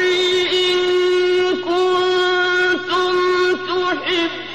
إن 0.53 0.77
كنتم 1.57 3.15
تحبون 3.67 4.46